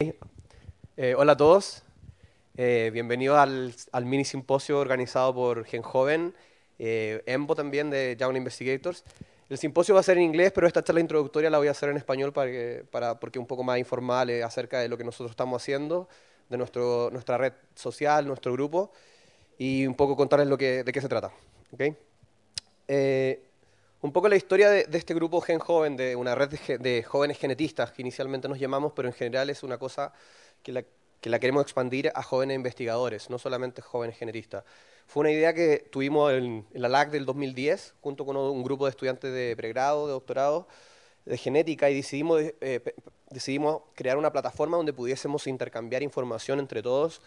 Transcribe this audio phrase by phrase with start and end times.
[0.00, 1.84] Eh, hola a todos,
[2.56, 6.34] eh, bienvenidos al, mini simposio organizado por Gen Joven,
[6.80, 9.04] eh, EMBO también de Young Investigators.
[9.48, 11.90] El simposio va a ser en inglés, pero esta charla introductoria la voy a hacer
[11.90, 15.04] en español para, que, para porque es un poco más informal acerca de lo que
[15.04, 16.08] nosotros estamos haciendo,
[16.48, 18.90] de nuestro, nuestra red social, nuestro grupo,
[19.58, 21.30] y un poco contarles lo que, de qué se trata.
[21.70, 21.96] ¿okay?
[24.04, 27.90] Un poco la historia de, este grupo Gen Joven, de una red de, jóvenes genetistas,
[27.90, 30.12] que inicialmente nos llamamos, pero en general es una cosa
[30.62, 30.84] que la,
[31.22, 34.62] que la queremos expandir a jóvenes investigadores, no solamente jóvenes genetistas.
[35.06, 38.84] Fue una idea que tuvimos en, en la LAC del 2010, junto con un grupo
[38.84, 40.68] de estudiantes de pregrado, de doctorado,
[41.24, 42.82] de genética, y decidimos, eh,
[43.30, 47.22] decidimos crear una plataforma donde pudiésemos intercambiar información entre todos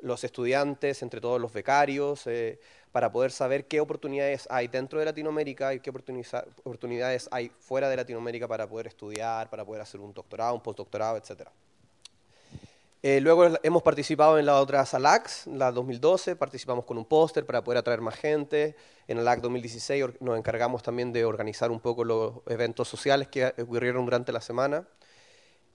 [0.00, 2.58] los estudiantes, entre todos los becarios, eh,
[2.92, 7.96] para poder saber qué oportunidades hay dentro de Latinoamérica y qué oportunidades hay fuera de
[7.96, 11.52] Latinoamérica para poder estudiar, para poder hacer un doctorado, un postdoctorado, etcétera.
[13.00, 17.62] Eh, luego hemos participado en la otra SALAX, la 2012, participamos con un póster para
[17.62, 18.74] poder atraer más gente.
[19.06, 23.54] En la LAC 2016 nos encargamos también de organizar un poco los eventos sociales que
[23.56, 24.84] ocurrieron durante la semana.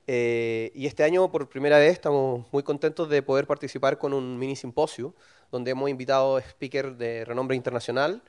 [0.05, 4.37] Eh, y este año, por primera vez, estamos muy contentos de poder participar con un
[4.37, 5.13] mini simposio,
[5.51, 8.21] donde hemos invitado speakers de renombre internacional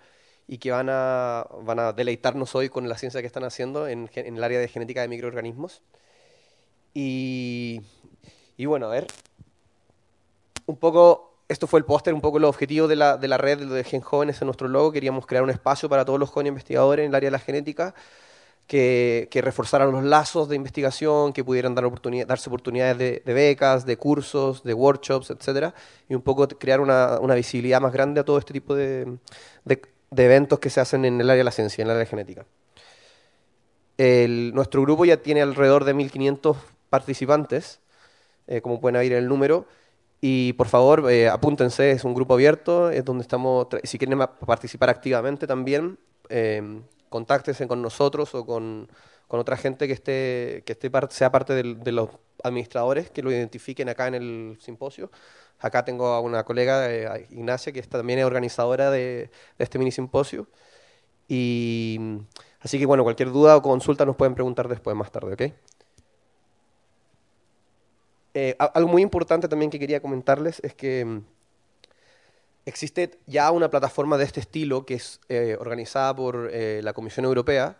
[0.47, 4.11] y que van a, van a deleitarnos hoy con la ciencia que están haciendo en,
[4.15, 5.83] en el área de genética de microorganismos.
[6.93, 7.81] Y,
[8.57, 9.07] y bueno, a ver,
[10.67, 13.59] un poco, esto fue el póster, un poco el objetivo de la, de la red
[13.59, 17.05] de Gen Jóvenes en nuestro logo, queríamos crear un espacio para todos los jóvenes investigadores
[17.05, 17.95] en el área de la genética,
[18.67, 21.85] que, reforzaran los lazos de investigación, que pudieran dar
[22.27, 25.75] darse oportunidades de, becas, de cursos, de workshops, etcétera,
[26.09, 29.19] y un poco crear una, visibilidad más grande a todo este tipo de,
[30.17, 32.47] eventos que se hacen en el área de la ciencia, en el área de genética.
[34.55, 36.57] Nuestro grupo ya tiene alrededor de 1.500
[36.91, 37.81] participantes,
[38.47, 39.67] eh, como pueden ver el número.
[40.21, 44.89] Y por favor, eh, apúntense, es un grupo abierto, es donde estamos, si quieren participar
[44.89, 45.99] activamente también,
[46.31, 46.81] eh,
[47.15, 48.89] contáctense con nosotros o con,
[49.29, 52.11] con, otra gente que, esté, que esté sea parte de los
[52.43, 55.13] administradores, que lo identifiquen acá en el simposio.
[55.61, 59.93] Acá tengo a una colega, eh, Ignacia, que también es organizadora de, de este mini
[59.93, 60.49] simposio.
[61.29, 62.01] Y
[62.61, 65.43] así que bueno, cualquier duda o consulta nos pueden preguntar después, más tarde, ¿ok?
[68.35, 71.19] Eh, algo muy importante también que quería comentarles es que mm,
[72.67, 77.25] existe ya una plataforma de este estilo que es eh, organizada por eh, la Comisión
[77.25, 77.79] Europea,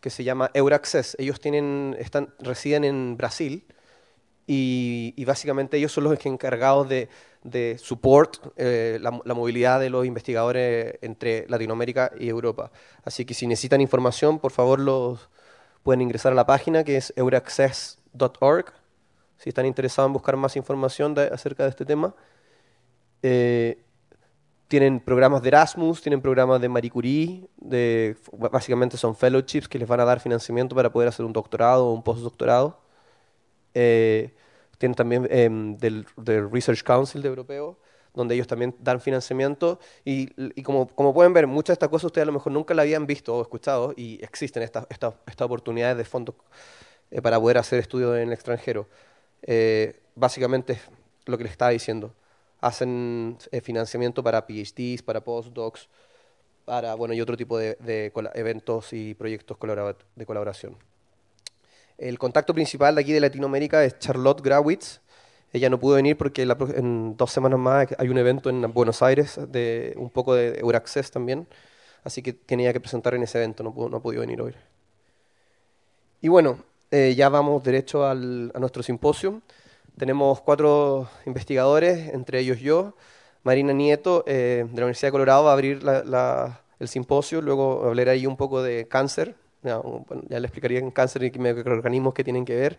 [0.00, 1.16] que se llama Euraccess.
[1.18, 3.64] Ellos tienen, están, residen en Brasil
[4.46, 7.08] y, y básicamente ellos son los encargados de,
[7.42, 12.70] de support eh, la, la, movilidad de los investigadores entre Latinoamérica y Europa.
[13.04, 15.30] Así que si necesitan información, por favor los
[15.82, 18.72] pueden ingresar a la página que es euraccess.org
[19.36, 22.14] si están interesados en buscar más información acerca de este tema.
[23.22, 23.83] Eh,
[24.68, 29.88] tienen programas de Erasmus, tienen programas de Marie Curie, de, básicamente son fellowships que les
[29.88, 32.80] van a dar financiamiento para poder hacer un doctorado o un postdoctorado.
[33.74, 34.34] Eh,
[34.78, 35.48] tienen también eh,
[35.78, 37.78] del, del, Research Council de Europeo,
[38.14, 39.78] donde ellos también dan financiamiento.
[40.04, 42.74] Y, y como, como, pueden ver, muchas de estas cosas ustedes a lo mejor nunca
[42.74, 46.36] la habían visto o escuchado y existen estas esta, esta oportunidades de fondos
[47.10, 48.88] eh, para poder hacer estudios en el extranjero
[49.46, 50.80] eh, básicamente
[51.26, 52.14] lo que les estaba diciendo.
[52.64, 55.88] Hacen eh, financiamiento para PhDs, para postdocs,
[56.64, 57.76] para bueno y otro tipo de,
[58.34, 59.58] eventos y proyectos
[60.16, 60.76] de colaboración.
[61.98, 65.00] El contacto principal de aquí de Latinoamérica es Charlotte Grawitz.
[65.52, 69.38] Ella no pudo venir porque en dos semanas más hay un evento en Buenos Aires
[69.48, 71.46] de un poco de Euraccess también,
[72.02, 74.54] así que tenía que presentar en ese evento, no, pudo, no venir hoy.
[76.22, 76.58] Y bueno,
[76.90, 79.42] eh, ya vamos derecho al, a nuestro simposio.
[79.96, 82.94] Tenemos cuatro investigadores, entre ellos yo.
[83.44, 87.40] Marina Nieto, eh, de la Universidad de Colorado, va a abrir la, la, el simposio.
[87.42, 89.36] Luego hablaré ahí un poco de cáncer.
[89.62, 92.78] Ya, bueno, ya le explicaría en cáncer y microorganismos que tienen que ver.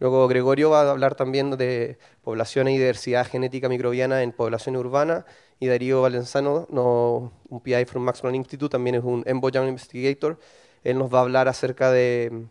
[0.00, 5.26] Luego Gregorio va a hablar también de población y diversidad genética microbiana en población urbana.
[5.60, 9.68] Y Darío Valenzano, no, un PI from Max Planck Institute, también es un EMBO Young
[9.68, 10.38] Investigator.
[10.84, 12.46] Él nos va a hablar acerca de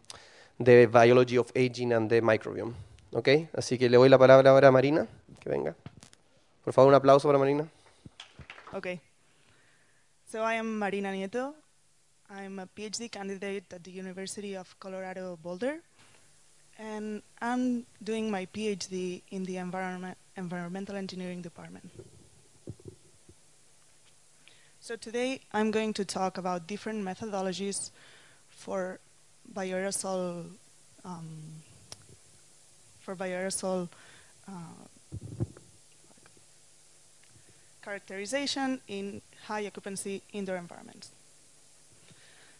[0.60, 2.89] de Biology of Aging and the Microbiome.
[3.12, 3.30] ¿Ok?
[3.54, 5.08] Así que le doy la palabra ahora a Marina,
[5.40, 5.76] que venga.
[6.64, 7.68] Por favor, un aplauso para Marina.
[8.74, 9.00] Okay.
[10.28, 11.56] So I am Marina Nieto.
[12.30, 15.82] I'm a PhD candidate at the University of Colorado Boulder.
[16.78, 21.90] And I'm doing my PhD in the environment, Environmental Engineering Department.
[24.80, 27.90] So today I'm going to talk about different methodologies
[28.48, 29.00] for
[29.54, 30.46] bioaerosol
[31.04, 31.64] um,
[33.10, 33.88] for bioaerosol
[34.48, 34.52] uh,
[37.82, 41.10] characterization in high occupancy indoor environments.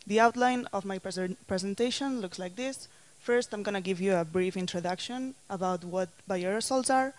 [0.08, 2.88] The outline of my presentation looks like this.
[3.20, 7.14] First, I'm going to give you a brief introduction about what bioaerosols are.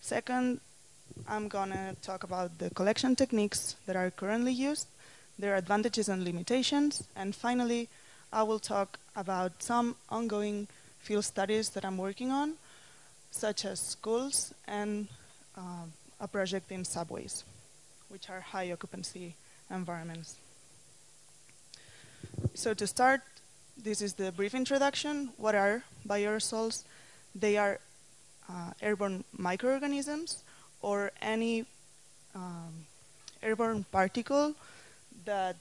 [0.00, 0.60] Second,
[1.26, 4.86] I'm going to talk about the collection techniques that are currently used,
[5.36, 7.88] their advantages and limitations, and finally,
[8.32, 10.68] I will talk about some ongoing
[11.00, 12.54] field studies that I'm working on,
[13.36, 15.08] such as schools and
[15.56, 15.84] uh,
[16.20, 17.44] a project in subways,
[18.08, 19.34] which are high occupancy
[19.70, 20.36] environments.
[22.54, 23.20] So to start,
[23.76, 25.30] this is the brief introduction.
[25.36, 26.84] What are bioaerosols?
[27.34, 27.78] They are
[28.48, 30.42] uh, airborne microorganisms
[30.80, 31.66] or any
[32.34, 32.86] um,
[33.42, 34.54] airborne particle
[35.24, 35.56] that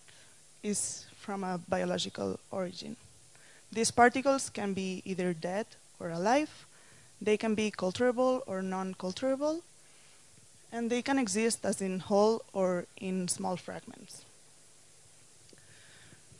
[0.63, 2.95] is from a biological origin.
[3.71, 5.65] These particles can be either dead
[5.99, 6.65] or alive.
[7.21, 9.61] They can be culturable or non-culturable.
[10.71, 14.25] And they can exist as in whole or in small fragments.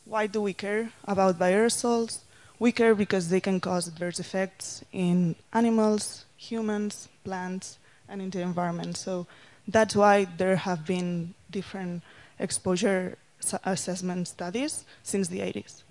[0.04, 2.18] Why do we care about bioaerosols?
[2.58, 7.78] We care because they can cause adverse effects in animals, humans, plants,
[8.08, 8.96] and in the environment.
[8.96, 9.26] So
[9.66, 12.02] that's why there have been different
[12.38, 13.18] exposure
[13.64, 15.82] assessment studies since the 80s.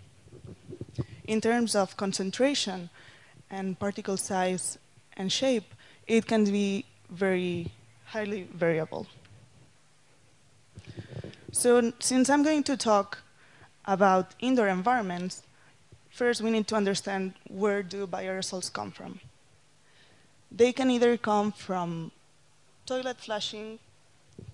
[1.26, 2.90] In terms of concentration
[3.50, 4.78] and particle size
[5.18, 5.74] and shape,
[6.08, 7.72] it can be very
[8.06, 9.08] highly variable.
[11.52, 13.20] So since I'm going to talk
[13.86, 15.44] about indoor environments,
[16.10, 19.20] first we need to understand where do bioaerosols come from.
[20.52, 22.12] They can either come from
[22.86, 23.80] toilet flushing,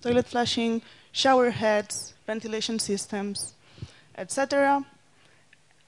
[0.02, 3.54] toilet flushing, shower heads, ventilation systems,
[4.18, 4.86] etc.,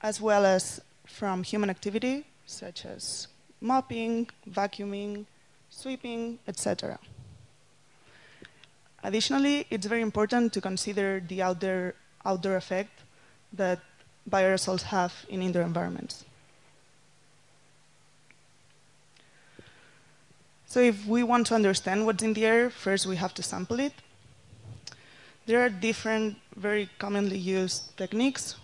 [0.02, 3.28] as well as from human activity, such as
[3.60, 5.24] mopping, vacuuming,
[5.70, 6.98] sweeping, etc.
[9.02, 11.94] Additionally, it's very important to consider the outdoor,
[12.24, 12.90] outdoor effect
[13.52, 13.80] that
[14.28, 16.24] bioaerosols have in indoor environments.
[20.66, 23.78] So if we want to understand what's in the air, first we have to sample
[23.78, 23.92] it.
[25.46, 28.56] There are different, very commonly used techniques.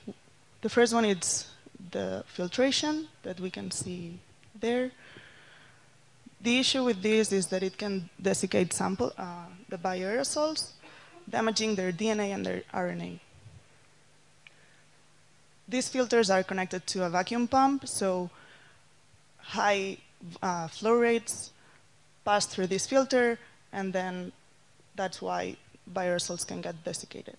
[0.62, 1.46] The first one is
[1.90, 4.18] the filtration that we can see
[4.58, 4.90] there.
[6.40, 10.72] The issue with this is that it can desiccate sample, uh, the bioaerosols,
[11.28, 13.20] damaging their DNA and their RNA.
[15.68, 18.30] These filters are connected to a vacuum pump, so
[19.38, 19.98] high
[20.42, 21.52] uh, flow rates
[22.24, 23.38] pass through this filter,
[23.72, 24.32] and then
[24.96, 25.56] that's why
[25.92, 27.36] bioaerosols can get desiccated.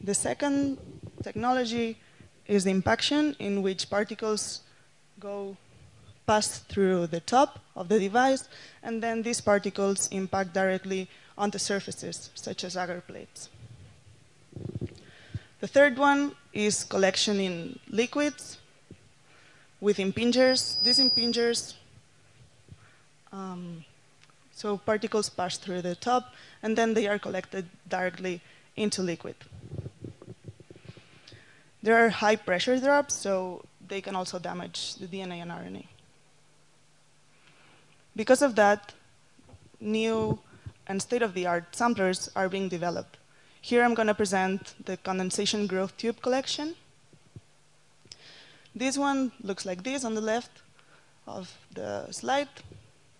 [0.00, 0.78] The second
[1.22, 1.98] technology
[2.48, 4.60] is the impaction, in which particles
[5.18, 5.56] go
[6.26, 8.48] pass through the top of the device,
[8.82, 11.08] and then these particles impact directly
[11.38, 13.48] onto surfaces, such as agar plates.
[15.60, 18.58] The third one is collection in liquids
[19.80, 20.82] with impingers.
[20.82, 21.74] These impingers,
[23.32, 23.84] um,
[24.52, 28.40] so particles pass through the top, and then they are collected directly
[28.76, 29.36] into liquid.
[31.86, 35.86] There are high pressure drops, so they can also damage the DNA and RNA.
[38.16, 38.92] Because of that,
[39.78, 40.40] new
[40.88, 43.18] and state-of-the-art samplers are being developed.
[43.60, 46.74] Here I'm going to present the condensation growth tube collection.
[48.74, 50.62] This one looks like this on the left
[51.24, 52.48] of the slide.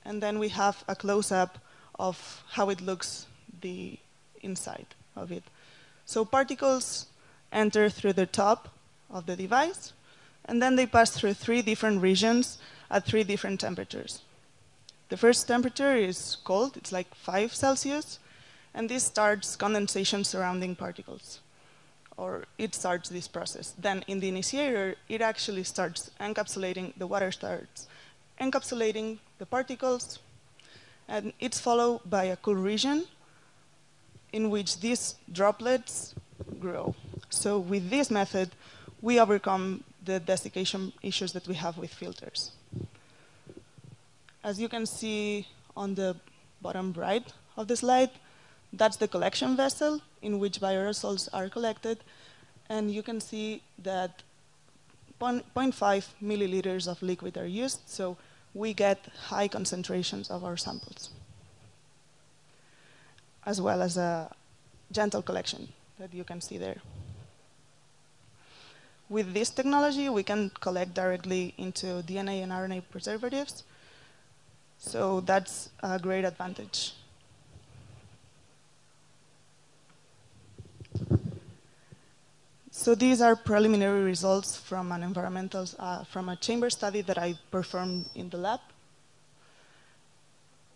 [0.04, 1.58] And then we have a close-up
[2.00, 3.26] of how it looks
[3.61, 3.96] the
[4.42, 5.44] inside of it.
[6.04, 7.06] So particles
[7.56, 8.68] enter through the top
[9.10, 9.92] of the device,
[10.44, 12.58] and then they pass through three different regions
[12.88, 14.22] at three different temperatures.
[15.08, 18.20] The first temperature is cold, it's like 5 Celsius
[18.76, 21.40] and this starts condensation surrounding particles,
[22.18, 23.75] or it starts this process.
[23.78, 27.88] Then in the initiator, it actually starts encapsulating, the water starts
[28.38, 30.18] encapsulating the particles,
[31.08, 33.06] and it's followed by a cool region
[34.32, 36.14] in which these droplets
[36.60, 36.94] grow.
[37.36, 38.50] So with this method,
[39.02, 42.52] we overcome the desiccation issues that we have with filters.
[44.42, 46.16] As you can see on the
[46.62, 48.10] bottom right of the slide,
[48.72, 51.98] that's the collection vessel in which bioaerosols are collected.
[52.68, 54.22] And you can see that
[55.20, 58.16] 0.5 milliliters of liquid are used, so
[58.54, 61.10] we get high concentrations of our samples,
[63.44, 64.30] as well as a
[64.90, 66.80] gentle collection that you can see there.
[69.08, 73.64] With this technology, we can collect directly into DNA and RNA preservatives.
[74.78, 76.94] So that's a great advantage.
[82.70, 87.34] So these are preliminary results from an environmental, uh, from a chamber study that I
[87.50, 88.60] performed in the lab.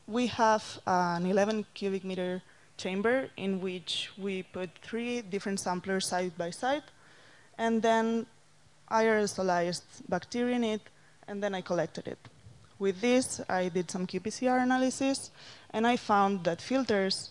[0.07, 2.43] We have an 11 cubic meter
[2.79, 6.83] chamber in which we put three different samplers side by side,
[7.61, 8.27] and then
[8.89, 10.81] I aerosolized bacteria in it,
[11.29, 12.19] and then I collected it.
[12.79, 15.31] With this, I did some qPCR analysis,
[15.71, 17.31] and I found that filters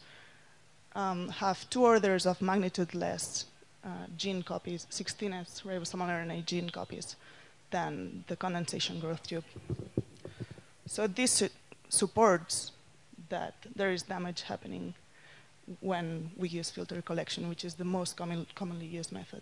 [0.95, 3.45] um, have two orders of magnitude less
[3.83, 7.15] uh, gene copies, 16S ribosomal RNA gene copies,
[7.71, 9.45] than the condensation growth tube.
[10.85, 11.49] So this su
[11.89, 12.71] supports
[13.29, 14.93] that there is damage happening
[15.79, 19.41] when we use filter collection, which is the most common, commonly used method.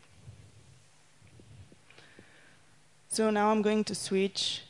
[3.10, 4.62] So now I'm going to switch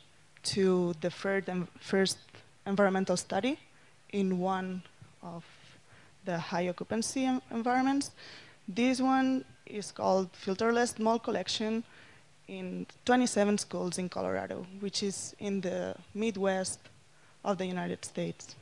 [0.44, 1.48] to the first,
[1.80, 2.18] first
[2.66, 3.58] environmental study
[4.12, 4.82] in one
[5.22, 5.44] of
[6.24, 8.10] the high occupancy environments.
[8.66, 11.84] This one is called Filterless Mold Collection
[12.46, 16.80] in 27 schools in Colorado, which is in the Midwest
[17.44, 18.56] of the United States.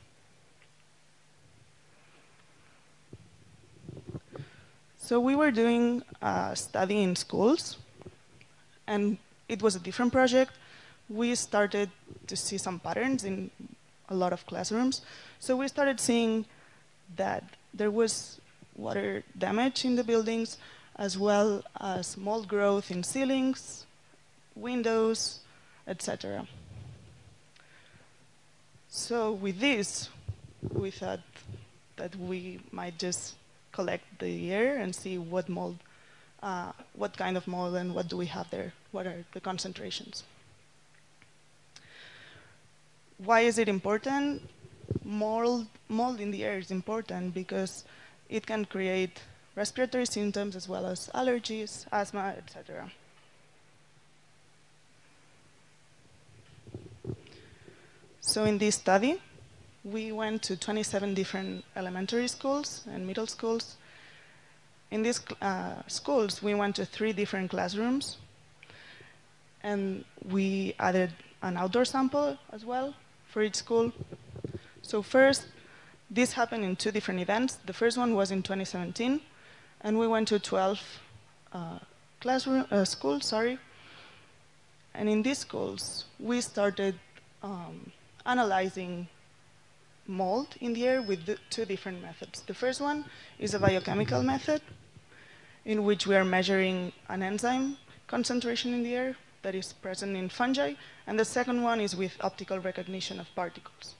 [4.97, 7.77] So we were doing a study in schools,
[8.85, 9.17] and
[9.47, 10.51] it was a different project.
[11.09, 11.89] We started
[12.27, 13.49] to see some patterns in
[14.09, 15.01] a lot of classrooms.
[15.39, 16.45] So we started seeing
[17.15, 18.39] that there was
[18.75, 20.57] water damage in the buildings,
[20.97, 23.85] as well as mold growth in ceilings,
[24.55, 25.39] windows,
[25.87, 26.47] etc.
[28.89, 30.09] So with this,
[30.73, 31.19] we thought
[31.97, 33.35] that we might just
[33.71, 35.77] collect the air and see what mold,
[36.43, 40.23] uh, what kind of mold and what do we have there, what are the concentrations.
[43.17, 44.47] Why is it important?
[45.03, 47.83] Mold, mold in the air is important because
[48.29, 49.19] it can create
[49.55, 52.91] respiratory symptoms as well as allergies, asthma, etc.
[58.21, 59.19] So in this study,
[59.83, 63.77] we went to 27 different elementary schools and middle schools.
[64.89, 68.17] In these uh, schools, we went to three different classrooms,
[69.63, 72.93] and we added an outdoor sample as well
[73.27, 73.91] for each school.
[74.81, 75.47] So first,
[76.09, 77.59] this happened in two different events.
[77.65, 79.19] The first one was in 2017,
[79.81, 80.79] and we went to 12
[81.51, 81.79] uh,
[82.21, 83.59] classroom uh, schools, sorry.
[84.93, 86.95] And in these schools, we started
[87.43, 87.91] um,
[88.25, 89.07] analyzing
[90.07, 92.41] mold in the air with two different methods.
[92.41, 93.05] The first one
[93.39, 94.61] is a biochemical method
[95.65, 100.29] in which we are measuring an enzyme concentration in the air that is present in
[100.29, 100.73] fungi,
[101.05, 103.95] and the second one is with optical recognition of particles.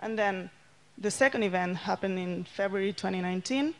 [0.00, 0.50] And then
[0.96, 3.74] the second event happened in February 2019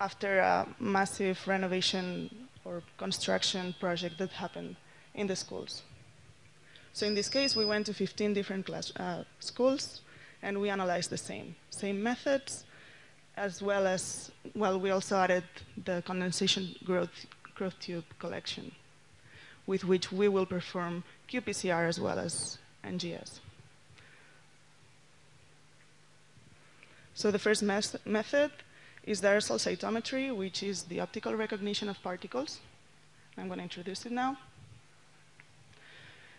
[0.00, 4.76] after a massive renovation or construction project that happened
[5.14, 5.82] in the schools.
[6.92, 10.00] So in this case, we went to 15 different class, uh, schools,
[10.42, 12.64] and we analyzed the same, same methods,
[13.36, 15.44] as well as, well, we also added
[15.84, 18.72] the condensation growth, growth tube collection,
[19.66, 23.40] with which we will perform qPCR as well as NGS.
[27.14, 28.50] So the first method
[29.04, 32.60] is the aerosol cytometry, which is the optical recognition of particles.
[33.36, 34.38] I'm going to introduce it now.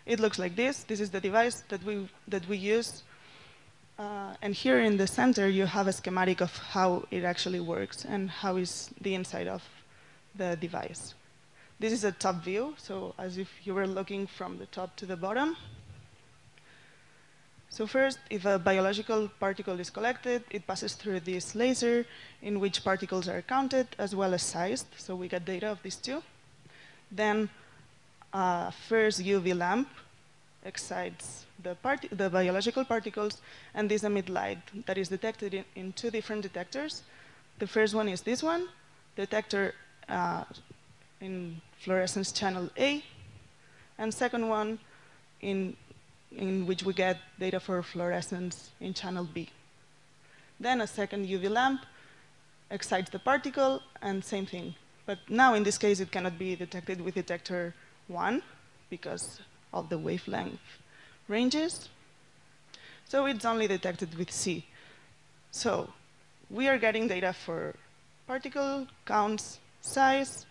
[0.06, 0.82] It looks like this.
[0.84, 3.02] This is the device that we, that we use
[3.98, 8.04] uh, and here in the center, you have a schematic of how it actually works
[8.04, 9.62] and how is the inside of
[10.34, 11.14] the device.
[11.78, 15.06] This is a top view, so as if you were looking from the top to
[15.06, 15.56] the bottom.
[17.68, 22.04] So first, if a biological particle is collected, it passes through this laser
[22.42, 25.96] in which particles are counted as well as sized, so we get data of these
[25.96, 26.22] two.
[27.10, 27.48] Then
[28.32, 29.88] uh, first UV lamp
[30.64, 31.76] excites the,
[32.12, 33.40] the, biological particles,
[33.74, 37.02] and this emit light that is detected in, in, two different detectors.
[37.58, 38.68] The first one is this one,
[39.16, 39.74] detector
[40.08, 40.44] uh,
[41.20, 43.02] in fluorescence channel A,
[43.98, 44.78] and second one
[45.40, 45.76] in,
[46.36, 49.48] in which we get data for fluorescence in channel B.
[50.58, 51.84] Then a second UV lamp
[52.70, 54.74] excites the particle, and same thing.
[55.04, 57.74] But now, in this case, it cannot be detected with detector
[58.06, 58.42] 1,
[58.88, 59.40] because
[59.72, 60.60] of the wavelength
[61.28, 61.88] ranges.
[63.08, 64.66] So it's only detected with C.
[65.50, 65.92] So
[66.50, 67.74] we are getting data for
[68.26, 70.46] particle counts, size,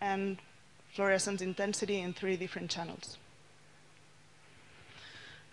[0.00, 0.38] and
[0.92, 3.18] fluorescence intensity in three different channels.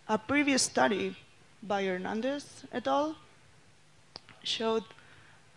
[0.08, 1.16] A previous study
[1.62, 3.16] by Hernandez et al.
[4.44, 4.84] showed,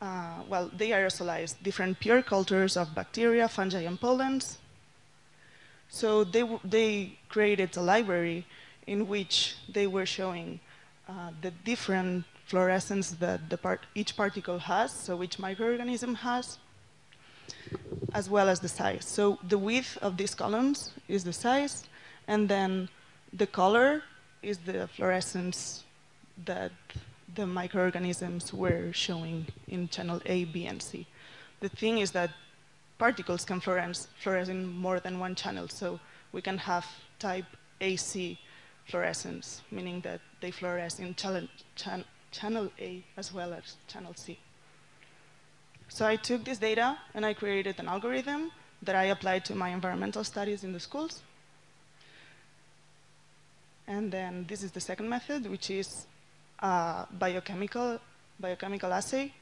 [0.01, 4.59] uh, well, they aerosolized different pure cultures of bacteria, fungi, and pollens.
[5.89, 8.47] So they, they created a library
[8.87, 10.61] in which they were showing
[11.09, 16.59] uh, the different fluorescence that the part, each particle has, so each microorganism has,
[18.15, 19.05] as well as the size.
[19.05, 21.85] So the width of these columns is the size,
[22.29, 22.89] and then
[23.33, 24.03] the color
[24.43, 25.85] is the fluorescence
[26.45, 26.73] that
[27.35, 31.07] the microorganisms were showing in channel A, B, and C.
[31.61, 32.31] The thing is that
[32.99, 36.01] particles can fluoresce, fluoresce in more than one channel, so
[36.33, 36.87] we can have
[37.19, 37.45] type
[37.81, 38.39] AC
[38.87, 41.49] fluorescence, meaning that they fluoresce in channel,
[42.31, 44.39] channel A as well as channel C.
[45.89, 48.51] So I took this data and I created an algorithm
[48.83, 51.23] that I applied to my environmental studies in the schools.
[53.87, 56.07] And then this is the second method, which is
[56.61, 58.01] biochemical,
[58.41, 59.33] biochemical assay.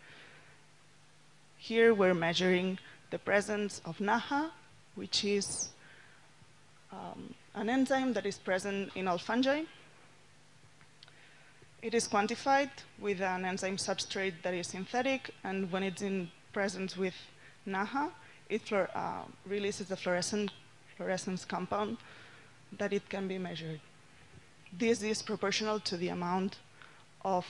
[1.56, 2.78] Here we're measuring
[3.10, 4.50] the presence of NAHA,
[4.94, 5.70] which is
[6.92, 9.62] um, an enzyme that is present in all fungi.
[11.82, 16.96] It is quantified with an enzyme substrate that is synthetic, and when it's in presence
[16.96, 17.14] with
[17.66, 18.10] NAHA,
[18.48, 20.50] it uh, releases a fluorescent,
[20.96, 21.98] fluorescence compound
[22.78, 23.80] that it can be measured.
[24.76, 26.58] This is proportional to the amount
[27.24, 27.46] of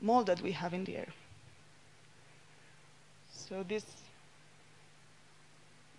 [0.00, 1.08] mold that we have in the air.
[3.30, 3.84] So this,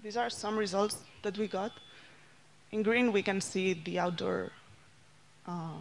[0.04, 1.72] these are some results that we got.
[2.72, 4.52] In green, we can see the outdoor
[5.48, 5.78] uh,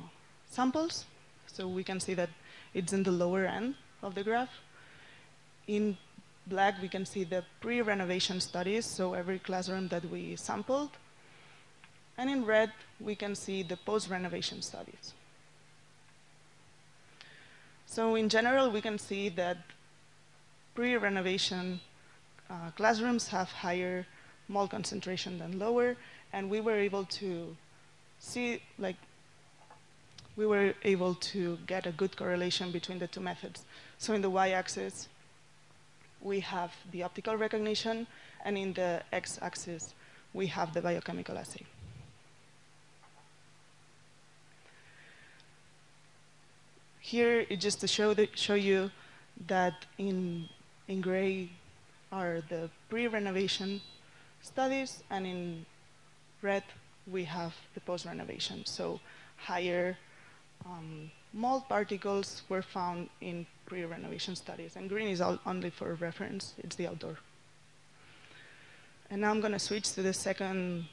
[0.50, 1.04] samples.
[1.46, 2.30] So we can see that
[2.74, 4.50] it's in the lower end of the graph.
[5.66, 5.96] In
[6.46, 10.90] black, we can see the pre-renovation studies, so every classroom that we sampled.
[12.18, 15.12] And in red, we can see the post-renovation studies.
[17.86, 19.58] So in general, we can see that
[20.74, 21.80] pre-renovation
[22.50, 24.06] uh, classrooms have higher
[24.48, 25.96] mold concentration than lower,
[26.32, 27.56] and we were able to
[28.18, 28.96] see, like,
[30.36, 33.64] we were able to get a good correlation between the two methods.
[33.98, 35.08] So in the y-axis,
[36.20, 38.06] we have the optical recognition,
[38.44, 39.94] and in the x-axis,
[40.34, 41.64] we have the biochemical assay.
[47.00, 48.90] Here, just to show, the, show you
[49.46, 50.48] that in,
[50.88, 51.50] in gray
[52.16, 53.80] are the pre-renovation
[54.40, 55.66] studies, and in
[56.40, 56.64] red,
[57.06, 58.64] we have the post-renovation.
[58.64, 59.00] So
[59.36, 59.96] higher
[60.64, 66.76] um, mold particles were found in pre-renovation studies, and green is only for reference, it's
[66.76, 67.16] the outdoor.
[69.10, 70.86] And now I'm going to switch to the second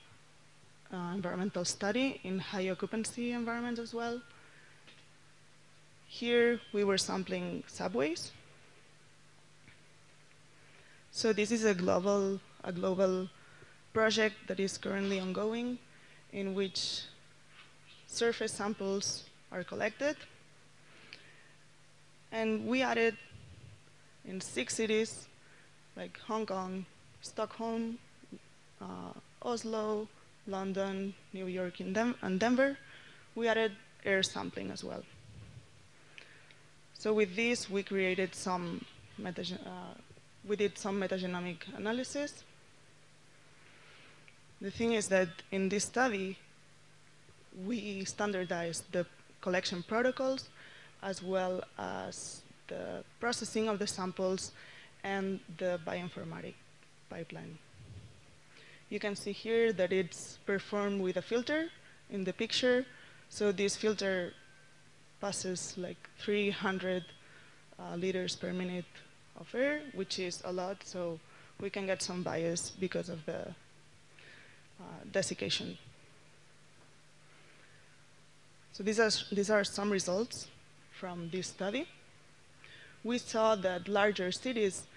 [0.94, 4.22] uh, environmental study in high occupancy environments as well.
[6.08, 8.32] Here we were sampling subways.
[11.16, 13.30] So this is a global, a global
[13.94, 15.78] project that is currently ongoing
[16.32, 17.04] in which
[18.08, 20.18] surface samples are collected.
[22.32, 23.16] And we added
[24.26, 25.28] in six cities
[25.96, 26.84] like Hong Kong,
[27.22, 28.00] Stockholm,
[28.82, 30.08] uh, Oslo,
[30.48, 32.76] London, New York, and, and Denver,
[33.36, 33.74] we added
[34.04, 35.04] air sampling as well.
[36.96, 38.84] So with this, we created some
[39.24, 39.32] uh,
[40.48, 42.44] we did some metagenomic analysis.
[44.62, 46.38] The thing is that in this study,
[47.66, 49.06] we standardized the
[49.42, 50.50] collection protocols
[51.02, 54.52] as well as the processing of the samples
[55.04, 56.54] and the bioinformatic
[57.10, 57.58] pipeline.
[58.90, 61.70] You can see here that it's performed with a filter
[62.10, 62.86] in the picture.
[63.30, 64.34] So this filter
[65.20, 67.04] passes like 300
[67.80, 68.86] uh, liters per minute
[69.44, 71.20] of air, which is a lot, so
[71.60, 73.42] we can get some bias because of the
[74.80, 75.78] uh, desiccation.
[78.72, 80.48] So these are, these are some results
[81.00, 81.88] from this study.
[83.04, 84.88] We saw that larger cities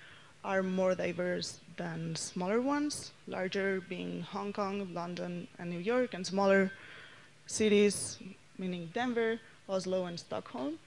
[0.45, 6.25] are more diverse than smaller ones, larger being Hong Kong, London, and New York, and
[6.25, 6.71] smaller
[7.47, 8.19] cities,
[8.57, 10.79] meaning Denver, Oslo and Stockholm.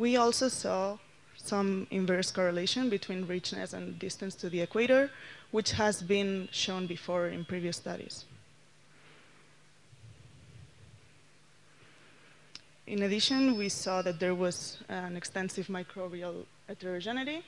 [0.00, 0.96] We also saw
[1.36, 5.10] some inverse correlation between richness and distance to the equator,
[5.50, 8.24] which has been shown before in previous studies.
[12.86, 17.44] In addition, we saw that there was an extensive microbial heterogeneity,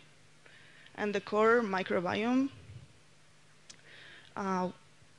[0.94, 2.50] and the core microbiome
[4.36, 4.68] uh,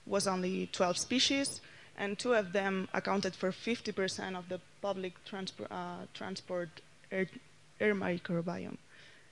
[0.05, 1.61] was only 12 species,
[1.97, 5.13] and two of them accounted for 50% of the public
[5.71, 6.69] uh, transport
[7.13, 8.77] air, microbiome.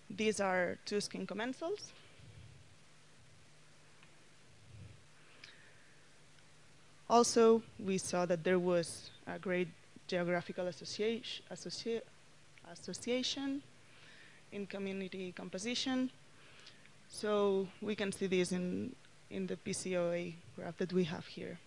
[0.10, 1.92] These are two skin commensals.
[7.10, 9.68] Also, we saw that there was a great
[10.08, 12.02] geographical association, associa
[12.72, 13.62] association
[14.52, 16.10] in community composition.
[17.10, 18.96] So we can see this in,
[19.30, 21.58] in the PCOA graph that we have here.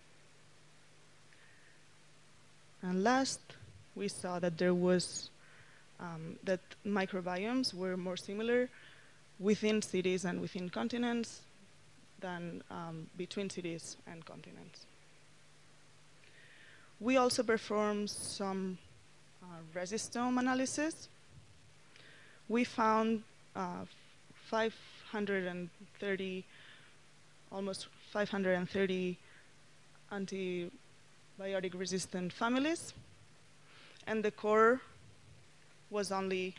[2.81, 3.39] And last,
[3.95, 5.29] we saw that there was
[5.99, 8.69] um, that microbiomes were more similar
[9.39, 11.41] within cities and within continents
[12.19, 14.85] than um, between cities and continents.
[16.99, 18.77] We also performed some
[19.43, 21.09] uh, resistome analysis.
[22.47, 23.23] We found
[23.55, 23.85] uh,
[24.49, 26.45] 530,
[27.51, 29.17] almost 530
[30.11, 32.93] antibiotic resistant families,
[34.07, 34.79] and the core
[35.95, 36.53] was only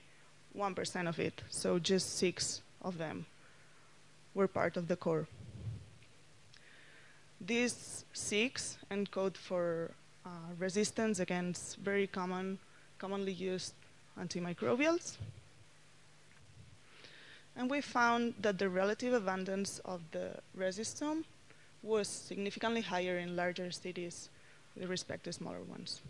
[0.57, 3.27] 1% of it, so just six of them
[4.35, 5.29] were part of the core.
[7.39, 9.91] These six encode for
[10.25, 12.59] uh, resistance against very common,
[12.99, 13.75] commonly used
[14.19, 15.19] antimicrobials.
[17.55, 21.25] And we found that the relative abundance of the resistome
[21.83, 24.31] was significantly higher in larger cities
[24.75, 26.01] with respect to smaller ones.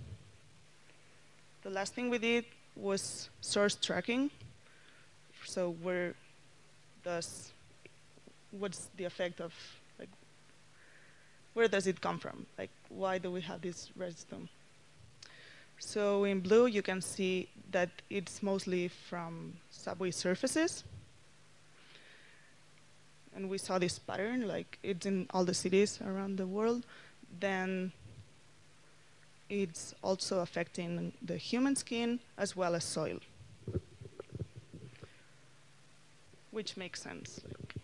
[1.62, 2.44] The last thing we did
[2.76, 4.30] was source tracking.
[5.44, 6.14] So where
[7.04, 7.52] does,
[8.50, 9.54] what's the effect of
[9.98, 10.10] like
[11.56, 12.44] where does it come from?
[12.58, 14.48] Like, why do we have this resistome?
[15.78, 20.84] So in blue, you can see that it's mostly from subway surfaces.
[23.34, 26.84] And we saw this pattern, like it's in all the cities around the world.
[27.40, 27.92] Then
[29.48, 33.18] it's also affecting the human skin as well as soil.
[36.50, 37.40] Which makes sense.
[37.46, 37.74] Like,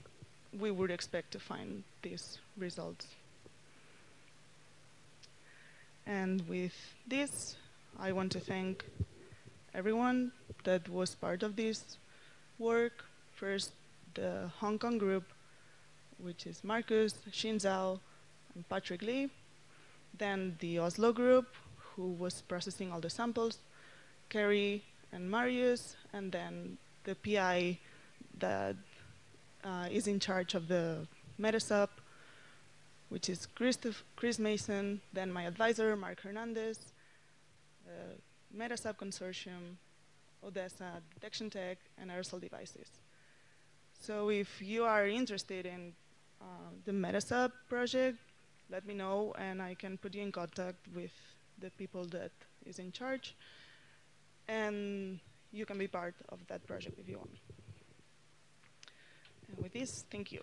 [0.59, 3.07] we would expect to find these results.
[6.07, 6.75] And with
[7.07, 7.57] this,
[7.99, 8.85] I want to thank
[9.75, 10.33] everyone
[10.65, 11.97] that was part of this
[12.59, 13.05] work.
[13.35, 13.73] First,
[14.15, 15.25] the Hong Kong group,
[16.19, 18.01] which is Marcus, Xin Zhao,
[18.55, 19.31] and Patrick Lee.
[20.23, 21.47] Then the Oslo group,
[21.79, 23.59] who was processing all the samples,
[24.29, 27.81] Kari and Marius, and then the PI
[28.39, 28.77] that
[29.65, 31.09] uh, is in charge of the
[31.41, 31.89] Metasub
[33.09, 36.79] which is Christoph, Chris Mason, then my advisor, Mark Hernandez,
[37.87, 38.15] uh,
[38.57, 39.77] Metasub Consortium,
[40.47, 42.89] Odessa, Detection Tech, and Aerosol Devices.
[44.01, 45.93] So if you are interested in
[46.41, 46.45] uh,
[46.87, 48.19] the Metasub project,
[48.73, 51.13] let me know, and I can put you in contact with
[51.59, 52.33] the people that
[52.65, 53.37] is in charge,
[54.49, 55.21] and
[55.53, 57.37] you can be part of that project if you want.
[59.49, 60.43] And with this, thank you.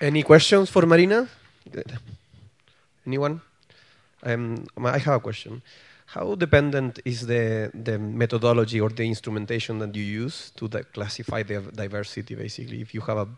[0.00, 1.28] Any questions for Marina?
[3.06, 3.42] Anyone?
[4.22, 5.62] Um, I have a question.
[6.06, 11.60] How dependent is the, the methodology or the instrumentation that you use to classify the
[11.60, 12.80] diversity, basically?
[12.80, 13.28] If you have a,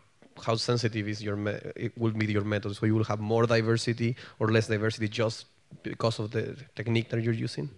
[0.45, 1.37] how sensitive is your,
[1.75, 2.75] it will be your method?
[2.75, 5.45] So you will have more diversity or less diversity just
[5.81, 7.69] because of the technique that you're using?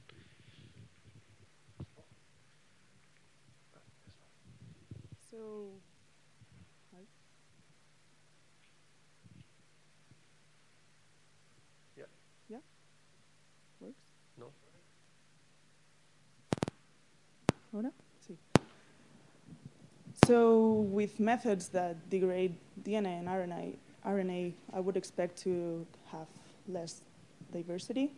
[17.74, 17.94] Ahora?
[18.28, 18.38] Sí.
[20.32, 23.76] So with methods that degrade DNA and RNA,
[24.08, 26.30] RNA, I would expect to have
[26.70, 27.02] less
[27.52, 28.14] diversity.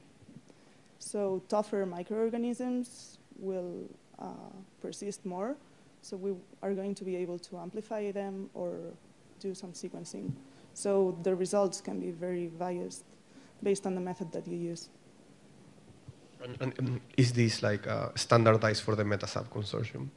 [0.99, 5.55] So tougher microorganisms will uh, persist more.
[6.03, 8.77] So we are going to be able to amplify them or
[9.39, 10.33] do some sequencing.
[10.75, 13.05] So the results can be very biased
[13.63, 14.89] based on the method that you use.
[16.43, 20.09] And, and is this like uh, standardized for the Metasub consortium?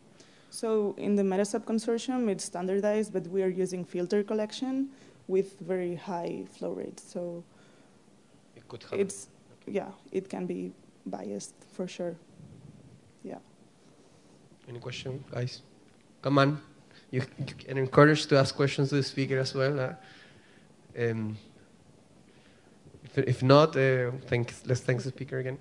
[0.51, 4.91] So in the Metasub consortium, it's standardized, but we are using filter collection
[5.29, 7.03] with very high flow rates.
[7.13, 7.45] So
[8.55, 9.01] it could happen.
[9.01, 9.29] it's
[9.67, 10.73] yeah, it can be
[11.05, 12.17] biased for sure.
[13.23, 13.39] Yeah.
[14.69, 15.63] Any question, guys?
[16.23, 16.61] Come on,
[17.11, 19.79] you, you can encourage to ask questions to the speaker as well.
[19.79, 19.95] Uh,
[20.99, 21.37] um,
[23.15, 25.59] if not, uh, thanks, let's thank the speaker again.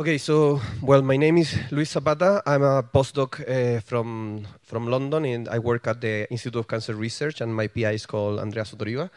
[0.00, 2.42] Okay, so well, my name is Luis Zapata.
[2.46, 6.94] I'm a postdoc uh, from from London, and I work at the Institute of Cancer
[6.94, 9.10] Research, and my PI is called Andrea Sottoriva.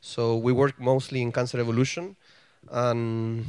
[0.00, 2.14] So we work mostly in cancer evolution,
[2.70, 3.44] and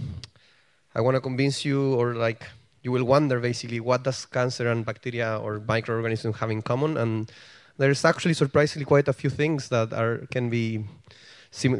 [0.95, 2.49] I want to convince you, or like
[2.81, 6.97] you will wonder basically, what does cancer and bacteria or microorganisms have in common?
[6.97, 7.31] And
[7.77, 10.89] there's actually surprisingly quite a few things that are can be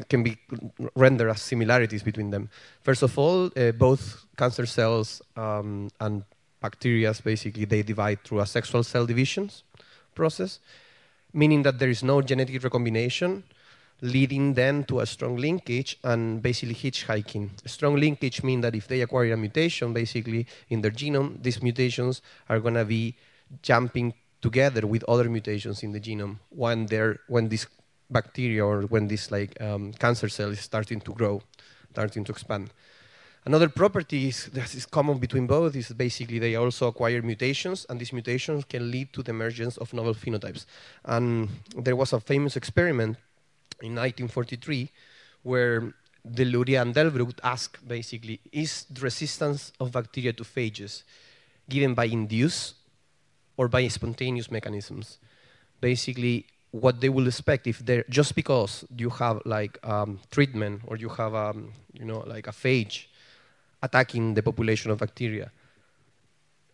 [0.10, 0.38] can be
[0.96, 2.50] rendered as similarities between them.
[2.82, 6.24] First of all, uh, both cancer cells um, and
[6.62, 9.64] bacteria, basically, they divide through a sexual cell divisions
[10.16, 10.60] process,
[11.34, 13.44] meaning that there is no genetic recombination,
[14.02, 17.50] leading then to a strong linkage and basically hitchhiking.
[17.66, 21.62] A strong linkage means that if they acquire a mutation, basically, in their genome, these
[21.62, 23.16] mutations are going to be
[23.62, 27.66] jumping together with other mutations in the genome when, they're, when this
[28.14, 31.42] bacteria or when this like um, cancer cell is starting to grow,
[31.92, 32.72] starting to expand.
[33.46, 38.00] Another property is, that is common between both is basically they also acquire mutations, and
[38.00, 40.66] these mutations can lead to the emergence of novel phenotypes.
[41.04, 43.18] And there was a famous experiment
[43.82, 44.90] in 1943
[45.44, 51.04] where Luria and Delbrück asked basically, is the resistance of bacteria to phages
[51.70, 52.76] given by induced
[53.58, 55.18] or by spontaneous mechanisms?
[55.82, 60.98] Basically, what they will expect if they're just because you have like um, treatment or
[60.98, 63.06] you have um, you know like a phage
[63.84, 65.52] attacking the population of bacteria,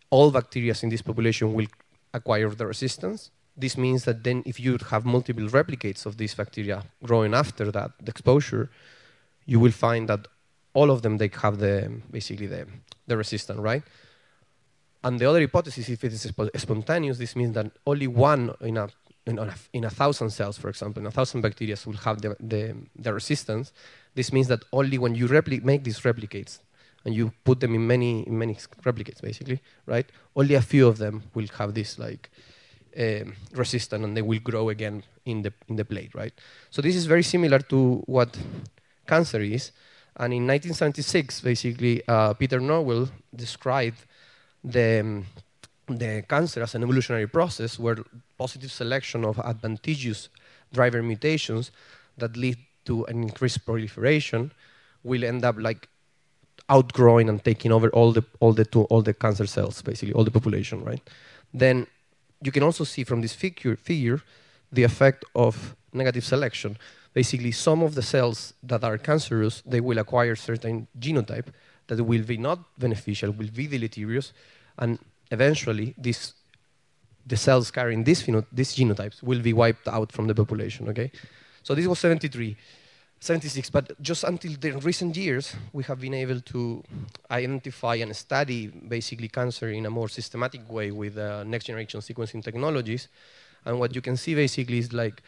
[0.10, 1.68] all bacteria in this population will
[2.14, 3.30] acquire the resistance.
[3.58, 7.92] This means that then if you have multiple replicates of these bacteria growing after that
[8.02, 8.70] the exposure,
[9.46, 10.28] you will find that
[10.74, 12.66] all of them they have the basically the,
[13.06, 13.84] the resistance, right?
[15.04, 18.90] And the other hypothesis, if it is spontaneous, this means that only one in a
[19.30, 22.36] in a, in a thousand cells, for example, in a thousand bacteria will have the,
[22.40, 23.72] the, the resistance.
[24.16, 25.28] This means that only when you
[25.64, 26.60] make these replicates
[27.06, 30.06] and you put them in many in many replicates, basically, right?
[30.36, 32.30] Only a few of them will have this like
[32.98, 36.34] um, resistance, and they will grow again in the in the plate, right?
[36.70, 38.38] So this is very similar to what
[39.08, 39.72] cancer is.
[40.18, 44.06] And in 1976, basically, uh, Peter Nowell described
[44.64, 45.26] the um,
[45.98, 47.98] the cancer as an evolutionary process where
[48.38, 50.30] positive selection of advantageous
[50.74, 51.72] driver mutations
[52.18, 54.52] that lead to an increased proliferation
[55.04, 55.88] will end up like
[56.70, 60.24] outgrowing and taking over all the all the two, all the cancer cells, basically all
[60.24, 61.02] the population, right?
[61.54, 61.88] Then
[62.42, 64.22] you can also see from this figure figure
[64.72, 66.78] the effect of negative selection.
[67.14, 71.48] Basically, some of the cells that are cancerous, they will acquire certain genotype
[71.88, 74.32] that will be not beneficial, will be deleterious,
[74.78, 75.00] and
[75.32, 76.34] eventually these
[77.30, 81.12] the cells carrying these, these genotypes will be wiped out from the population, okay?
[81.62, 82.58] So this was 73,
[83.20, 86.84] 76, but just until the recent years, we have been able to
[87.30, 92.44] identify and study basically cancer in a more systematic way with uh, next generation sequencing
[92.44, 93.08] technologies.
[93.66, 95.22] And what you can see basically is like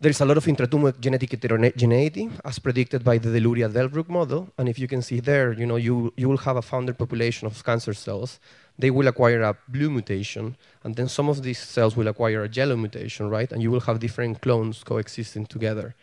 [0.00, 4.52] there is a lot of intratumor genetic heterogeneity as predicted by the Deluria-Delbrück model.
[4.58, 7.46] And if you can see there, you, know, you, you will have a founder population
[7.46, 8.38] of cancer cells.
[8.78, 12.48] They will acquire a blue mutation, and then some of these cells will acquire a
[12.48, 13.50] yellow mutation, right?
[13.52, 15.94] And you will have different clones coexisting together.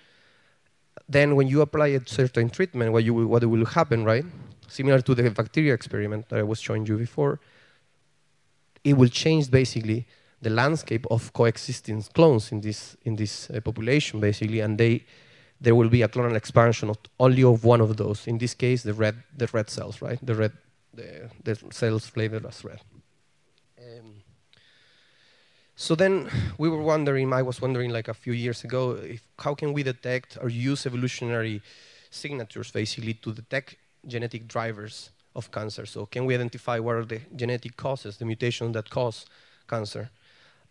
[1.10, 4.24] Then when you apply a certain treatment, what, you will, what will happen, right?
[4.68, 7.42] Similar to the bacteria experiment that I was showing you before,
[8.84, 10.08] it will change basically
[10.42, 15.06] the landscape of coexisting clones in this in this uh, population basically, and they
[15.60, 18.26] there will be a clonal expansion of only of one of those.
[18.26, 20.18] In this case, the red the red cells, right?
[20.26, 20.54] The red
[20.94, 22.82] the, the cells flavored as red.
[23.80, 24.24] Um,
[25.76, 29.56] so then we were wondering, I was wondering like a few years ago, if, how
[29.56, 31.62] can we detect or use evolutionary
[32.10, 35.86] signatures basically to detect genetic drivers of cancer?
[35.86, 39.26] So can we identify what are the genetic causes, the mutations that cause
[39.68, 40.12] cancer?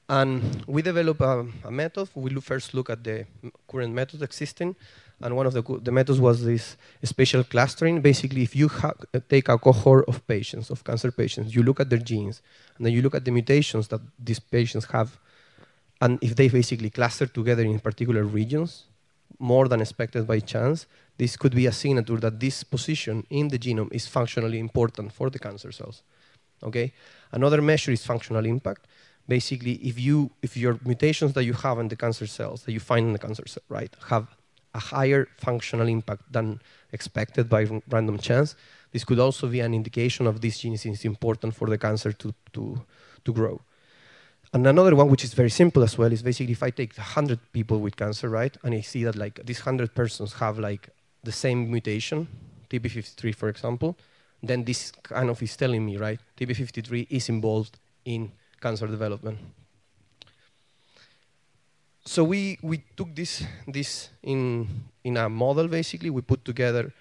[0.08, 2.08] And we developed a, a method.
[2.14, 3.26] We first look at the
[3.68, 4.76] current methods existing,
[5.22, 8.00] and one of the, the methods was this spatial clustering.
[8.00, 8.70] Basically, if you
[9.28, 12.40] take a cohort of patients, of cancer patients, you look at their genes,
[12.76, 15.18] and then you look at the mutations that these patients have,
[16.00, 18.84] and if they basically cluster together in particular regions,
[19.38, 20.86] more than expected by chance,
[21.18, 25.30] this could be a signature that this position in the genome is functionally important for
[25.30, 26.02] the cancer cells.
[26.62, 26.92] Okay?
[27.32, 28.86] Another measure is functional impact
[29.28, 32.80] basically if you if your mutations that you have in the cancer cells that you
[32.80, 34.26] find in the cancer cell, right, have
[34.74, 36.60] a higher functional impact than
[36.92, 38.54] expected by random chance,
[38.92, 42.34] this could also be an indication of this gene is important for the cancer to,
[42.52, 42.80] to,
[43.24, 43.60] to grow.
[44.52, 47.38] And another one, which is very simple as well, is basically if I take 100
[47.52, 50.88] people with cancer, right, and I see that like these 100 persons have like
[51.22, 52.26] the same mutation,
[52.68, 53.96] TP53 for example,
[54.42, 59.38] then this kind of is telling me, right, TP53 is involved in cancer development.
[62.04, 64.66] So we, we took this, this in,
[65.04, 66.10] in a model, basically.
[66.10, 66.92] We put together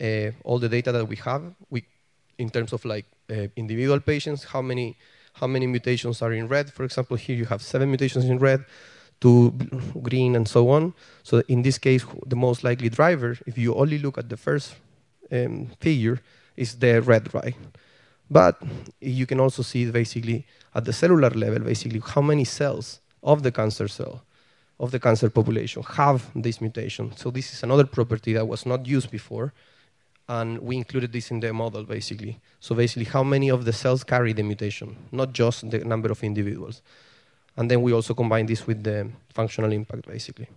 [0.00, 1.84] uh, all the data that we have we,
[2.38, 4.96] in terms of like uh, individual patients, how many,
[5.34, 6.72] how many mutations are in red.
[6.72, 8.64] For example, here you have seven mutations in red,
[9.20, 9.50] two
[10.02, 10.94] green, and so on.
[11.22, 14.76] So in this case, the most likely driver, if you only look at the first
[15.30, 16.20] um, figure,
[16.56, 17.56] is the red, right?
[18.30, 18.62] But
[19.00, 23.52] you can also see basically at the cellular level, basically how many cells of the
[23.52, 24.22] cancer cell,
[24.78, 27.12] of the cancer population have this mutation.
[27.16, 29.52] So this is another property that was not used before,
[30.28, 32.40] and we included this in the model basically.
[32.60, 36.22] So basically how many of the cells carry the mutation, not just the number of
[36.22, 36.82] individuals.
[37.56, 40.48] And then we also combine this with the functional impact basically.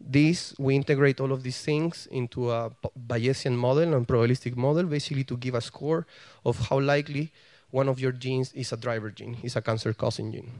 [0.00, 2.70] This, we integrate all of these things into a
[3.06, 6.06] Bayesian model and probabilistic model, basically to give a score
[6.44, 7.30] of how likely
[7.70, 10.50] one of your genes is a driver gene, is a cancer-causing gene.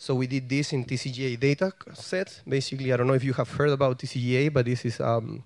[0.00, 2.40] So we did this in TCGA data set.
[2.48, 5.44] Basically, I don't know if you have heard about TCGA, but this is um,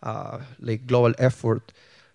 [0.00, 1.72] uh, like global effort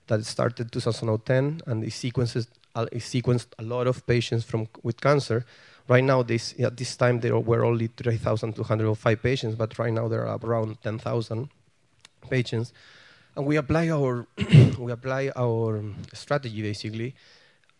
[0.07, 5.45] that started 2010, and it sequences it sequenced a lot of patients from with cancer
[5.91, 10.25] Right now, this, at this time, there were only 3,205 patients, but right now there
[10.25, 11.49] are around 10,000
[12.29, 12.71] patients.
[13.35, 14.25] And we apply our,
[14.79, 17.13] we apply our strategy, basically,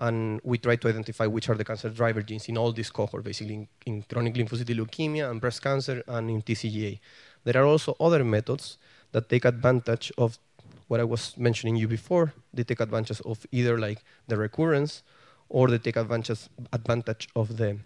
[0.02, 3.24] and we try to identify which are the cancer driver genes in all these cohorts,
[3.24, 7.00] basically in, in, chronic lymphocytic leukemia and breast cancer and in TCGA.
[7.44, 8.78] There are also other methods
[9.12, 10.40] that take advantage of
[10.88, 12.34] what I was mentioning you before.
[12.52, 15.04] They take advantage of either like the recurrence
[15.50, 17.78] or they take advantage, advantage of the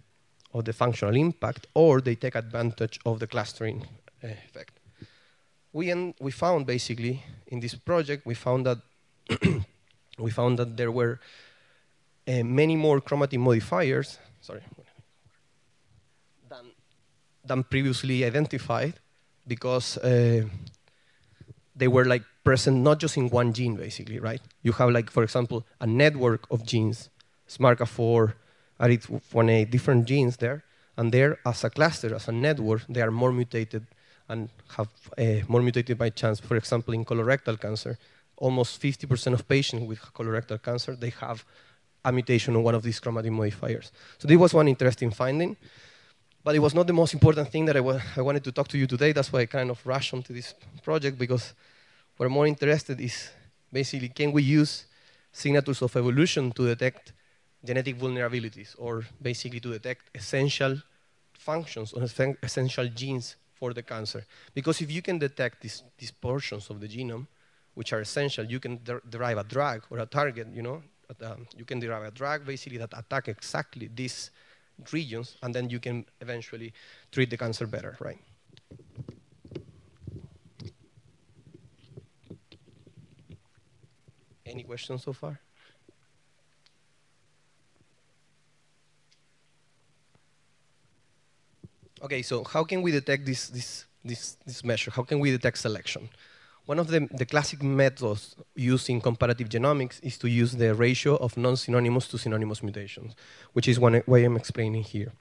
[0.54, 3.84] of the functional impact, or they take advantage of the clustering
[4.24, 4.72] uh, effect.
[5.74, 8.78] We, we found basically in this project, we found that
[10.18, 11.20] we found that there were
[12.28, 14.62] uh, many more chromatin modifiers, sorry,
[16.48, 16.64] than,
[17.44, 18.94] than previously identified
[19.46, 20.42] because uh,
[21.74, 24.40] they were like present not just in one gene basically, right?
[24.62, 27.10] You have like, for example, a network of genes,
[27.48, 28.34] SMARCA4,
[28.80, 30.64] arith different genes there,
[30.96, 33.86] and there, as a cluster, as a network, they are more mutated
[34.28, 36.40] and have uh, more mutated by chance.
[36.40, 37.98] For example, in colorectal cancer,
[38.36, 41.44] almost 50% of patients with colorectal cancer, they have
[42.06, 43.90] a mutation on one of these chromatin modifiers.
[44.18, 45.56] So this was one interesting finding,
[46.44, 48.68] but it was not the most important thing that I, wa I wanted to talk
[48.68, 49.12] to you today.
[49.12, 51.54] That's why I kind of rushed onto this project, because
[52.16, 53.30] what I'm more interested is
[53.72, 54.86] basically, can we use
[55.32, 57.12] signatures of evolution to detect
[57.64, 60.80] genetic vulnerabilities, or basically to detect essential
[61.32, 62.02] functions or
[62.42, 64.24] essential genes for the cancer.
[64.54, 67.26] Because if you can detect these, these portions of the genome,
[67.74, 70.82] which are essential, you can der derive a drug or a target, you know,
[71.22, 74.30] um, you can derive a drug basically that attack exactly these
[74.92, 76.72] regions, and then you can eventually
[77.12, 78.18] treat the cancer better, right?
[84.44, 85.40] Any questions so far?
[92.02, 94.90] Okay, so how can we detect this, this, this, this measure?
[94.90, 96.08] How can we detect selection?
[96.66, 101.16] One of the, the classic methods used in comparative genomics is to use the ratio
[101.16, 103.14] of non-synonymous to synonymous mutations,
[103.52, 105.12] which is one I'm explaining here.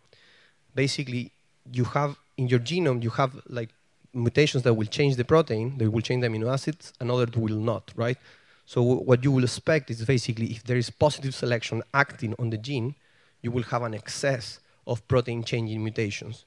[0.73, 1.31] Basically,
[1.71, 3.69] you have in your genome, you have like
[4.13, 7.59] mutations that will change the protein, they will change the amino acids, and others will
[7.59, 8.17] not, right?
[8.65, 12.57] So what you will expect is basically if there is positive selection acting on the
[12.57, 12.95] gene,
[13.43, 16.45] you will have an excess of protein changing mutations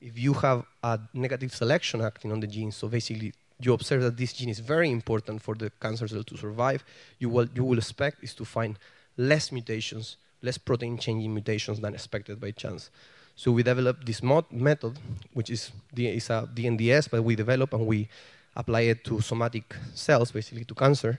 [0.00, 3.32] if you have a negative selection acting on the gene, so basically
[3.64, 6.84] you observe that this gene is very important for the cancer cell to survive,
[7.18, 8.78] you will, you will expect is to find
[9.16, 12.90] less mutations, less protein changing mutations than expected by chance.
[13.36, 14.98] So we developed this method,
[15.32, 18.08] which is, is a DNDS, but we develop and we
[18.56, 21.18] apply it to somatic cells, basically to cancer,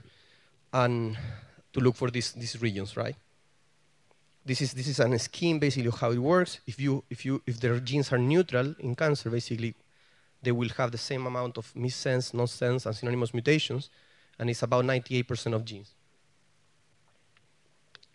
[0.72, 1.16] and
[1.72, 3.16] to look for these, these regions, right?
[4.44, 6.60] this is this is a scheme basically of how it works.
[6.66, 9.74] If you if you if their genes are neutral in cancer, basically
[10.42, 13.90] they will have the same amount of missense, nonsense, and synonymous mutations,
[14.38, 15.90] and it's about 98% of genes.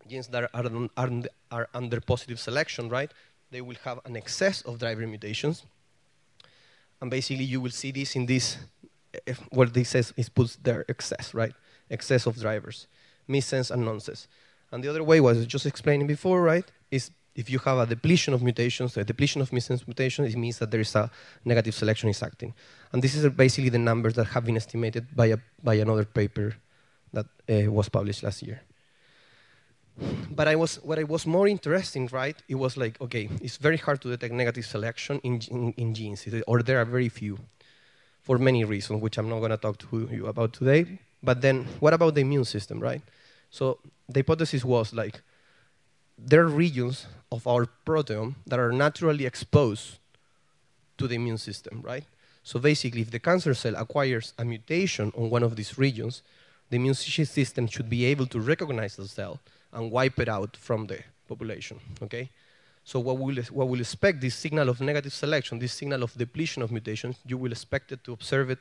[0.07, 1.09] Genes that are, are,
[1.51, 3.11] are under positive selection, right?
[3.51, 5.63] They will have an excess of driver mutations,
[7.01, 8.57] and basically you will see this in this.
[9.25, 11.53] If what this says is puts their excess, right?
[11.89, 12.87] Excess of drivers,
[13.27, 14.27] missense and nonsense.
[14.71, 16.65] And the other way was just explaining before, right?
[16.91, 20.57] Is if you have a depletion of mutations, a depletion of missense mutations, it means
[20.57, 21.09] that there is a
[21.45, 22.53] negative selection is acting.
[22.91, 26.55] And this is basically the numbers that have been estimated by, a, by another paper
[27.13, 28.61] that uh, was published last year.
[30.31, 33.77] But I was, what I was more interesting, right, it was like, okay, it's very
[33.77, 37.37] hard to detect negative selection in, in, in genes, or there are very few,
[38.23, 40.99] for many reasons, which I'm not going to talk to you about today.
[41.21, 43.01] But then, what about the immune system, right?
[43.49, 43.79] So
[44.09, 45.21] the hypothesis was like,
[46.17, 49.97] there are regions of our proteome that are naturally exposed
[50.97, 52.03] to the immune system, right?
[52.43, 56.21] So basically, if the cancer cell acquires a mutation on one of these regions,
[56.69, 59.39] the immune system should be able to recognize the cell
[59.73, 62.29] and wipe it out from the population, okay?
[62.83, 66.63] So what we'll, what we'll expect, this signal of negative selection, this signal of depletion
[66.63, 68.59] of mutations, you will expect it to observe it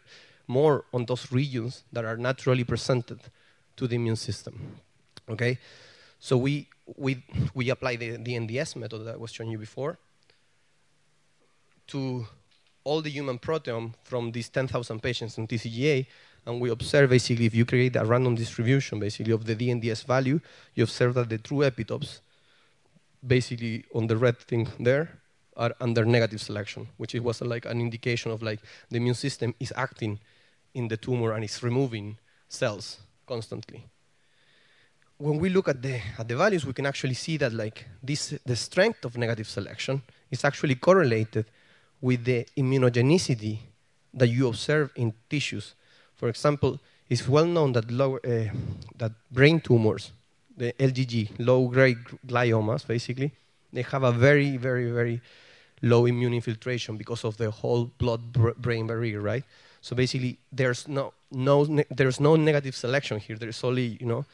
[0.48, 3.20] more on those regions that are naturally presented
[3.76, 4.78] to the immune system,
[5.28, 5.58] okay?
[6.18, 7.22] So we, we,
[7.54, 9.98] we apply the, the NDS method that I was showing you before
[11.88, 12.26] to
[12.84, 16.06] all the human proteome from these 10,000 patients in TCGA,
[16.46, 20.40] and we observe basically if you create a random distribution basically of the DNDS value,
[20.74, 22.20] you observe that the true epitopes,
[23.26, 25.18] basically on the red thing there,
[25.56, 28.60] are under negative selection, which was like an indication of like
[28.90, 30.20] the immune system is acting
[30.74, 32.18] in the tumor and is removing
[32.48, 33.86] cells constantly
[35.18, 38.34] when we look at the, at the values, we can actually see that like this,
[38.44, 41.46] the strength of negative selection is actually correlated
[42.00, 43.58] with the immunogenicity
[44.12, 45.74] that you observe in tissues.
[46.14, 48.54] For example, it's well known that, uh,
[48.96, 50.12] that brain tumors,
[50.56, 53.32] the LGG, low-grade gliomas, basically,
[53.72, 55.20] they have a very, very, very
[55.82, 59.44] low immune infiltration because of the whole blood-brain barrier, right?
[59.80, 63.36] So basically, there's no, no, there's no negative selection here.
[63.36, 64.24] There's only, you know,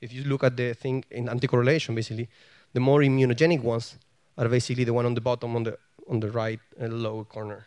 [0.00, 2.28] if you look at the thing in anticorrelation, basically,
[2.72, 3.96] the more immunogenic ones
[4.38, 5.78] are basically the one on the bottom on the,
[6.08, 7.66] on the right uh, lower corner.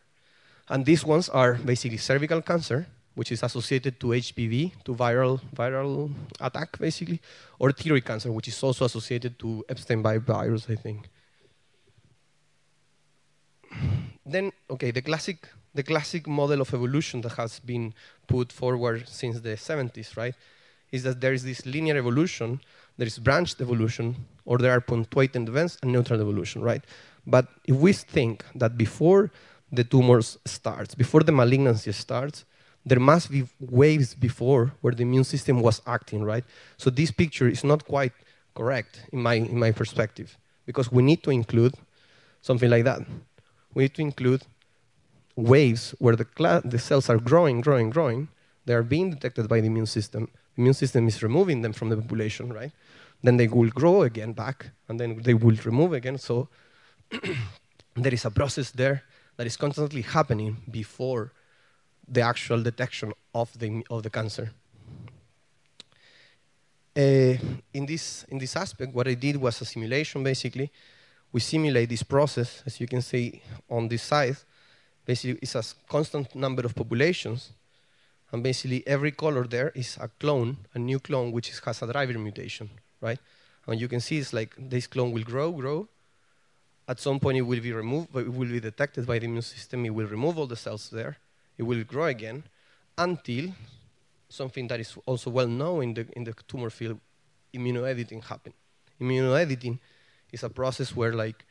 [0.70, 6.12] And these ones are basically cervical cancer, which is associated to HPV, to viral, viral
[6.40, 7.22] attack, basically,
[7.60, 11.10] or thyroid cancer, which is also associated to Epstein-Barr virus, I think.
[14.26, 17.94] Then, okay, the classic, the classic model of evolution that has been
[18.26, 20.34] put forward since the 70s, right,
[20.94, 22.62] is that there is this linear evolution,
[22.98, 24.16] there is branched evolution,
[24.46, 26.84] or there are punctuated events and neutral evolution, right?
[27.26, 29.32] But if we think that before
[29.72, 32.46] the tumors starts, before the malignancy starts,
[32.86, 36.44] there must be waves before where the immune system was acting, right?
[36.78, 38.14] So this picture is not quite
[38.54, 40.38] correct in my, in my perspective,
[40.68, 41.74] because we need to include
[42.41, 43.02] something like that.
[43.74, 44.44] We need to include
[45.36, 46.28] waves where the,
[46.64, 48.28] the cells are growing, growing, growing,
[48.66, 51.97] they are being detected by the immune system, immune system is removing them from the
[51.97, 52.72] population, right?
[53.22, 56.18] Then they will grow again back, and then they will remove again.
[56.18, 56.49] So
[57.95, 59.04] there is a process there
[59.38, 61.32] that is constantly happening before
[62.08, 64.51] the actual detection of the, of the cancer.
[66.95, 67.34] Uh,
[67.74, 70.72] in, this, in this aspect, what I did was a simulation, basically.
[71.32, 74.38] We simulate this process, as you can see on this side.
[75.06, 77.51] Basically, it's a constant number of populations
[78.34, 81.92] and basically every color there is a clone, a new clone, which is, has a
[81.92, 82.68] driver mutation,
[83.00, 83.20] right?
[83.68, 85.88] And you can see it's like this clone will grow, grow.
[86.88, 89.44] At some point, it will be removed, but it will be detected by the immune
[89.44, 89.86] system.
[89.86, 91.18] It will remove all the cells there.
[91.60, 92.44] It will grow again
[92.98, 93.52] until
[94.30, 97.00] something that is also well known in the, in the tumor field,
[97.54, 98.52] immunoediting happen.
[99.00, 99.78] Immunoediting
[100.32, 101.46] is a process where like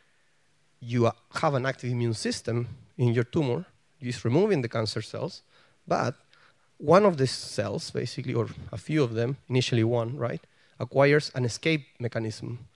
[0.81, 2.67] you have an active immune system
[2.99, 3.65] in your tumor,
[4.01, 5.43] it's removing the cancer cells,
[5.87, 6.17] but
[6.79, 10.41] one of the cells, basically, or a few of them, initially one, right,
[10.81, 12.67] acquires an escape mechanism.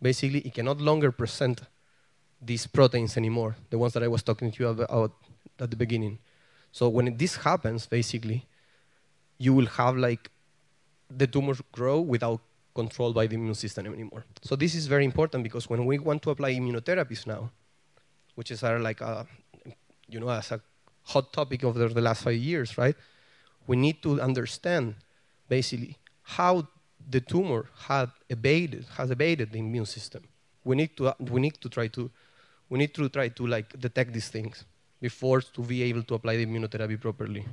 [0.00, 1.62] Basically, it cannot longer present
[2.40, 5.12] these proteins anymore, the ones that I was talking to you about
[5.60, 6.18] at the beginning.
[6.72, 8.46] So when this happens, basically,
[9.38, 10.30] you will have like
[11.08, 12.40] the tumors grow without
[12.74, 14.24] control by the immune system anymore.
[14.42, 17.50] So this is very important because when we want to apply immunotherapies now,
[18.34, 19.26] which is our like a,
[20.08, 20.60] you know, as a
[21.04, 22.96] hot topic over the last five years, right?
[23.66, 24.94] We need to understand
[25.48, 26.66] basically how
[27.08, 30.22] the tumor had evaded, has evaded the immune system.
[30.64, 32.10] We need to, we need to try to,
[32.68, 34.64] we need to try to like detect these things
[35.00, 37.44] before to be able to apply the immunotherapy properly.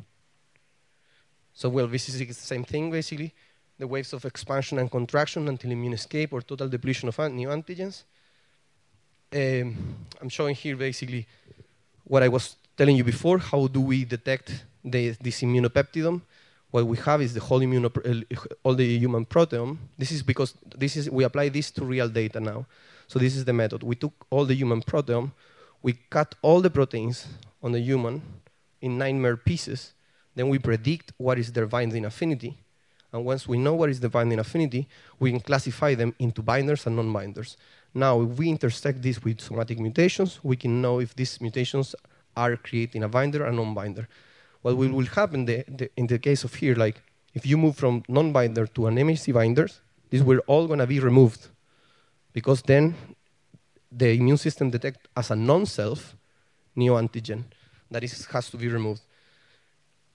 [1.53, 3.33] So well, this is the same thing basically,
[3.77, 8.03] the waves of expansion and contraction until immune escape or total depletion of new antigens.
[9.33, 11.27] Um, I'm showing here basically
[12.03, 16.21] what I was telling you before, how do we detect the, this immunopeptidome,
[16.71, 17.61] what we have is the whole
[18.63, 19.77] all the human proteome.
[19.97, 22.65] This is because this is, we apply this to real data now.
[23.07, 23.81] So this is the method.
[23.81, 25.31] We took all the human proteome,
[25.81, 27.27] we cut all the proteins
[27.63, 28.21] on the human
[28.81, 29.93] in mer pieces,
[30.35, 32.57] then we predict what is their binding affinity,
[33.11, 34.87] And once we know what is the binding affinity,
[35.19, 37.57] we can classify them into binders and non-binders.
[37.93, 41.95] Now, if we intersect this with somatic mutations, we can know if these mutations
[42.37, 44.07] are creating a binder or non-binder.
[44.61, 47.01] What will, will happen the, the, in the case of here, like
[47.33, 50.99] if you move from non-binder to an MHC binders, these were all going to be
[50.99, 51.47] removed
[52.33, 52.95] because then
[53.91, 56.15] the immune system detect as a non-self
[56.77, 57.43] neoantigen
[57.91, 59.01] that is, has to be removed.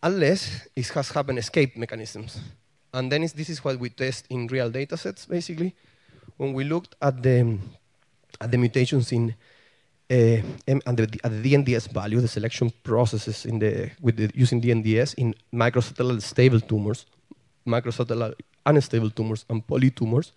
[0.03, 2.39] Unless it has happened escape mechanisms.
[2.93, 5.75] And then this is what we test in real data sets, basically.
[6.37, 7.59] When we looked at the,
[8.41, 9.35] at the mutations in
[10.15, 15.15] uh, at, the, the DNDS value, the selection processes in the, with the, using DNDS
[15.15, 17.07] in microsatellite stable tumors,
[17.67, 18.35] microsatellite
[18.67, 20.33] unstable tumors, and polytumors,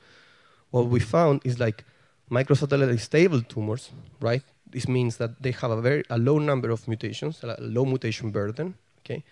[0.72, 1.84] what we found is like
[2.30, 4.44] microsatellite stable tumors, right?
[4.70, 8.32] This means that they have a very a low number of mutations, a low mutation
[8.32, 8.76] burden.
[9.00, 9.24] Okay,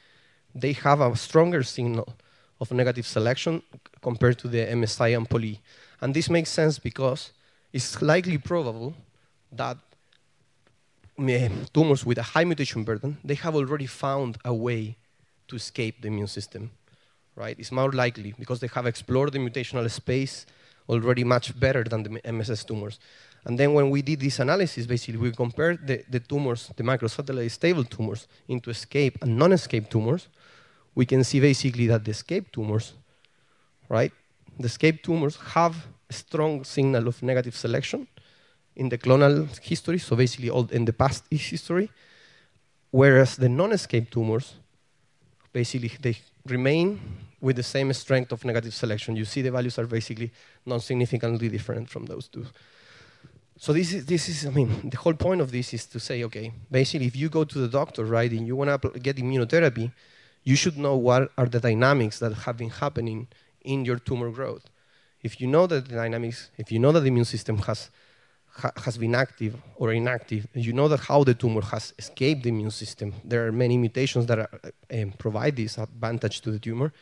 [0.53, 2.07] they have a stronger signal
[2.61, 3.61] of negative selection
[4.01, 5.59] compared to the MSI and poly,
[5.99, 7.31] and this makes sense because
[7.73, 8.93] it's likely probable
[9.51, 9.77] that
[11.17, 14.97] Um, eh, tumors with a high mutation burden they have already found a way
[15.47, 16.71] to escape the immune system,
[17.35, 17.57] right?
[17.57, 20.45] It's more likely because they have explored the mutational space
[20.89, 22.99] already much better than the MSS tumors.
[23.45, 27.51] And then when we did this analysis, basically we compared the, the tumors, the microsatellite
[27.51, 30.27] stable tumors, into escape and non-escape tumors.
[30.95, 32.93] We can see basically that the escape tumors,
[33.87, 34.11] right?
[34.59, 35.75] The escape tumors have
[36.09, 38.07] a strong signal of negative selection
[38.75, 41.89] in the clonal history, so basically all in the past history,
[42.91, 44.55] whereas the non-escape tumors,
[45.53, 46.99] basically they remain
[47.41, 49.15] with the same strength of negative selection.
[49.15, 50.31] You see the values are basically
[50.65, 52.45] non-significantly different from those two.
[53.57, 56.23] So this is, this is, I mean, the whole point of this is to say,
[56.25, 59.91] okay, basically if you go to the doctor, right, and you want to get immunotherapy,
[60.43, 63.27] you should know what are the dynamics that have been happening
[63.61, 64.65] in your tumor growth.
[65.23, 67.89] If you know that the dynamics, if you know that the immune system has
[68.61, 72.49] ha has been active or inactive, you know that how the tumor has escaped the
[72.49, 73.13] immune system.
[73.23, 76.93] There are many mutations that are, uh, provide this advantage to the tumor.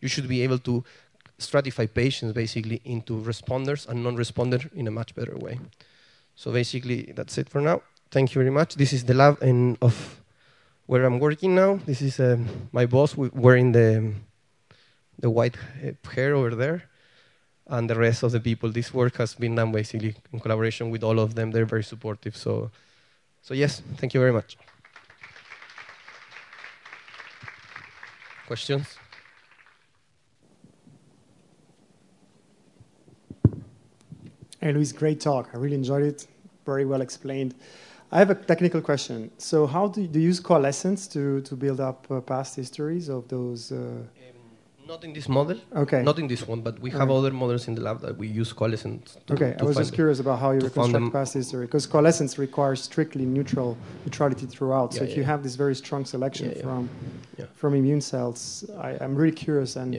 [0.00, 0.84] You should be able to
[1.38, 5.58] stratify patients basically into responders and non-responder in a much better way.
[6.34, 7.82] So basically, that's it for now.
[8.10, 8.74] Thank you very much.
[8.74, 10.20] This is the lab in, of
[10.86, 11.80] where I'm working now.
[11.86, 12.36] This is uh,
[12.72, 14.12] my boss wearing the,
[15.18, 15.56] the white
[16.14, 16.89] hair over there
[17.70, 18.70] and the rest of the people.
[18.70, 21.52] This work has been done basically in collaboration with all of them.
[21.52, 22.36] They're very supportive.
[22.36, 22.70] So,
[23.42, 24.58] so yes, thank you very much.
[28.46, 28.98] Questions?
[34.60, 35.48] Hey, Luis, great talk.
[35.54, 36.26] I really enjoyed it.
[36.66, 37.54] Very well explained.
[38.12, 39.30] I have a technical question.
[39.38, 43.08] So, how do you, do you use coalescence to, to build up uh, past histories
[43.08, 43.70] of those?
[43.70, 44.02] Uh,
[44.90, 45.58] not in this model.
[45.84, 46.02] Okay.
[46.02, 47.18] Not in this one, but we have right.
[47.18, 49.16] other models in the lab that we use coalescence.
[49.26, 52.32] To, okay, to I was just curious about how you reconstruct past history because coalescence
[52.46, 53.70] requires strictly neutral
[54.04, 54.88] neutrality throughout.
[54.92, 55.18] Yeah, so if yeah.
[55.18, 56.82] you have this very strong selection yeah, from
[57.60, 58.40] from immune cells,
[58.88, 59.90] I, am really curious, and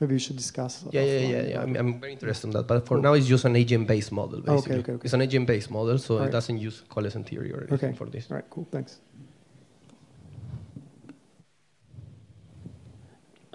[0.00, 0.72] maybe you should discuss.
[0.90, 1.62] Yeah, yeah, yeah, yeah.
[1.62, 3.06] I'm, I'm, very interested in that, but for cool.
[3.06, 4.40] now it's just an agent-based model.
[4.40, 5.04] Basically, okay, okay, okay.
[5.04, 7.98] It's an agent-based model, so it doesn't use coalescent theory or anything okay.
[7.98, 8.24] for this.
[8.30, 8.66] All right, cool.
[8.76, 8.92] Thanks.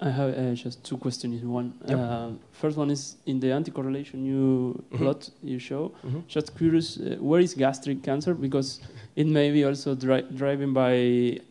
[0.04, 1.72] I have uh, just two questions in one.
[1.88, 1.98] Yep.
[1.98, 4.98] Uh, first one is in the anti-correlation you mm -hmm.
[4.98, 5.84] plot you show.
[5.84, 6.22] Mm -hmm.
[6.34, 8.34] Just curious, uh, where is gastric cancer?
[8.46, 8.70] Because
[9.16, 10.94] it may be also dri driven by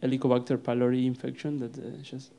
[0.04, 1.52] Helicobacter pylori infection.
[1.62, 2.32] That uh, just.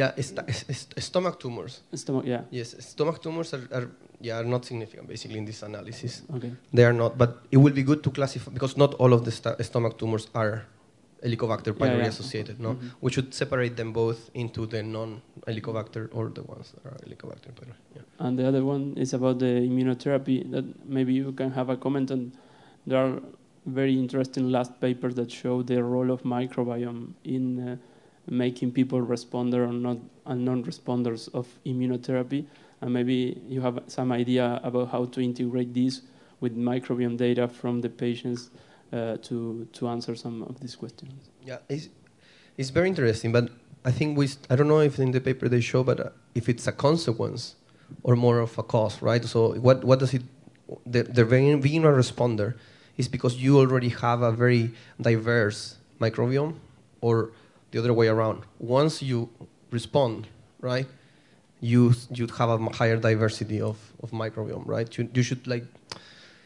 [0.00, 0.32] Yeah, it's,
[0.72, 1.82] it's, stomach tumors.
[1.92, 2.42] Stomach, yeah.
[2.50, 3.88] Yes, stomach tumors are, are
[4.20, 6.22] yeah are not significant basically in this analysis.
[6.36, 6.52] Okay.
[6.76, 9.32] They are not, but it will be good to classify because not all of the
[9.62, 10.64] stomach tumors are
[11.24, 12.14] Helicobacter pylori yeah, yeah.
[12.14, 12.56] associated.
[12.60, 13.04] No, mm -hmm.
[13.04, 17.80] we should separate them both into the non-Helicobacter or the ones that are Helicobacter pylori.
[17.96, 18.24] Yeah.
[18.24, 20.36] And the other one is about the immunotherapy.
[20.54, 20.66] That
[20.96, 22.32] maybe you can have a comment on.
[22.86, 23.14] There are
[23.66, 27.76] very interesting last papers that show the role of microbiome in uh,
[28.28, 32.44] making people responder or not and non-responders of immunotherapy.
[32.80, 36.02] And maybe you have some idea about how to integrate this
[36.40, 38.50] with microbiome data from the patients
[38.94, 41.12] uh, to to answer some of these questions.
[41.42, 41.88] Yeah, it's,
[42.56, 43.50] it's very interesting, but
[43.84, 46.48] I think we I don't know if in the paper they show, but uh, if
[46.48, 47.56] it's a consequence
[48.02, 49.24] or more of a cause, right?
[49.24, 50.22] So what what does it
[50.86, 52.54] the the being a responder
[52.96, 54.70] is because you already have a very
[55.00, 56.54] diverse microbiome,
[57.00, 57.32] or
[57.72, 58.44] the other way around.
[58.60, 59.28] Once you
[59.70, 60.28] respond,
[60.60, 60.86] right,
[61.60, 64.96] you you'd have a higher diversity of, of microbiome, right?
[64.96, 65.64] You, you should like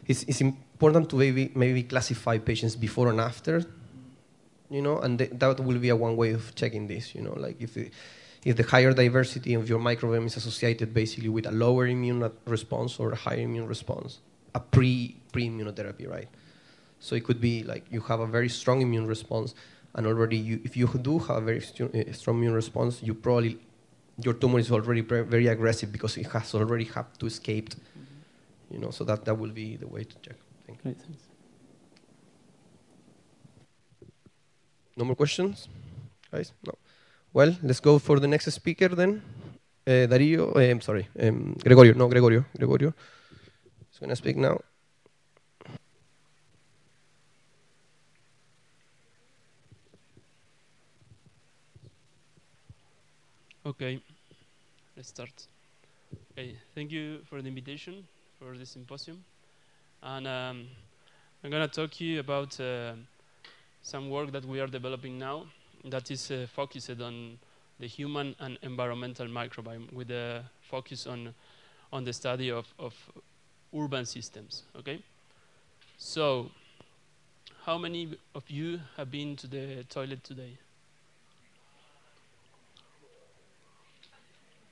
[0.07, 0.43] it's, it's
[0.79, 3.65] important to maybe, maybe classify patients before and after,
[4.71, 7.35] you know, and th that will be a one way of checking this, you know,
[7.47, 7.93] like if, it,
[8.45, 13.01] if the higher diversity of your microbiome is associated basically with a lower immune response
[13.01, 14.21] or a higher immune response,
[14.55, 16.29] a pre pre immunotherapy, right?
[17.01, 19.57] So it could be like you have a very strong immune response,
[19.97, 23.59] and already you, if you do have a very st strong immune response, you probably
[24.25, 25.03] your tumor is already
[25.35, 27.69] very aggressive because it has already had to escape.
[27.69, 28.73] Mm -hmm.
[28.73, 30.39] You know, so that that will be the way to check.
[30.89, 31.05] Thank you.
[31.05, 31.29] Great, thanks.
[34.97, 35.69] No more questions,
[36.33, 36.53] guys?
[36.67, 36.73] No.
[37.33, 39.23] Well, let's go for the next speaker then.
[39.87, 42.95] Uh, Dario, uh, I'm sorry, um, Gregorio, no, Gregorio, Gregorio.
[43.91, 44.61] He's going to speak now.
[53.67, 54.01] Okay,
[54.97, 55.49] let's start.
[56.33, 58.09] Okay, thank you for the invitation
[58.39, 59.23] for this symposium.
[60.03, 60.67] And um,
[61.43, 62.93] I'm going to talk to you about uh,
[63.83, 65.47] some work that we are developing now
[65.85, 67.39] that is uh, focused on
[67.81, 71.35] the human and environmental microbiome with a focus on,
[71.93, 72.95] on the study of, of
[73.77, 75.01] urban systems, okay?
[75.97, 76.51] So,
[77.65, 80.59] how many of you have been to the toilet today?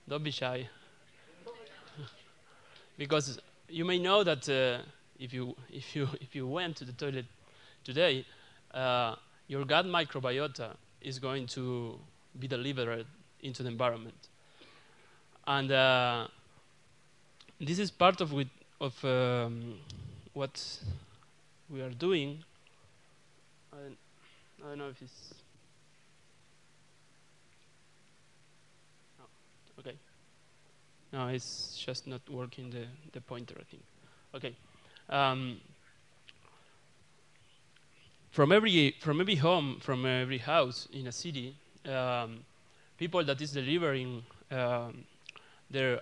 [0.09, 0.68] Don't be shy.
[2.99, 4.85] because you may know that uh,
[5.19, 7.27] if, you, if, you, if you went to the toilet
[7.85, 8.25] today,
[8.73, 9.14] uh,
[9.49, 11.99] your gut microbiota is going to
[12.39, 13.07] be delivered
[13.41, 14.29] into the environment.
[15.47, 16.27] And uh,
[17.61, 18.49] this is part of, with,
[18.81, 19.79] of um,
[20.33, 20.81] what
[21.71, 22.43] we are doing.
[23.73, 23.77] I,
[24.64, 25.35] I don't know if it's...
[29.19, 29.25] No.
[29.79, 29.97] Okay.
[31.12, 33.83] No, it's just not working the, the pointer, I think.
[34.35, 34.57] Okay.
[35.09, 35.61] Um,
[38.31, 41.55] from every from every home, from every house in a city,
[41.89, 42.45] um,
[42.99, 45.05] people that is delivering um,
[45.71, 46.01] their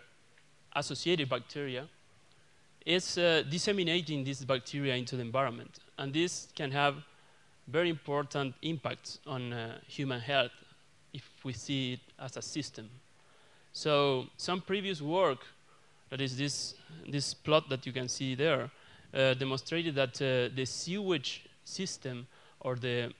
[0.74, 1.86] associated bacteria
[2.84, 6.96] is uh, disseminating this bacteria into the environment, and this can have
[7.68, 10.52] very important impacts on uh, human health
[11.12, 12.90] if we see it as a system.
[13.72, 15.46] So some previous work,
[16.10, 16.74] that is this
[17.08, 18.70] this plot that you can see there,
[19.14, 22.26] demonstrated that uh, the sewage system
[22.60, 23.12] or the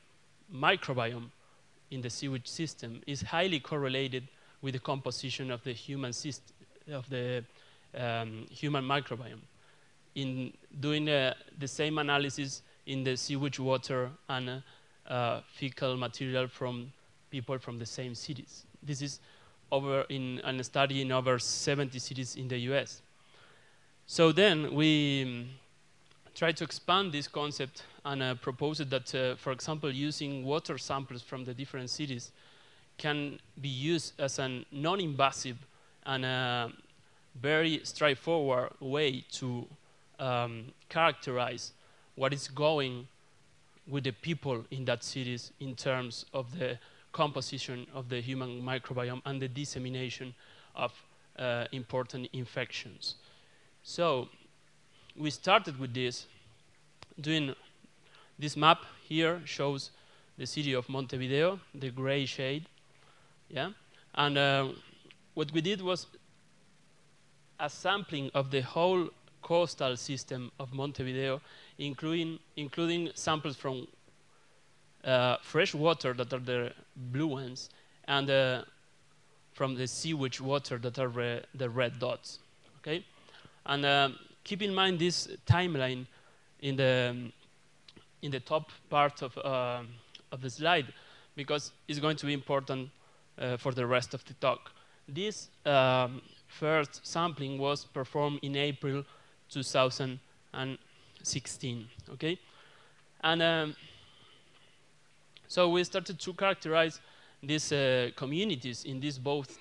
[0.53, 1.31] microbiome
[1.91, 4.27] in the sewage system is highly correlated
[4.61, 6.13] with the composition of the human
[6.91, 7.45] of the
[7.97, 9.41] um, human microbiome.
[10.15, 16.49] In doing uh, the same analysis in the sewage water and uh, uh, fecal material
[16.49, 16.93] from
[17.31, 18.65] people from the same cities.
[18.83, 19.21] This is
[19.71, 23.03] over in a study in over 70 cities in the US.
[24.07, 25.49] So then we
[26.35, 31.23] try to expand this concept and uh, proposed that, uh, for example, using water samples
[31.23, 32.33] from the different cities
[32.99, 35.57] can be used as a non-invasive
[36.07, 36.73] and a
[37.41, 39.67] very straightforward way to
[40.19, 41.73] um, characterize
[42.15, 43.07] what is going
[43.89, 46.79] with the people in that cities in terms of the
[47.13, 50.35] composition of the human microbiome and the dissemination
[50.75, 50.93] of
[51.39, 53.17] uh, important infections.
[53.83, 54.29] So
[55.17, 56.27] we started with this,
[57.21, 57.55] doing
[58.39, 59.91] this map here shows
[60.37, 62.67] the city of Montevideo, the gray shade,
[63.49, 63.71] yeah?
[64.15, 64.69] And uh,
[65.35, 66.07] what we did was
[67.61, 69.09] a sampling of the whole
[69.43, 71.41] coastal system of Montevideo,
[71.79, 73.87] including, including samples from
[75.05, 77.71] uh, fresh water that are the blue ones,
[78.09, 78.63] and uh,
[79.53, 82.39] from the sewage water that are re the red dots.
[82.79, 83.05] Okay,
[83.67, 86.07] and um, keep in mind this timeline
[86.61, 87.31] in the
[88.23, 89.83] in the top part of uh,
[90.33, 90.87] of the slide
[91.37, 92.89] because it's going to be important
[93.39, 94.71] uh, for the rest of the talk.
[95.09, 99.05] This um, first sampling was performed in April
[99.51, 101.89] 2016.
[102.13, 102.39] Okay,
[103.23, 103.77] and um,
[105.49, 107.01] so we started to characterize
[107.43, 109.59] these uh, communities in these both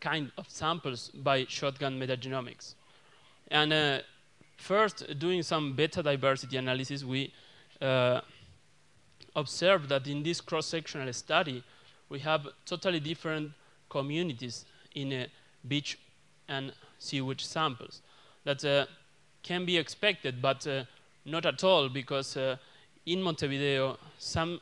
[0.00, 2.74] kind of samples by shotgun metagenomics.
[3.48, 3.98] And uh,
[4.56, 7.32] first, doing some beta diversity analysis, we
[7.80, 8.20] uh,
[9.34, 11.62] observed that in this cross-sectional study,
[12.08, 13.52] we have totally different
[13.88, 15.26] communities in uh,
[15.66, 15.98] beach
[16.48, 18.02] and sewage samples.
[18.44, 18.86] That uh,
[19.42, 20.84] can be expected, but uh,
[21.24, 22.56] not at all, because uh,
[23.04, 24.60] in Montevideo, some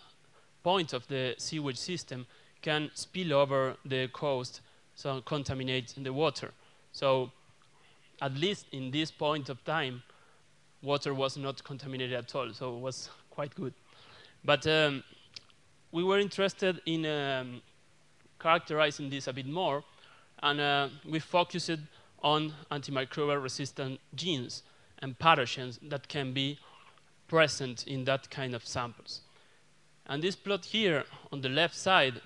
[0.62, 2.26] point of the sewage system
[2.62, 4.60] can spill over the coast,
[4.94, 6.52] so contaminate the water.
[6.92, 7.30] So
[8.20, 10.02] at least in this point of time,
[10.82, 13.74] water was not contaminated at all, so it was quite good.
[14.44, 15.02] But um,
[15.92, 17.62] we were interested in um,
[18.38, 19.82] characterizing this a bit more,
[20.42, 21.78] and uh, we focused
[22.22, 24.62] on antimicrobial resistant genes
[24.98, 26.58] and pathogens that can be
[27.28, 29.20] present in that kind of samples.
[30.06, 32.20] And this plot here on the left side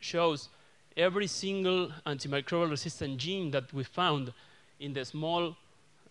[0.00, 0.48] shows
[0.96, 4.32] every single antimicrobial resistant gene that we found
[4.80, 5.56] in the small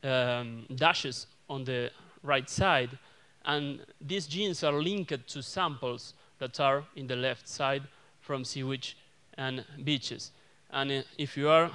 [0.04, 1.92] um, dashes on the
[2.24, 2.98] right side.
[3.46, 7.84] And these genes are linked to samples that are in the left side
[8.22, 8.96] from sewage
[9.38, 10.32] and beaches.
[10.72, 11.72] And uh, if you are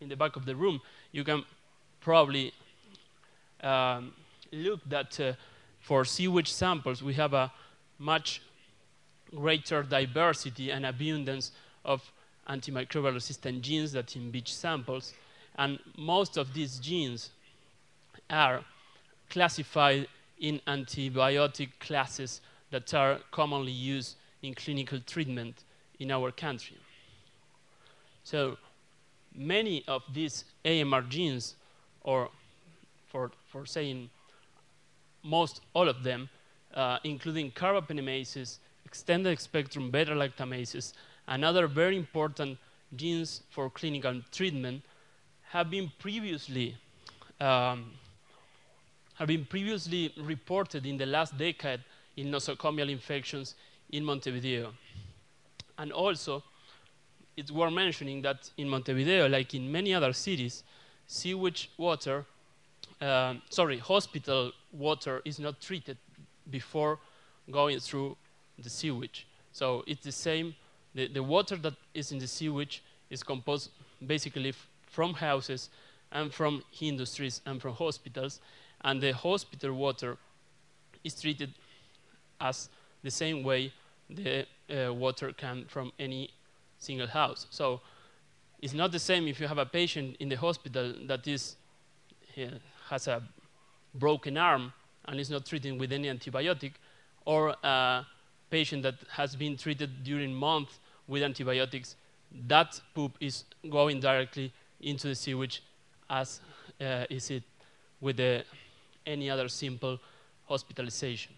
[0.00, 0.80] in the back of the room,
[1.12, 1.44] you can
[2.00, 2.52] probably
[3.62, 4.12] um,
[4.52, 5.32] look that uh,
[5.80, 7.52] for sewage samples, we have a
[7.98, 8.42] much
[9.34, 11.52] greater diversity and abundance
[11.84, 12.12] of
[12.48, 15.14] antimicrobial resistant genes that in beach samples.
[15.56, 17.30] And most of these genes
[18.28, 18.64] are
[19.30, 22.40] classified in antibiotic classes
[22.70, 25.64] that are commonly used in clinical treatment
[25.98, 26.76] in our country.
[28.24, 28.56] So
[29.34, 31.56] many of these AMR genes,
[32.02, 32.30] or
[33.08, 34.10] for, for saying
[35.22, 36.28] most all of them,
[36.74, 40.92] uh, including carbapenemases, extended spectrum beta-lactamases,
[41.28, 42.58] and other very important
[42.96, 44.82] genes for clinical treatment,
[45.54, 46.76] have been previously
[47.40, 47.92] um,
[49.14, 51.80] have been previously reported in the last decade
[52.16, 53.54] in nosocomial infections
[53.92, 54.72] in Montevideo.
[55.78, 56.42] And also,
[57.36, 60.64] it's worth mentioning that in Montevideo, like in many other cities,
[61.06, 62.26] sewage water,
[63.00, 65.96] uh, sorry, hospital water is not treated
[66.50, 66.98] before
[67.48, 68.16] going through
[68.58, 69.28] the sewage.
[69.52, 70.56] So it's the same,
[70.96, 73.70] the, the water that is in the sewage is composed
[74.04, 74.52] basically
[74.94, 75.70] from houses
[76.12, 78.40] and from industries and from hospitals,
[78.82, 80.16] and the hospital water
[81.02, 81.50] is treated
[82.40, 82.68] as
[83.02, 83.72] the same way
[84.08, 86.30] the uh, water can from any
[86.78, 87.46] single house.
[87.50, 87.80] So
[88.62, 91.56] it's not the same if you have a patient in the hospital that is
[92.38, 92.58] uh,
[92.90, 93.22] has a
[93.94, 94.72] broken arm
[95.06, 96.72] and is not treated with any antibiotic,
[97.24, 98.06] or a
[98.50, 100.78] patient that has been treated during months
[101.08, 101.96] with antibiotics,
[102.48, 105.62] that poop is going directly into the sewage
[106.08, 106.40] as
[106.80, 107.42] uh, is it
[108.00, 108.44] with the,
[109.06, 109.98] any other simple
[110.46, 111.32] hospitalization.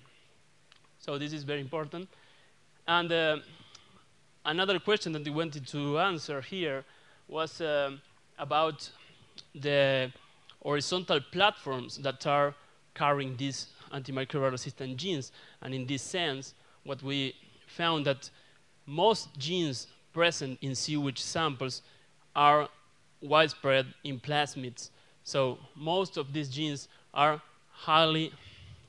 [0.98, 2.08] So this is very important.
[2.88, 3.36] And uh,
[4.44, 6.84] another question that we wanted to answer here
[7.28, 7.92] was uh,
[8.38, 8.90] about
[9.54, 10.12] the
[10.62, 12.54] horizontal platforms that are
[12.94, 15.30] carrying these antimicrobial resistant genes.
[15.62, 17.34] And in this sense, what we
[17.66, 18.30] found that
[18.86, 21.82] most genes present in sewage samples
[22.34, 22.68] are
[23.20, 24.90] widespread in plasmids.
[25.24, 27.40] So most of these genes are
[27.70, 28.32] highly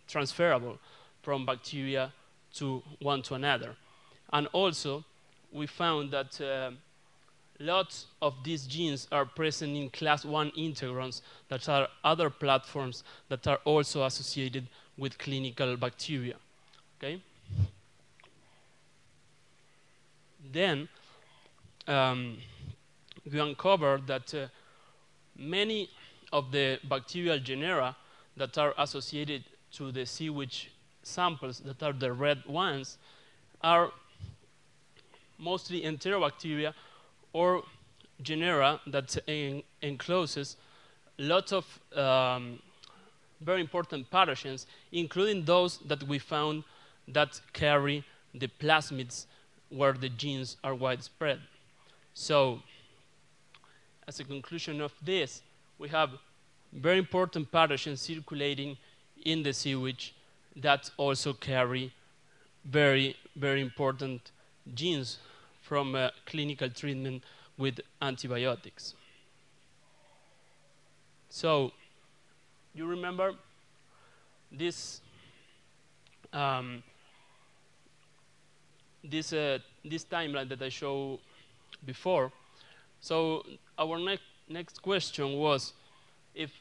[0.08, 0.78] transferable
[1.22, 2.14] from bacteria
[2.56, 3.76] to one to another.
[4.32, 5.04] And also,
[5.52, 6.72] we found that uh,
[7.60, 13.48] lots of these genes are present in class 1 integrons that are other platforms that
[13.48, 14.68] are also associated
[14.98, 16.36] with clinical bacteria.
[16.98, 17.22] Okay?
[20.52, 20.88] Then,
[21.88, 22.38] um,
[23.32, 24.48] we uncovered that uh,
[25.36, 25.90] many
[26.32, 27.96] of the bacterial genera
[28.36, 30.72] that are associated to the sewage
[31.04, 32.98] samples, that are the red ones,
[33.62, 33.92] are
[35.38, 36.74] mostly enterobacteria
[37.34, 37.64] or
[38.22, 40.56] genera that en encloses
[41.20, 42.60] lots of um,
[43.42, 46.64] very important pathogens, including those that we found
[47.08, 48.04] that carry
[48.34, 49.26] the plasmids
[49.70, 51.40] where the genes are widespread.
[52.14, 52.62] So,
[54.08, 55.42] as a conclusion of this,
[55.78, 56.12] we have
[56.74, 58.78] very important pathogens circulating
[59.26, 60.14] in the sewage
[60.56, 61.94] that also carry
[62.66, 64.32] very, very important
[64.74, 65.18] genes
[65.62, 67.24] from uh, clinical treatment
[67.58, 68.94] with antibiotics.
[71.30, 71.72] So,
[72.74, 73.34] you remember
[74.52, 75.02] this
[76.34, 76.84] um,
[79.04, 81.20] this uh, this timeline that I showed
[81.86, 82.32] before.
[83.00, 83.44] So
[83.78, 85.74] our next next question was
[86.34, 86.52] if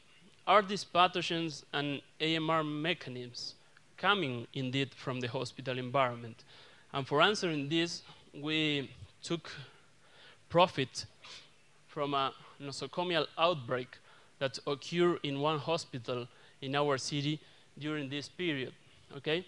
[0.45, 3.55] are these pathogens and AMR mechanisms
[3.97, 6.43] coming indeed from the hospital environment?
[6.93, 8.01] And for answering this,
[8.33, 8.89] we
[9.21, 9.51] took
[10.49, 11.05] profit
[11.87, 13.97] from a nosocomial outbreak
[14.39, 16.27] that occurred in one hospital
[16.61, 17.39] in our city
[17.77, 18.73] during this period.
[19.17, 19.45] Okay,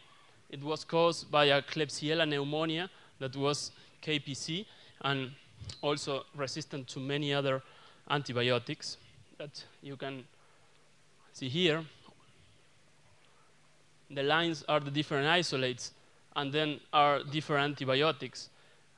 [0.49, 2.89] it was caused by a Klebsiella pneumonia
[3.19, 4.65] that was KPC
[5.01, 5.31] and
[5.81, 7.61] also resistant to many other
[8.09, 8.97] antibiotics
[9.37, 10.25] that you can
[11.33, 11.83] see here.
[14.11, 15.91] The lines are the different isolates
[16.35, 18.49] and then are different antibiotics.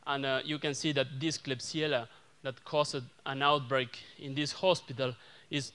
[0.08, 2.08] And uh, you can see that this Klebsiella
[2.44, 5.16] that caused an outbreak in this hospital
[5.50, 5.72] is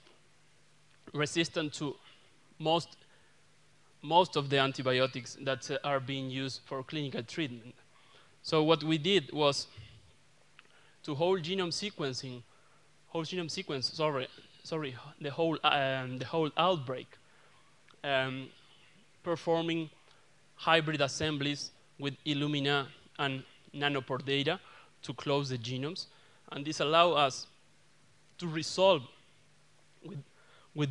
[1.13, 1.95] resistant to
[2.59, 2.97] most,
[4.03, 7.75] most of the antibiotics that uh, are being used for clinical treatment.
[8.43, 9.67] So what we did was
[11.07, 12.43] to whole genome sequencing,
[13.07, 14.27] whole genome sequence, sorry,
[14.65, 17.07] sorry, the whole, um, the whole outbreak,
[18.03, 18.49] um,
[19.23, 19.89] performing
[20.57, 22.89] hybrid assemblies with Illumina
[23.21, 24.59] and nanopore data
[25.03, 26.07] to close the genomes.
[26.51, 27.47] And this allow us
[28.39, 29.03] to resolve
[30.05, 30.19] with,
[30.75, 30.91] with,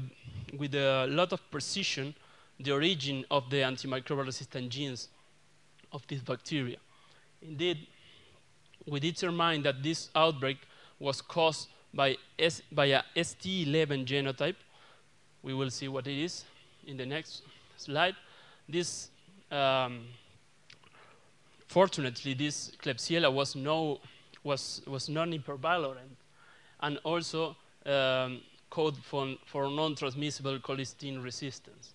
[0.57, 2.15] with a lot of precision
[2.57, 5.09] the origin of the antimicrobial resistant genes
[5.91, 6.77] of this bacteria.
[7.41, 7.85] Indeed,
[8.87, 10.57] we determined that this outbreak
[10.99, 14.55] was caused by, S, by a ST11 genotype.
[15.41, 16.45] We will see what it is
[16.85, 17.43] in the next
[17.77, 18.15] slide.
[18.67, 19.09] This,
[19.51, 20.05] um,
[21.67, 23.99] fortunately, this Klebsiella was, no,
[24.43, 26.17] was, was non-hypervalorant
[26.81, 27.55] and also
[27.85, 31.93] um, code for, for non-transmissible colistin resistance.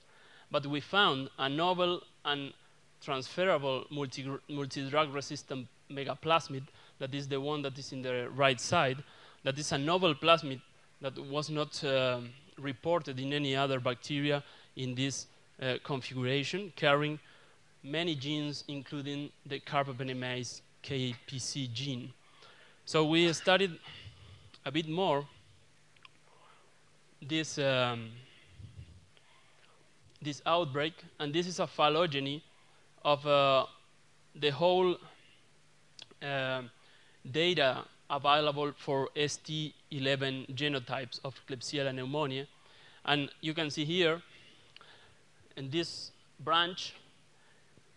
[0.51, 2.53] But we found a novel and
[3.01, 6.63] transferable multi-drug multi resistant megaplasmid
[7.01, 9.03] that is the one that is in the right side,
[9.43, 10.61] that is a novel plasmid
[11.01, 12.21] that was not uh,
[12.59, 14.45] reported in any other bacteria
[14.77, 15.27] in this
[15.61, 17.19] uh, configuration, carrying
[17.83, 22.13] many genes, including the carbapenemase KPC gene.
[22.85, 23.79] So we studied
[24.65, 25.27] a bit more
[27.23, 28.11] this, um,
[30.21, 32.43] this outbreak, and this is a phylogeny
[33.05, 33.65] of uh,
[34.35, 34.97] the whole
[36.23, 36.63] uh,
[37.31, 42.47] data available for ST11 genotypes of Klebsiella pneumoniae.
[43.05, 44.21] And you can see here,
[45.57, 46.11] in this
[46.41, 46.95] branch,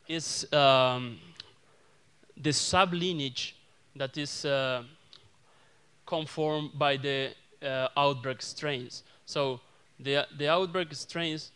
[0.08, 1.20] is um,
[2.38, 3.54] the sublineage
[3.96, 4.84] that is uh,
[6.06, 9.04] conformed by the uh, outbreak strains.
[9.26, 9.62] So
[10.00, 11.52] the, the outbreak strains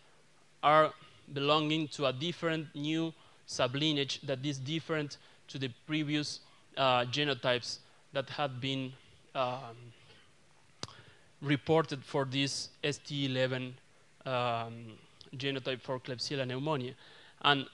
[0.63, 0.93] are
[1.34, 3.13] belonging to a different new
[3.47, 6.41] sublineage that is different to the previous
[6.78, 7.80] uh, genotypes
[8.13, 8.93] that had been
[9.36, 9.93] um,
[11.41, 13.73] reported for this ST11
[14.25, 14.73] um,
[15.36, 16.95] genotype for Klebsiella pneumoniae.
[17.41, 17.65] And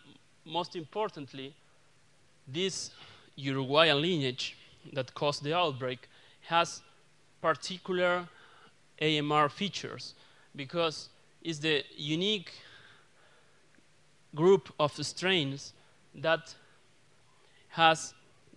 [0.45, 1.53] most importantly,
[2.47, 2.91] this
[3.35, 4.57] Uruguayan lineage
[4.91, 6.09] that caused the outbreak
[6.47, 6.81] has
[7.41, 8.27] particular
[9.01, 10.13] AMR features
[10.55, 11.09] because
[11.41, 12.51] it's the unique
[14.35, 15.73] group of strains
[16.15, 16.55] that
[17.69, 18.13] has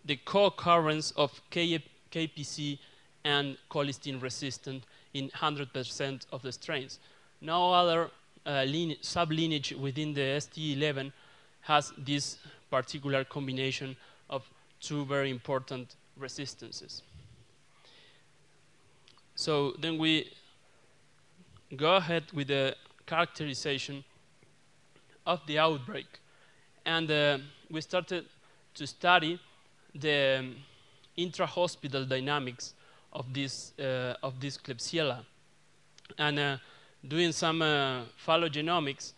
[0.07, 2.79] the co-occurrence of KPC
[3.25, 4.85] and colistin resistant
[5.15, 6.99] in 100% of the strains.
[7.41, 8.11] No other
[8.45, 8.51] uh,
[9.03, 11.13] sublineage within the ST11
[11.63, 12.39] has this
[12.71, 13.97] particular combination
[14.31, 14.49] of
[14.81, 17.03] two very important resistances.
[19.35, 20.31] So then we
[21.77, 22.77] go ahead with the
[23.07, 24.05] characterization
[25.27, 26.07] of the outbreak.
[26.85, 27.39] And uh,
[27.71, 28.27] we started
[28.75, 29.41] to study
[30.01, 30.57] the um,
[31.16, 32.74] intra-hospital dynamics
[33.12, 35.24] of this, uh, of this Klebsiella.
[36.18, 36.57] And uh,
[37.07, 39.12] doing some uh, phylogenomics,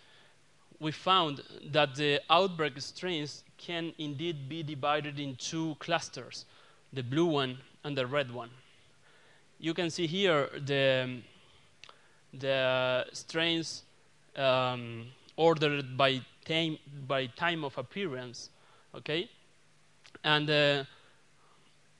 [0.80, 6.44] we found that the outbreak strains can indeed be divided in two clusters,
[6.92, 8.50] the blue one and the red one.
[9.58, 11.24] You can see here the, um,
[12.32, 13.82] the strains
[14.36, 15.06] um,
[15.36, 18.50] ordered by time, by time of appearance,
[18.94, 19.28] okay?
[20.28, 20.84] And uh,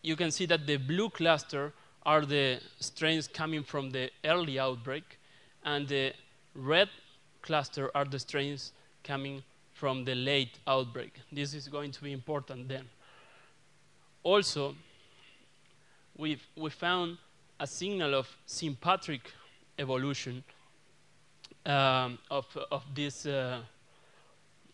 [0.03, 1.73] you can see that the blue cluster
[2.05, 5.19] are the strains coming from the early outbreak,
[5.65, 6.13] and the
[6.55, 6.91] red
[7.41, 8.73] cluster are the strains
[9.03, 11.15] coming from the late outbreak.
[11.33, 12.85] This is going to be important then.
[14.23, 14.75] Also,
[16.19, 17.17] we we found
[17.59, 19.33] a signal of sympatric
[19.79, 20.45] evolution
[21.65, 23.61] um, of, of this, uh,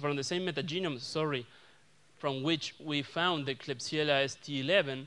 [0.00, 1.46] from the same metagenome, sorry,
[2.18, 5.06] from which we found the Klebsiella ST11,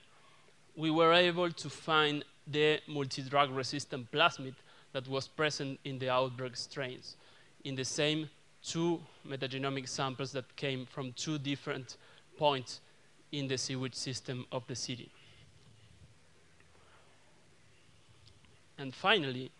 [0.75, 4.53] we were able to find the multi-drug resistant plasmid
[4.93, 7.15] that was present in the outbreak strains
[7.63, 8.29] in the same
[8.63, 11.97] two metagenomic samples that came from two different
[12.37, 12.79] points
[13.31, 15.09] in the sewage system of the city.
[18.77, 19.51] And finally,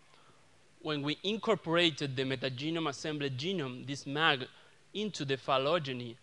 [0.82, 4.46] when we incorporated the metagenome assembled genome, this MAG,
[4.94, 6.16] into the phylogeny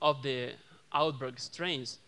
[0.00, 0.52] of the
[0.92, 1.98] outbreak strains,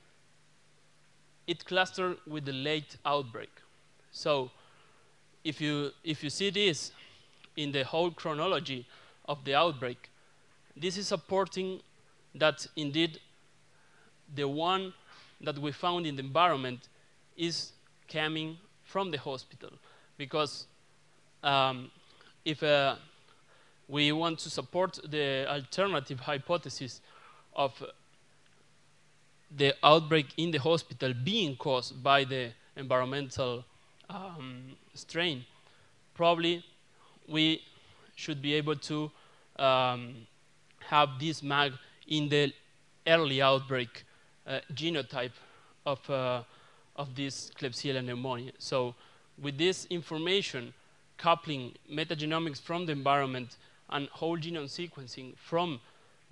[1.46, 3.50] it clustered with the late outbreak.
[4.10, 4.50] So
[5.44, 6.92] if you, if you see this
[7.56, 8.86] in the whole chronology
[9.26, 10.10] of the outbreak,
[10.76, 11.80] this is supporting
[12.34, 13.18] that indeed
[14.34, 14.94] the one
[15.40, 16.88] that we found in the environment
[17.36, 17.72] is
[18.08, 19.70] coming from the hospital.
[20.16, 20.66] Because
[21.42, 21.90] um,
[22.44, 22.96] if uh,
[23.88, 27.00] we want to support the alternative hypothesis
[27.54, 27.82] of
[29.54, 33.64] the outbreak in the hospital being caused by the environmental
[34.08, 35.44] um, strain,
[36.14, 36.64] probably
[37.28, 37.62] we
[38.14, 39.10] should be able to
[39.56, 40.26] um,
[40.88, 41.72] have this MAG
[42.08, 42.52] in the
[43.06, 44.04] early outbreak
[44.46, 45.32] uh, genotype
[45.86, 46.42] of, uh,
[46.96, 48.52] of this Klebsiella pneumonia.
[48.58, 48.94] So
[49.40, 50.72] with this information,
[51.22, 53.56] coupling metagenomics from the environment
[53.90, 55.78] and whole genome sequencing from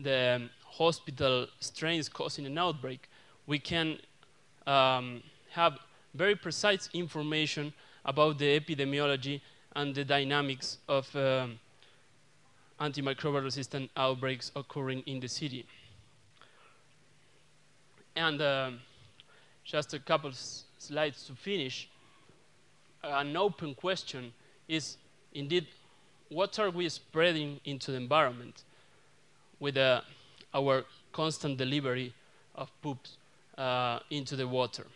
[0.01, 3.09] the hospital strains causing an outbreak,
[3.47, 3.99] we can
[4.66, 5.78] um, have
[6.14, 7.72] very precise information
[8.05, 9.41] about the epidemiology
[9.76, 11.61] and the dynamics of um,
[12.80, 15.64] antimicrobial resistant outbreaks occurring in the city.
[18.16, 18.70] And uh,
[19.64, 20.32] just a couple
[20.78, 21.88] slides to finish.
[23.05, 24.32] An open question
[24.71, 24.97] is
[25.35, 25.66] indeed
[26.29, 28.62] what are we spreading into the environment
[29.59, 30.01] with uh,
[30.55, 32.14] our constant delivery
[32.55, 33.16] of poops
[33.59, 34.87] uh, into the water.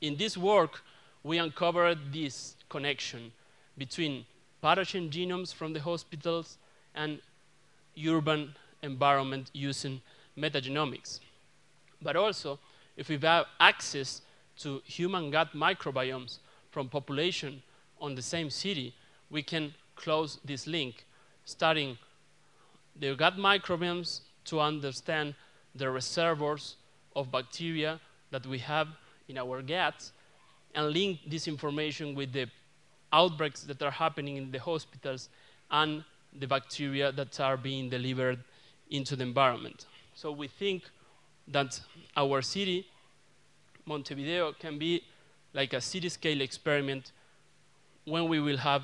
[0.00, 0.82] In this work,
[1.22, 3.32] we uncovered this connection
[3.78, 4.26] between
[4.62, 6.58] pathogen genomes from the hospitals
[6.94, 7.20] and
[8.06, 10.00] urban environment using
[10.36, 11.20] metagenomics.
[12.02, 12.58] But also,
[12.96, 14.22] if we have access
[14.58, 16.38] to human gut microbiomes
[16.72, 17.62] from population
[18.00, 18.92] on the same city,
[19.30, 21.06] we can close this link,
[21.44, 21.96] studying
[22.96, 25.34] the gut microbiomes to understand
[25.74, 26.76] the reservoirs
[27.14, 28.00] of bacteria
[28.30, 28.88] that we have
[29.28, 30.12] in our guts
[30.74, 32.46] and link this information with the
[33.12, 35.28] outbreaks that are happening in the hospitals
[35.70, 36.04] and
[36.38, 38.38] the bacteria that are being delivered
[38.90, 39.86] into the environment.
[40.14, 40.84] So we think
[41.48, 41.80] that
[42.16, 42.86] our city,
[43.86, 45.02] Montevideo, can be
[45.54, 47.12] like a city scale experiment
[48.04, 48.82] when we will have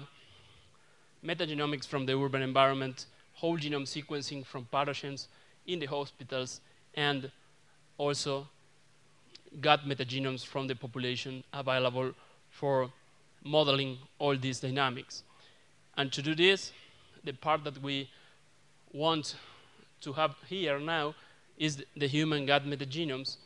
[1.26, 5.26] metagenomics from the urban environment, whole genome sequencing from pathogens
[5.66, 6.60] in the hospitals,
[6.94, 7.30] and
[7.98, 8.46] also
[9.60, 12.12] gut metagenomes from the population available
[12.50, 12.90] for
[13.44, 15.22] modeling all these dynamics.
[15.96, 16.72] And to do this,
[17.24, 18.10] the part that we
[18.92, 19.36] want
[20.00, 21.14] to have here now
[21.58, 23.36] is the human gut metagenomes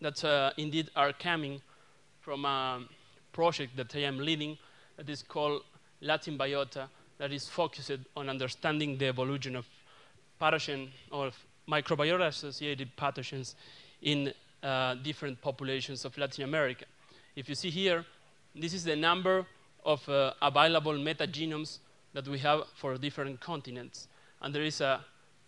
[0.00, 1.60] that uh, indeed are coming
[2.20, 2.84] from a
[3.32, 4.56] project that I am leading
[4.96, 5.62] that is called
[6.00, 6.88] Latin Biota
[7.18, 9.66] that is focused on understanding the evolution of
[10.40, 11.30] pathogen or
[11.68, 13.54] microbiota associated pathogens
[14.02, 14.32] in
[14.62, 16.86] uh, different populations of Latin America.
[17.36, 18.04] If you see here,
[18.54, 19.46] this is the number
[19.84, 21.78] of uh, available metagenomes
[22.12, 24.08] that we have for different continents.
[24.40, 25.00] And there is a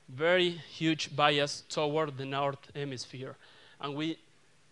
[0.09, 3.37] very huge bias toward the North Hemisphere.
[3.81, 4.19] And we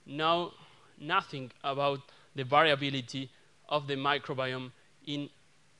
[0.07, 0.53] know
[1.01, 2.01] nothing about
[2.35, 3.31] the variability
[3.69, 4.71] of the microbiome
[5.07, 5.29] in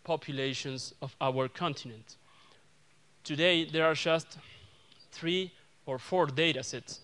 [0.05, 2.17] populations of our continent.
[3.25, 4.39] Today, there are just
[5.13, 5.53] three
[5.87, 7.01] or four data sets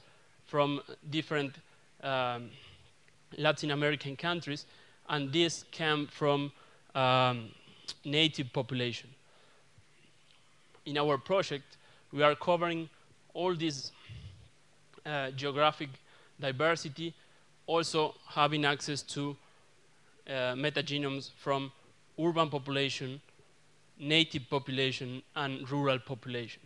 [0.46, 0.80] from
[1.10, 1.56] different
[2.02, 2.50] um,
[3.36, 4.66] Latin American countries,
[5.08, 6.52] and this came from
[6.94, 7.50] um,
[8.04, 9.10] native population.
[10.86, 11.76] In our project,
[12.12, 12.88] we are covering
[13.34, 13.92] all this
[15.04, 15.90] uh, geographic
[16.40, 17.12] diversity,
[17.66, 19.36] also having access to
[20.28, 21.70] uh, metagenomes from
[22.18, 23.20] urban population,
[23.98, 26.62] native population, and rural population.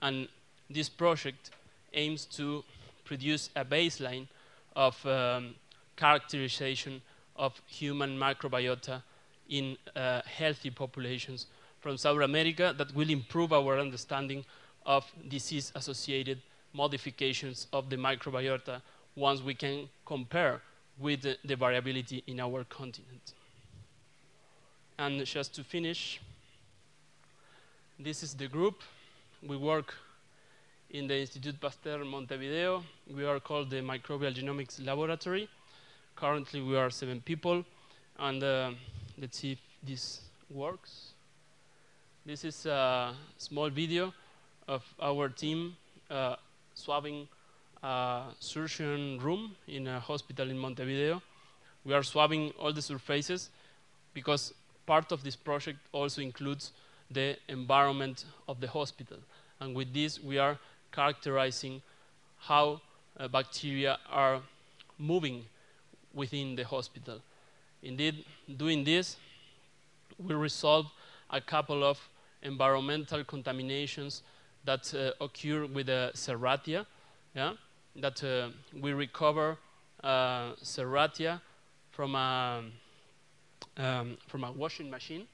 [0.00, 0.28] And
[0.68, 1.50] this project
[1.92, 2.64] aims to
[3.04, 4.26] produce a baseline
[4.74, 5.54] of um,
[5.96, 7.00] characterization
[7.36, 9.02] of human microbiota
[9.48, 11.46] in uh, healthy populations
[11.80, 14.44] from South America that will improve our understanding
[14.84, 16.40] of disease-associated
[16.72, 18.82] modifications of the microbiota
[19.14, 20.60] once we can compare
[20.98, 23.32] with the, the variability in our continent.
[24.98, 26.20] And just to finish,
[27.98, 28.80] this is the group.
[29.46, 29.92] We work
[30.88, 32.82] in the Institute Pasteur Montevideo.
[33.14, 35.50] We are called the Microbial Genomics Laboratory.
[36.14, 37.62] Currently, we are seven people.
[38.18, 38.70] And uh,
[39.20, 41.12] let's see if this works.
[42.24, 44.14] This is a small video
[44.66, 45.76] of our team
[46.08, 46.36] uh,
[46.72, 47.28] swabbing
[47.82, 51.20] a surgeon room in a hospital in Montevideo.
[51.84, 53.50] We are swabbing all the surfaces
[54.14, 54.54] because
[54.86, 56.72] part of this project also includes
[57.10, 59.18] the environment of the hospital.
[59.60, 60.58] And with this, we are
[60.92, 61.82] characterizing
[62.38, 62.80] how
[63.18, 64.40] uh, bacteria are
[64.98, 65.44] moving
[66.14, 67.20] within the hospital.
[67.82, 68.24] Indeed,
[68.56, 69.16] doing this,
[70.18, 70.86] we resolve
[71.30, 71.98] a couple of
[72.42, 74.22] environmental contaminations
[74.64, 76.86] that uh, occur with the Serratia,
[77.34, 77.52] yeah?
[77.96, 78.48] that uh,
[78.80, 79.58] we recover
[80.02, 81.40] uh, Serratia
[81.90, 82.62] from a,
[83.76, 85.26] um, from a washing machine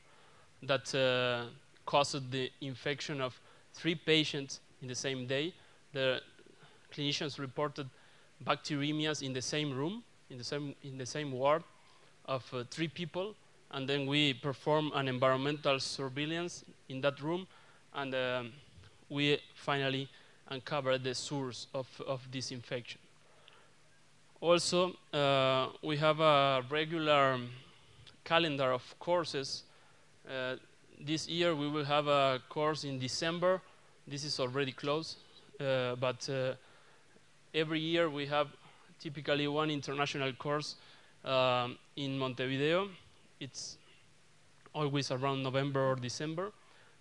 [0.63, 1.47] that uh,
[1.87, 3.39] caused the infection of
[3.75, 5.53] three patients in the same day.
[5.93, 6.21] The
[6.93, 7.89] clinicians reported
[8.45, 11.63] bacteremias in the same room, in the same, in the same ward
[12.27, 13.35] of uh, three people,
[13.73, 17.47] and then we perform an environmental surveillance in that room,
[17.95, 18.53] and um,
[19.09, 20.09] we finally
[20.49, 23.01] uncover the source of, of this infection.
[24.41, 27.39] Also, uh, we have a regular
[28.25, 29.65] calendar of courses.
[30.29, 30.57] Uh,
[31.01, 33.61] this year we will have a course in December.
[34.07, 35.19] This is already closed,
[35.61, 36.55] uh, but uh,
[37.55, 38.49] every year we have
[39.01, 40.77] typically one international course
[41.25, 42.89] um, in Montevideo.
[43.41, 43.79] It's
[44.75, 46.53] always around November or December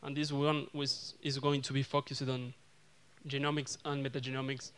[0.03, 2.53] and this one is going to be focused on
[3.27, 4.71] genomics and metagenomics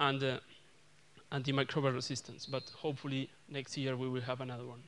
[0.00, 0.38] and uh,
[1.32, 2.46] antimicrobial resistance.
[2.46, 4.82] But hopefully next year we will have another one.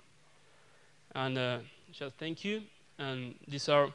[1.15, 1.59] And uh,
[1.93, 2.63] just thank you.
[2.99, 3.93] And these are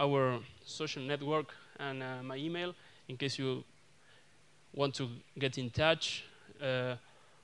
[0.00, 2.74] our social network and uh, my email
[3.08, 3.64] in case you
[4.74, 5.08] want to
[5.38, 6.24] get in touch.
[6.62, 6.96] Uh,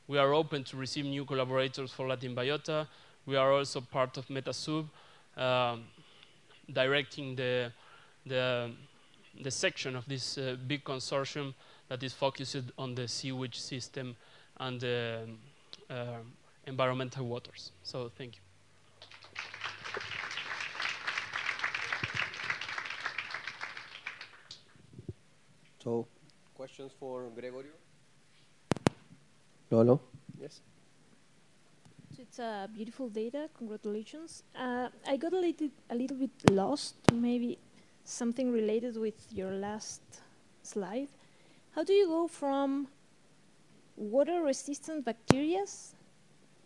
[0.09, 2.87] we are open to receive new collaborators for Latin Biota.
[3.27, 4.87] We are also part of MetaSub.
[5.37, 5.85] Um,
[6.73, 7.73] directing the,
[8.27, 8.71] the,
[9.43, 11.55] the section of this uh, big consortium
[11.89, 14.17] that is focused on the sewage system
[14.59, 15.21] and the
[15.89, 16.19] uh,
[16.67, 17.73] environmental waters.
[17.83, 18.50] So thank you.
[25.83, 26.07] So,
[26.55, 27.73] questions for Gregorio?
[29.71, 30.01] Lolo?
[30.39, 30.61] Yes?
[32.21, 33.49] it's a beautiful data.
[33.57, 34.43] Congratulations.
[34.55, 37.59] Uh, I got a little, a little bit lost, maybe
[38.05, 40.03] something related with your last
[40.63, 41.09] slide.
[41.75, 42.89] How do you go from
[43.97, 45.65] water-resistant bacteria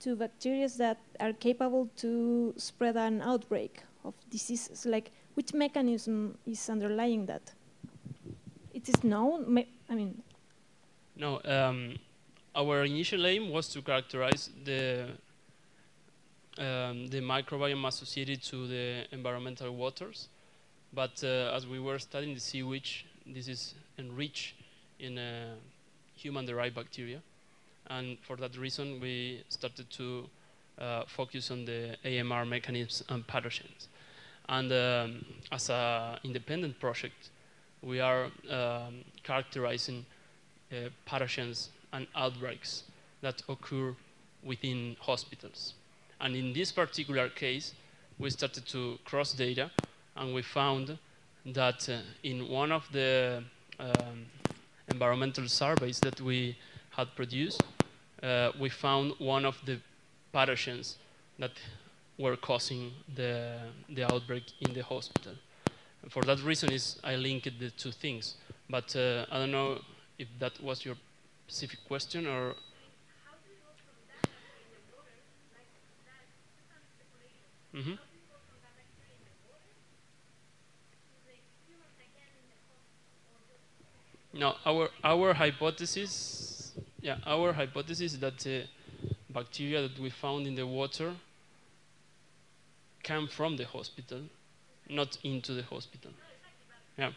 [0.01, 4.84] to bacteria that are capable to spread an outbreak of diseases?
[4.84, 7.53] Like, which mechanism is underlying that?
[8.86, 9.65] It is known.
[9.89, 10.23] I mean.
[11.16, 11.40] No.
[11.44, 11.97] Um,
[12.55, 15.06] our initial aim was to characterize the
[16.59, 20.28] um, the microbiome associated to the environmental waters.
[20.93, 24.55] But uh, as we were studying the sewage, this is enriched
[25.01, 25.55] in uh,
[26.16, 27.20] human-derived bacteria.
[27.86, 30.28] And for that reason, we started to
[30.78, 33.89] uh, focus on the AMR mechanisms and pathogens.
[34.48, 37.31] And um, as an independent project,
[37.85, 40.05] we are um, characterizing
[40.73, 42.85] uh, pathogens and outbreaks
[43.20, 43.94] that occur
[44.43, 45.74] within hospitals.
[46.20, 47.74] And in this particular case,
[48.19, 49.70] we started to cross data,
[50.16, 50.98] and we found
[51.47, 53.43] that uh, in one of the
[53.78, 54.27] um,
[54.89, 56.56] environmental surveys that we
[56.90, 57.62] had produced,
[58.23, 59.78] uh, we found one of the
[60.32, 60.94] pathogens
[61.39, 61.52] that
[62.19, 63.59] were causing the,
[63.89, 65.32] the outbreak in the hospital.
[66.10, 68.36] For that reason is I linked the two things.
[68.68, 69.81] But uh, I don't know
[70.18, 70.97] if that was your
[71.47, 72.55] specific question or
[77.74, 77.98] Mm -hmm.
[84.32, 88.66] No, our our hypothesis, yeah, our hypothesis is that the
[89.28, 91.14] bacteria that we found in the water
[93.02, 94.22] come from the hospital,
[94.89, 96.11] not into the hospital.
[96.98, 97.11] Yeah.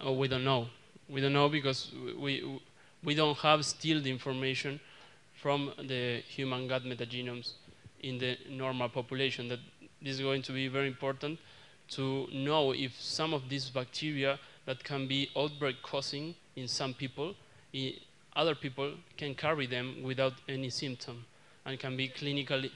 [0.00, 0.68] Oh, we don't know.
[1.08, 2.60] We don't know because we
[3.02, 4.80] we don't have still the information
[5.40, 7.52] from the human gut metagenomes
[8.02, 9.48] in the normal population.
[9.48, 9.60] That
[10.02, 11.38] this is going to be very important
[11.90, 17.34] to know if some of these bacteria that can be outbreak causing in some people,
[18.34, 21.24] other people can carry them without any symptom
[21.66, 22.70] and can be clinically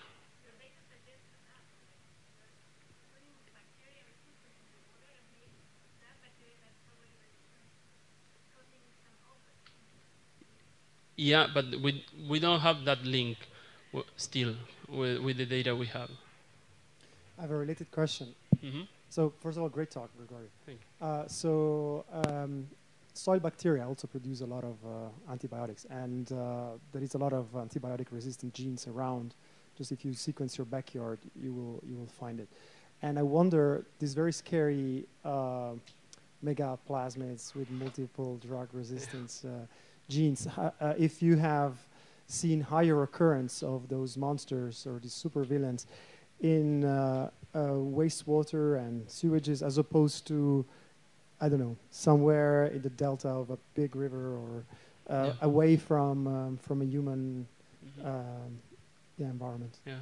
[11.19, 13.39] Yeah, but we, we don't have that link
[14.17, 14.55] still
[14.89, 16.09] with, with the data we have.
[17.37, 18.35] I have a related question.
[18.63, 18.87] Mm -hmm.
[19.11, 20.49] So first of all, great talk, Gregory.
[20.67, 21.07] Thank you.
[21.09, 22.69] Uh, so um,
[23.19, 27.33] soil bacteria also produce a lot of uh, antibiotics, and uh, there is a lot
[27.33, 29.35] of antibiotic-resistant genes around.
[29.77, 32.49] Just if you sequence your backyard, you will you will find it.
[33.03, 35.73] And I wonder, these very scary uh,
[36.45, 39.67] megaplasmids with multiple drug resistance uh,
[40.09, 41.75] genes, uh, if you have
[42.27, 45.87] seen higher occurrence of those monsters or these supervillains
[46.41, 47.59] in uh, uh,
[48.01, 50.65] wastewater and sewages as opposed to,
[51.41, 54.65] I don't know, somewhere in the delta of a big river or
[55.09, 55.33] uh, yeah.
[55.43, 57.47] away from um, from a human mm
[57.97, 58.07] -hmm.
[58.07, 58.61] um,
[59.19, 59.81] yeah, environment.
[59.87, 60.01] Yeah,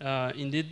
[0.00, 0.66] uh, indeed,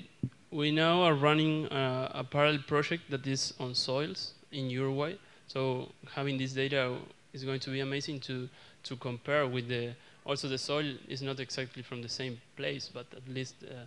[0.51, 5.17] we now are running uh, a parallel project that is on soils in Uruguay.
[5.47, 6.97] So having this data
[7.33, 8.49] is going to be amazing to
[8.83, 13.07] to compare with the also the soil is not exactly from the same place, but
[13.17, 13.87] at least uh,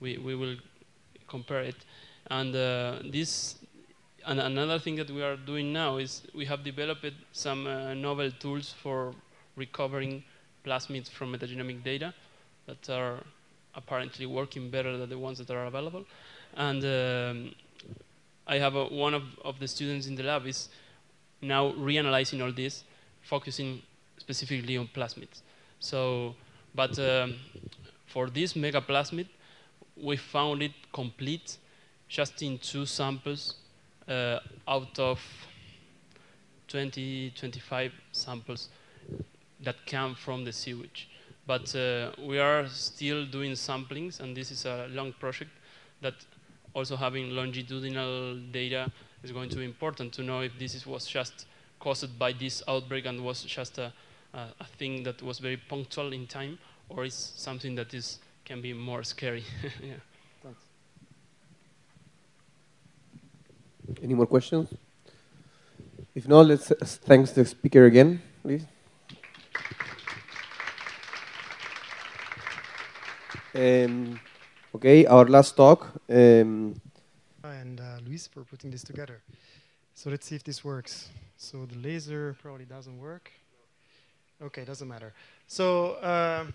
[0.00, 0.56] we we will
[1.26, 1.76] compare it.
[2.30, 3.56] And uh, this
[4.26, 8.30] and another thing that we are doing now is we have developed some uh, novel
[8.30, 9.14] tools for
[9.56, 10.22] recovering
[10.64, 12.14] plasmids from metagenomic data
[12.66, 13.18] that are
[13.74, 16.04] apparently working better than the ones that are available.
[16.56, 17.54] And um,
[18.46, 20.68] I have a, one of, of the students in the lab is
[21.42, 22.84] now reanalyzing all this,
[23.22, 23.82] focusing
[24.16, 25.42] specifically on plasmids.
[25.80, 26.34] So,
[26.74, 27.34] but um,
[28.06, 29.26] for this megaplasmid,
[29.96, 31.58] we found it complete
[32.08, 33.56] just in two samples
[34.08, 35.20] uh, out of
[36.68, 38.68] 20, 25 samples
[39.62, 41.08] that come from the sewage.
[41.46, 45.50] But uh, we are still doing samplings, and this is a long project
[46.00, 46.14] that
[46.74, 48.90] also having longitudinal data
[49.22, 51.46] is going to be important to know if this is, was just
[51.80, 53.92] caused by this outbreak and was just a,
[54.32, 56.58] uh, a thing that was very punctual in time,
[56.88, 59.44] or is something that is can be more scary.
[59.82, 59.94] yeah.
[60.42, 60.60] Thanks.
[64.02, 64.72] Any more questions?
[66.14, 68.64] If not, let's uh, thanks the speaker again, please.
[73.54, 74.20] Um,
[74.74, 75.92] okay, our last talk.
[76.08, 76.80] Um,
[77.42, 79.22] and uh, Luis for putting this together.
[79.94, 81.08] So let's see if this works.
[81.36, 83.30] So the laser probably doesn't work.
[84.42, 85.12] Okay, doesn't matter.
[85.46, 86.52] So, um,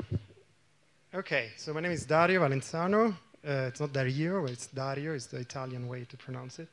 [1.14, 3.15] okay, so my name is Dario Valenzano.
[3.47, 6.67] Uh, it's not Dario, it's Dario, it's the Italian way to pronounce it.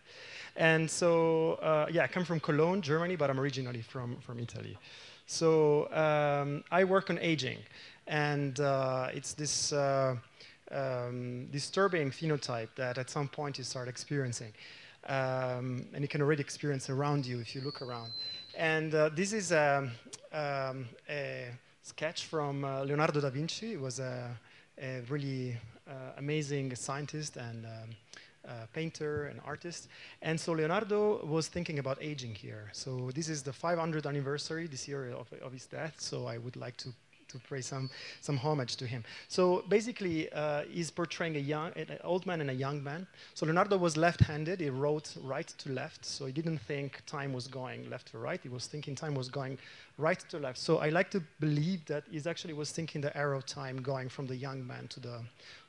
[0.57, 4.77] And so, uh, yeah, I come from Cologne, Germany, but I'm originally from, from Italy.
[5.27, 7.59] So um, I work on aging,
[8.07, 10.17] and uh, it's this uh,
[10.73, 14.53] um, disturbing phenotype that at some point you start experiencing.
[15.09, 18.11] Um, and you can already experience around you if you look around.
[18.57, 19.93] And uh, this is um,
[20.33, 21.47] um, a
[21.83, 23.75] sketch from uh, Leonardo da Vinci.
[23.75, 24.37] It was a,
[24.83, 25.57] a really
[26.17, 27.91] amazing scientist and um,
[28.47, 29.89] uh, painter and artist.
[30.23, 32.71] And so Leonardo was thinking about aging here.
[32.73, 35.95] So this is the 500th anniversary this year of, of his death.
[35.99, 36.91] So I would like to
[37.41, 37.91] to pay some,
[38.21, 39.05] some homage to him.
[39.29, 43.07] So basically, uh, he's portraying a young, an old man and a young man.
[43.35, 44.61] So Leonardo was left-handed.
[44.61, 46.05] He wrote right to left.
[46.05, 48.41] So he didn't think time was going left to right.
[48.43, 49.59] He was thinking time was going
[49.99, 50.59] right to left.
[50.59, 54.27] So I like to believe that he actually was thinking the arrow time going from
[54.27, 55.21] the young man to the,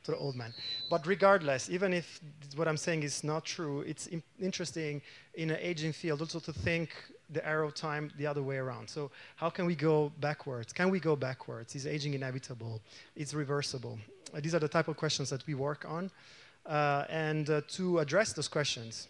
[0.04, 0.54] to the old man.
[0.90, 2.20] But regardless, even if
[2.56, 5.02] what I'm saying is not true, it's interesting
[5.36, 6.90] in an aging field also to think
[7.30, 8.90] the arrow of time the other way around.
[8.90, 10.74] So how can we go backwards?
[10.74, 11.76] Can we go backwards?
[11.76, 12.82] Is aging inevitable?
[13.16, 14.00] Is reversible?
[14.34, 16.10] Uh, these are the type of questions that we work on.
[16.66, 19.08] Uh, and uh, to address those questions,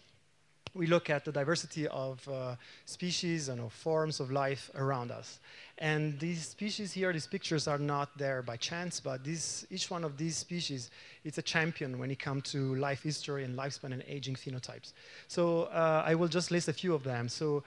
[0.74, 2.54] we look at the diversity of uh,
[2.84, 5.40] species and of forms of life around us.
[5.78, 10.04] And these species here, these pictures are not there by chance, but this, each one
[10.04, 10.90] of these species
[11.24, 14.92] is a champion when it comes to life history and lifespan and aging phenotypes.
[15.26, 17.28] So uh, I will just list a few of them.
[17.28, 17.64] So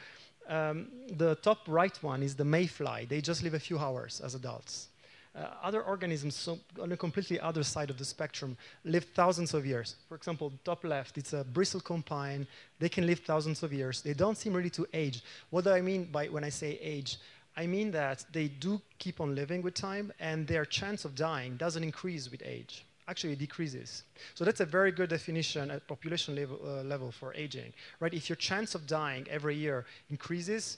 [0.52, 0.88] um,
[1.18, 3.06] the top right one is the mayfly.
[3.06, 4.90] They just live a few hours as adults.
[5.34, 9.65] Uh, other organisms so on a completely other side of the spectrum live thousands of
[9.65, 9.95] years.
[10.10, 12.45] For example, top left, it's a bristlecone pine.
[12.80, 14.02] They can live thousands of years.
[14.02, 15.23] They don't seem really to age.
[15.49, 17.18] What do I mean by when I say age?
[17.56, 21.56] I mean that they do keep on living with time and their chance of dying
[21.56, 22.86] doesn't increase with age.
[23.12, 24.04] Actually, decreases.
[24.36, 28.14] So that's a very good definition at population level, uh, level for aging, right?
[28.14, 30.78] If your chance of dying every year increases,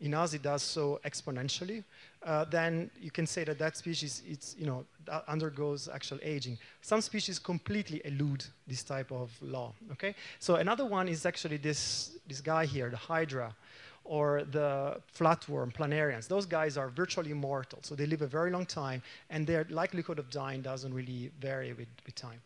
[0.00, 1.84] in us it does so exponentially,
[2.22, 4.84] uh, then you can say that that species it's, you know,
[5.28, 6.56] undergoes actual aging.
[6.80, 10.14] Some species completely elude this type of law, okay?
[10.38, 13.54] So another one is actually this, this guy here, the hydra,
[14.04, 16.28] or the flatworm, planarians.
[16.28, 20.18] Those guys are virtually immortal, so they live a very long time, and their likelihood
[20.18, 22.40] of dying doesn't really vary with, with time.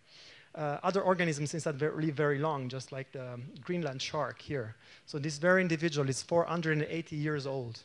[0.55, 4.75] Uh, other organisms instead live very long, just like the Greenland shark here.
[5.07, 7.81] So this very individual is 480 years old,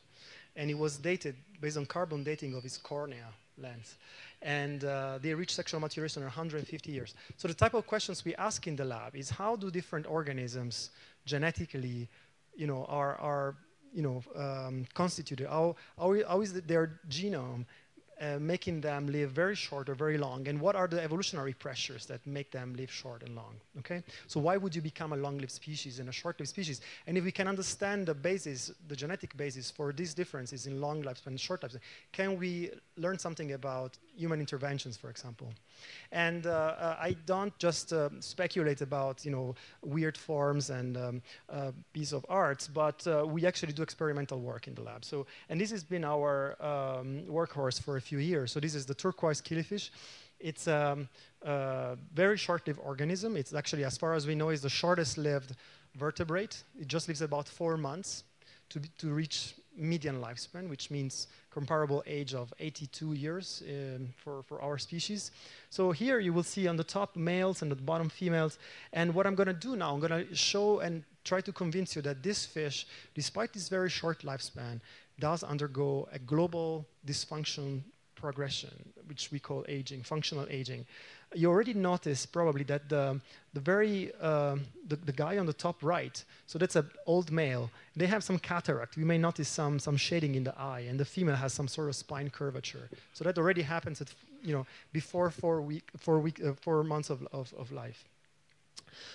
[0.56, 3.28] and he was dated based on carbon dating of his cornea
[3.58, 3.96] lens.
[4.42, 7.14] And uh, they reach sexual maturation in 150 years.
[7.38, 10.90] So the type of questions we ask in the lab is how do different organisms
[11.26, 12.10] genetically,
[12.56, 13.56] you know, are, are
[13.94, 15.48] you know, um, constituted?
[15.48, 17.66] How, how, how is their genome
[18.22, 22.06] uh, making them live very short or very long, and what are the evolutionary pressures
[22.06, 24.04] that make them live short and long, okay?
[24.28, 26.82] So why would you become a long-lived species and a short-lived species?
[27.08, 31.02] And if we can understand the basis, the genetic basis for these differences in long
[31.02, 31.78] lives and short lives,
[32.12, 35.52] can we learn something about human interventions, for example?
[36.12, 41.22] And uh, uh, I don't just uh, speculate about, you know, weird forms and um,
[41.94, 45.04] piece of art, but we actually do experimental work in the lab.
[45.06, 48.52] So, and this has been our um, workhorse for a few years.
[48.52, 49.90] So this is the turquoise killifish.
[50.40, 51.08] It's um,
[51.42, 53.38] a very short-lived organism.
[53.38, 55.56] It's actually, as far as we know, is the shortest-lived
[55.96, 56.64] vertebrate.
[56.80, 58.24] It just lives about four months
[58.70, 64.62] to, to reach median lifespan, which means comparable age of 82 years um, for, for
[64.62, 65.32] our species.
[65.70, 68.58] So here you will see on the top males and at the bottom females.
[68.92, 71.96] And what I'm going to do now, I'm going to show and try to convince
[71.96, 74.80] you that this fish, despite this very short lifespan,
[75.20, 77.82] does undergo a global dysfunction
[78.16, 78.72] progression,
[79.08, 80.86] which we call aging, functional aging.
[81.36, 83.20] You already noticed probably that the,
[83.54, 84.58] the very, uh,
[84.88, 88.40] the, the guy on the top right, so that's an old male, they have some
[88.40, 88.98] cataract.
[88.98, 91.90] You may notice some, some shading in the eye, and the female has some sort
[91.90, 92.90] of spine curvature.
[93.14, 97.10] So that already happens at, you know, before four, week, four, week, uh, four months
[97.10, 98.06] of, of, of life.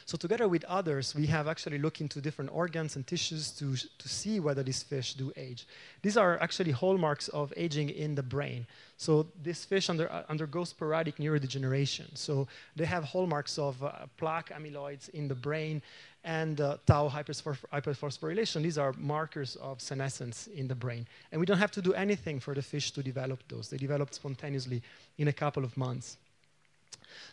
[0.06, 4.09] So together with others, we have actually looked into different organs and tissues to, to
[4.09, 5.66] see whether these fish do age.
[6.02, 8.66] These are actually hallmarks of aging in the brain.
[8.97, 12.16] So this fish under, uh, undergoes sporadic neurodegeneration.
[12.16, 15.82] So they have hallmarks of uh, plaque amyloids in the brain
[16.24, 18.62] and uh, tau hyperphosphorylation.
[18.62, 21.06] These are markers of senescence in the brain.
[21.32, 23.68] And we don't have to do anything for the fish to develop those.
[23.68, 24.82] They develop spontaneously
[25.18, 26.16] in a couple of months.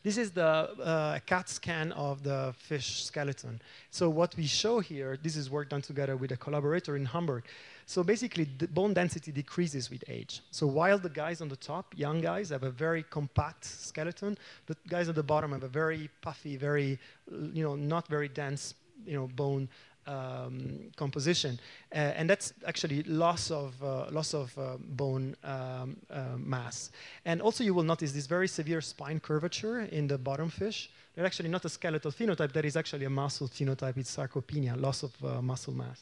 [0.03, 3.61] This is the uh, CAT scan of the fish skeleton.
[3.91, 7.45] So what we show here, this is work done together with a collaborator in Hamburg.
[7.85, 10.41] So basically, bone density decreases with age.
[10.51, 14.75] So while the guys on the top, young guys, have a very compact skeleton, the
[14.87, 16.99] guys at the bottom have a very puffy, very,
[17.53, 18.73] you know, not very dense,
[19.05, 19.69] you know, bone
[20.07, 21.59] um, composition,
[21.91, 26.91] uh, and that's actually loss of uh, loss of uh, bone um, uh, mass.
[27.25, 30.89] And also, you will notice this very severe spine curvature in the bottom fish.
[31.15, 33.97] They're actually not a skeletal phenotype; that is actually a muscle phenotype.
[33.97, 36.01] It's sarcopenia, loss of uh, muscle mass.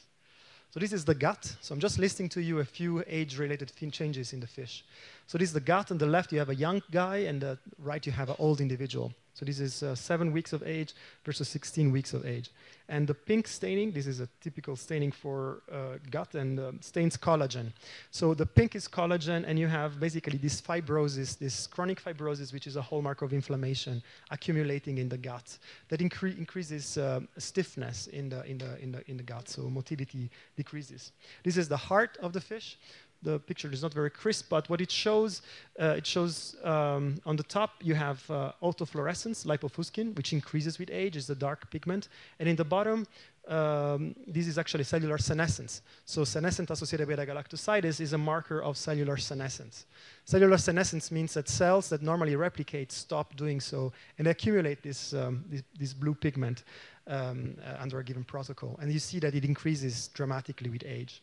[0.74, 1.56] So this is the gut.
[1.62, 4.84] So I'm just listing to you a few age-related changes in the fish.
[5.28, 5.92] So this is the gut.
[5.92, 8.60] On the left, you have a young guy, and the right, you have an old
[8.60, 9.14] individual.
[9.34, 10.94] So this is uh, seven weeks of age
[11.26, 12.52] versus 16 weeks of age.
[12.90, 17.18] And the pink staining, this is a typical staining for uh, gut and uh, stains
[17.18, 17.72] collagen.
[18.12, 22.68] So the pink is collagen and you have basically this fibrosis, this chronic fibrosis, which
[22.68, 25.58] is a hallmark of inflammation accumulating in the gut
[25.90, 29.64] that incre increases uh, stiffness in the, in, the, in, the, in the gut, so
[29.64, 31.12] motility decreases.
[31.44, 32.78] This is the heart of the fish
[33.24, 35.42] the picture is not very crisp, but what it shows,
[35.80, 40.90] uh, it shows um, on the top you have uh, autofluorescence, lipofuscin, which increases with
[40.92, 42.10] age, is a dark pigment.
[42.40, 43.08] And in the bottom,
[43.48, 45.82] um, this is actually cellular senescence.
[46.06, 49.86] So senescent associated beta-galactosidase is a marker of cellular senescence.
[50.24, 55.44] Cellular senescence means that cells that normally replicate stop doing so and accumulate this, um,
[55.50, 56.64] this, this, blue pigment
[57.08, 57.34] uh,
[57.80, 58.78] under a given protocol.
[58.82, 61.22] And you see that it increases dramatically with age.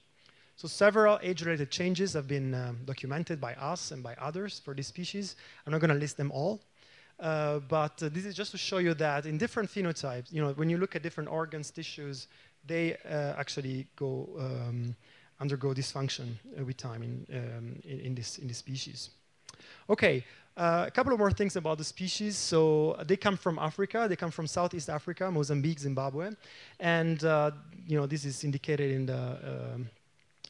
[0.61, 4.89] So several age-related changes have been um, documented by us and by others for this
[4.89, 5.37] species.
[5.65, 6.61] I'm not going to list them all,
[7.19, 10.53] uh, but uh, this is just to show you that in different phenotypes, you know,
[10.53, 12.27] when you look at different organs, tissues,
[12.67, 14.95] they uh, actually go um,
[15.41, 19.09] undergo dysfunction uh, with time in, um, in, in, this in this species.
[19.89, 20.23] Okay,
[20.59, 22.37] uh, a couple of more things about the species.
[22.37, 24.05] So uh, they come from Africa.
[24.07, 26.33] They come from Southeast Africa, Mozambique, Zimbabwe,
[26.79, 27.23] and
[27.87, 29.89] you know this is indicated in the um,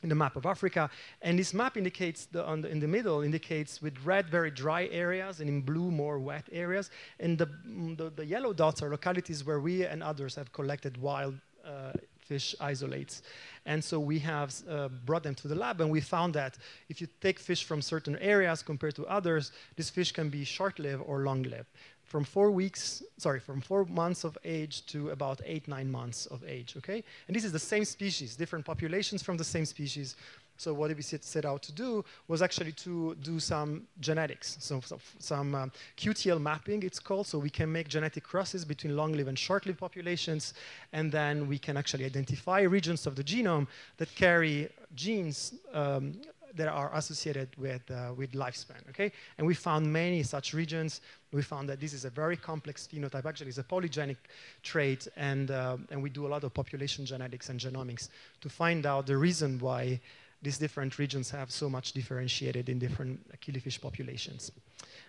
[0.03, 0.91] in the map of Africa.
[1.23, 5.41] And this map indicates, the, the, in the middle, indicates with red very dry areas
[5.41, 6.91] and in blue more wet areas.
[7.19, 7.49] And the,
[7.97, 11.93] the, the yellow dots are localities where we and others have collected wild uh,
[12.31, 13.23] fish isolates.
[13.67, 16.57] And so we have uh, brought them to the lab and we found that
[16.89, 21.03] if you take fish from certain areas compared to others, this fish can be short-lived
[21.07, 21.69] or long-lived
[22.11, 26.43] from four weeks, sorry, from four months of age to about eight, nine months of
[26.45, 27.05] age, okay?
[27.29, 30.17] And this is the same species, different populations from the same species.
[30.57, 34.99] So what we set out to do was actually to do some genetics, so, so
[35.21, 39.39] some um, QTL mapping, it's called, so we can make genetic crosses between long-lived and
[39.39, 40.55] short-lived populations,
[40.93, 43.69] and then we can actually identify regions of the genome
[43.99, 46.21] that carry genes um,
[46.55, 49.13] that are associated with, uh, with lifespan, okay?
[49.39, 51.01] And we found many such regions.
[51.33, 53.25] We found that this is a very complex phenotype.
[53.25, 54.17] Actually, it's a polygenic
[54.63, 58.09] trait, and, uh, and we do a lot of population genetics and genomics
[58.41, 60.01] to find out the reason why
[60.43, 64.51] these different regions have so much differentiated in different killifish populations.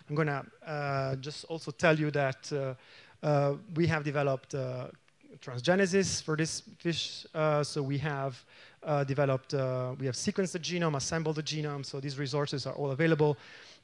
[0.10, 2.74] I'm gonna uh, just also tell you that uh,
[3.26, 4.88] uh, we have developed uh,
[5.40, 7.26] transgenesis for this fish.
[7.64, 8.44] So we have
[9.04, 12.92] developed, uh, we have sequenced the genome, assembled the genome, so these resources are all
[12.92, 13.38] available.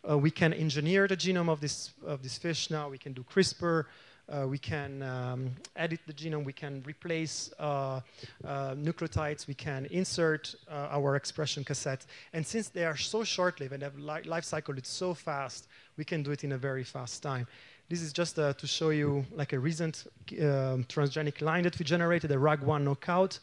[0.10, 3.24] Uh, we can engineer the genome of this, of this fish now, we can do
[3.24, 3.86] CRISPR,
[4.30, 8.02] uh, we can um, edit the genome, we can replace uh,
[8.44, 12.06] uh, nucleotides, we can insert our expression cassette.
[12.34, 16.04] And since they are so short-lived and have li life cycle it's so fast, we
[16.04, 17.48] can do it in a very fast time.
[17.90, 21.86] This is just uh, to show you like a recent um, transgenic line that we
[21.86, 23.40] generated, a RAG1 knockout.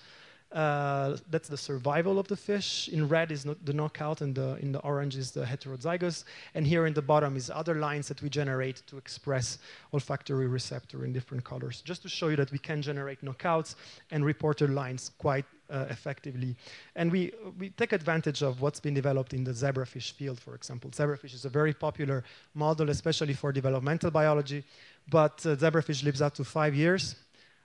[0.55, 2.89] Uh, that's the survival of the fish.
[2.89, 6.23] In red is the knockout, and the, in the orange is the heterozygous.
[6.55, 9.59] And here in the bottom is other lines that we generate to express
[9.93, 11.81] olfactory receptor in different colors.
[11.81, 13.75] Just to show you that we can generate knockouts
[14.13, 16.55] and reporter lines quite uh, effectively.
[16.95, 20.91] And we, we take advantage of what's been developed in the zebrafish field, for example.
[20.93, 22.23] Zebrafish is a very popular
[22.55, 24.63] model, especially for developmental biology.
[25.09, 27.17] But uh, zebrafish lives up to five years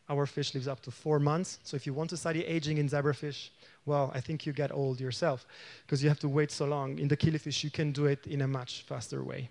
[0.09, 1.59] our fish lives up to four months.
[1.63, 3.49] So if you want to study aging in zebrafish,
[3.85, 5.45] well, I think you get old yourself
[5.85, 6.99] because you have to wait so long.
[6.99, 9.49] In the killifish, you can do it in a much faster way.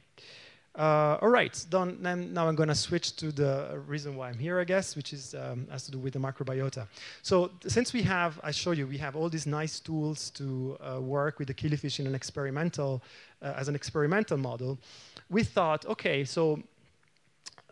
[0.79, 4.61] Uh, all right, Don, now I'm going to switch to the reason why I'm here,
[4.61, 6.87] I guess, which is um, has to do with the microbiota.
[7.23, 11.01] So since we have, I show you, we have all these nice tools to uh,
[11.01, 13.03] work with the killifish in an experimental,
[13.43, 14.79] uh, as an experimental model,
[15.29, 16.63] we thought, okay, so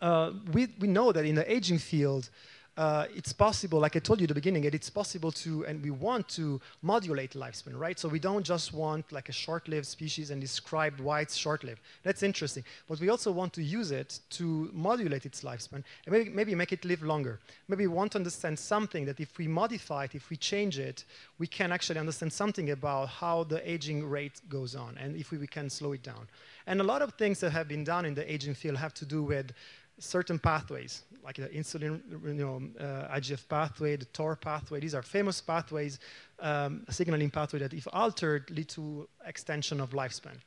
[0.01, 2.29] uh, we, we know that in the aging field,
[2.77, 5.89] uh, it's possible, like I told you at the beginning, it's possible to, and we
[5.89, 7.97] want to modulate lifespan, right?
[7.97, 11.81] So we don't just want like a short-lived species and describe why it's short-lived.
[12.03, 12.63] That's interesting.
[12.87, 16.71] But we also want to use it to modulate its lifespan and maybe, maybe make
[16.71, 17.39] it live longer.
[17.67, 21.03] Maybe we want to understand something that if we modify it, if we change it,
[21.39, 25.39] we can actually understand something about how the aging rate goes on and if we,
[25.39, 26.27] we can slow it down.
[26.67, 29.05] And a lot of things that have been done in the aging field have to
[29.05, 29.51] do with
[29.99, 34.79] certain pathways, like the insulin, you know, uh, IGF pathway, the TOR pathway.
[34.79, 35.99] These are famous pathways,
[36.39, 40.37] um, signaling pathway that, if altered, lead to extension of lifespan,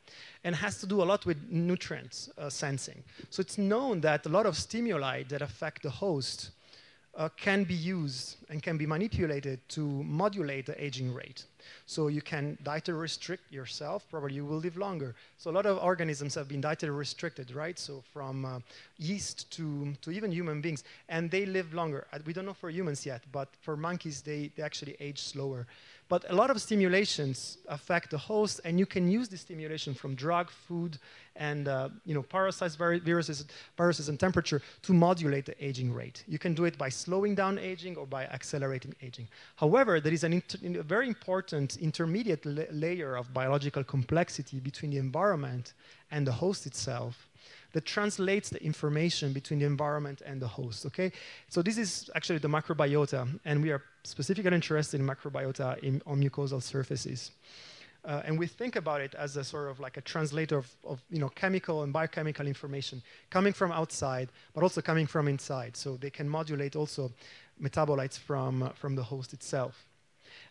[0.43, 3.05] and has to do a lot with nutrients uh, sensing.
[3.29, 6.53] So it's known that a lot of stimuli that affect the host
[7.15, 11.45] uh, can be used and can be manipulated to modulate the aging rate.
[11.87, 15.15] So you can dietary restrict yourself, probably you will live longer.
[15.39, 17.79] So a lot of organisms have been dietary restricted, right?
[17.79, 18.61] So from uh,
[18.99, 22.07] yeast to, to even human beings, and they live longer.
[22.13, 25.67] Uh, we don't know for humans yet, but for monkeys, they, they actually age slower
[26.11, 30.17] But a lot of stimulations affect the host, and you can use the stimulation from
[30.17, 30.99] drug, food,
[31.37, 33.47] and uh, you know, parasites, viruses,
[33.77, 36.25] viruses, and temperature to modulate the aging rate.
[36.27, 39.29] You can do it by slowing down aging or by accelerating aging.
[39.55, 44.99] However, there is an a very important intermediate la layer of biological complexity between the
[44.99, 45.75] environment
[46.11, 47.30] and the host itself
[47.73, 51.13] that translates the information between the environment and the host, okay?
[51.49, 56.23] So this is actually the microbiota, and we are specifically interested in microbiota in, on
[56.23, 57.31] mucosal surfaces.
[58.05, 61.03] Uh, and we think about it as a sort of like a translator of, of,
[61.11, 65.77] you know, chemical and biochemical information coming from outside, but also coming from inside.
[65.77, 67.13] So they can modulate also
[67.63, 69.85] metabolites from, uh, from the host itself.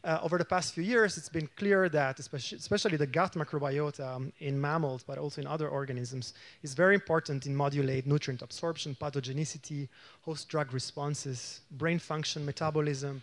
[0.01, 4.31] Uh, over the past few years, it's been clear that especially, the gut microbiota um,
[4.39, 9.89] in mammals, but also in other organisms, is very important in modulate nutrient absorption, pathogenicity,
[10.21, 13.21] host drug responses, brain function, metabolism,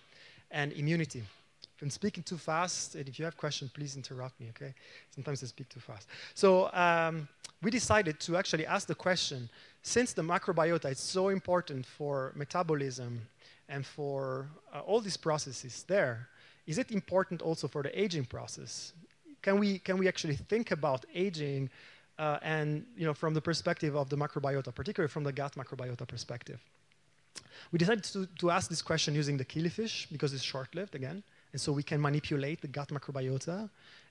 [0.51, 1.23] and immunity.
[1.77, 4.75] If I'm speaking too fast, and if you have questions, please interrupt me, okay?
[5.15, 6.09] Sometimes I speak too fast.
[6.35, 7.27] So um,
[7.63, 9.49] we decided to actually ask the question,
[9.83, 13.21] since the microbiota is so important for metabolism
[13.69, 16.29] and for uh, all these processes there,
[16.67, 18.93] is it important also for the aging process?
[19.43, 21.71] Can we, can we actually think about aging
[22.19, 26.07] uh, and you know, from the perspective of the microbiota, particularly from the gut microbiota
[26.07, 26.61] perspective?
[27.73, 31.23] We decided to, to ask this question using the killifish because it's short-lived again,
[31.53, 33.69] and so we can manipulate the gut microbiota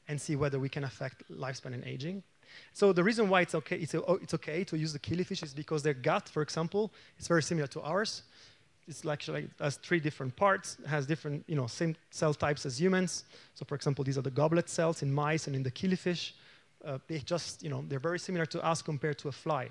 [0.07, 2.21] and see whether we can affect lifespan and aging.
[2.73, 5.81] So the reason why it's okay, it's, it's okay to use the killifish is because
[5.83, 8.21] their gut, for example, is very similar to ours
[8.87, 13.23] it's actually has three different parts, has different, you know, same cell types as humans.
[13.55, 16.33] So for example, these are the goblet cells in mice and in the killifish.
[16.83, 19.69] Uh, they just, you know, they're very similar to us compared to a fly.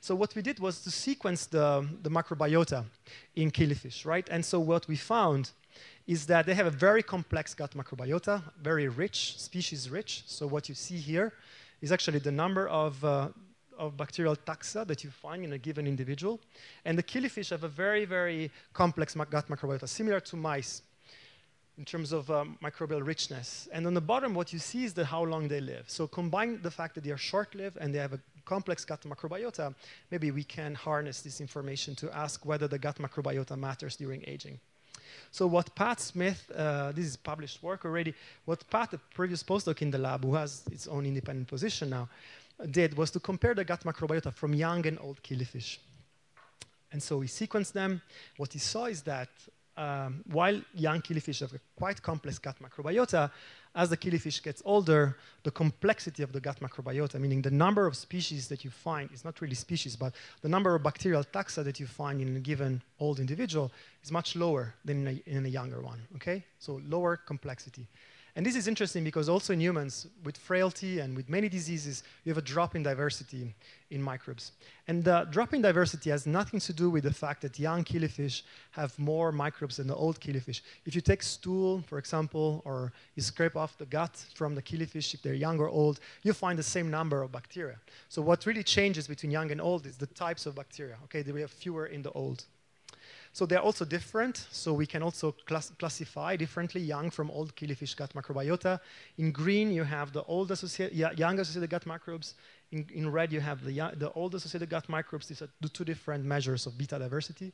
[0.00, 2.84] So what we did was to sequence the, the microbiota
[3.34, 4.26] in killifish, right?
[4.30, 5.50] And so what we found
[6.06, 10.22] is that they have a very complex gut microbiota, very rich, species rich.
[10.26, 11.34] So what you see here
[11.82, 13.28] is actually the number of uh,
[13.78, 16.40] of bacterial taxa that you find in a given individual.
[16.84, 20.82] And the killifish have a very, very complex gut microbiota, similar to mice
[21.78, 23.68] in terms of um, microbial richness.
[23.72, 25.84] And on the bottom, what you see is the how long they live.
[25.88, 29.74] So combine the fact that they are short-lived and they have a complex gut microbiota,
[30.10, 34.58] maybe we can harness this information to ask whether the gut microbiota matters during aging.
[35.30, 39.82] So what Pat Smith, uh, this is published work already, what Pat, a previous postdoc
[39.82, 42.08] in the lab, who has its own independent position now,
[42.70, 45.78] did was to compare the gut microbiota from young and old killifish.
[46.92, 48.00] And so we sequenced them.
[48.36, 49.28] What he saw is that
[49.76, 53.30] um, while young killifish have a quite complex gut microbiota,
[53.74, 57.94] as the killifish gets older, the complexity of the gut microbiota, meaning the number of
[57.94, 61.78] species that you find, is not really species, but the number of bacterial taxa that
[61.78, 63.70] you find in a given old individual
[64.02, 66.42] is much lower than in a, in a younger one, okay?
[66.58, 67.86] So lower complexity.
[68.36, 72.30] And this is interesting because also in humans, with frailty and with many diseases, you
[72.30, 73.54] have a drop in diversity
[73.90, 74.52] in microbes.
[74.88, 78.42] And the drop in diversity has nothing to do with the fact that young killifish
[78.72, 80.60] have more microbes than the old killifish.
[80.84, 85.14] If you take stool, for example, or you scrape off the gut from the killifish,
[85.14, 87.78] if they're young or old, you find the same number of bacteria.
[88.10, 90.98] So what really changes between young and old is the types of bacteria.
[91.04, 92.44] Okay, we have fewer in the old.
[93.36, 94.46] So they're also different.
[94.50, 98.80] So we can also class classify differently young from old killifish gut microbiota.
[99.18, 102.34] In green, you have the old associated, young associated gut microbes.
[102.72, 105.26] In, in red, you have the, the old associated gut microbes.
[105.26, 107.52] These are the two different measures of beta diversity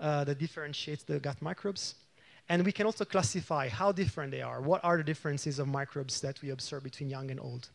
[0.00, 1.94] uh, that differentiates the gut microbes.
[2.48, 4.60] And we can also classify how different they are.
[4.60, 7.68] What are the differences of microbes that we observe between young and old?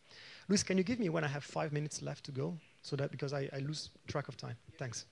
[0.50, 2.58] Luis, can you give me when I have five minutes left to go?
[2.82, 4.58] So that because I, I lose track of time.
[4.78, 5.06] Thanks.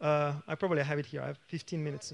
[0.00, 1.22] Uh, I probably have it here.
[1.22, 2.12] I have 15 minutes.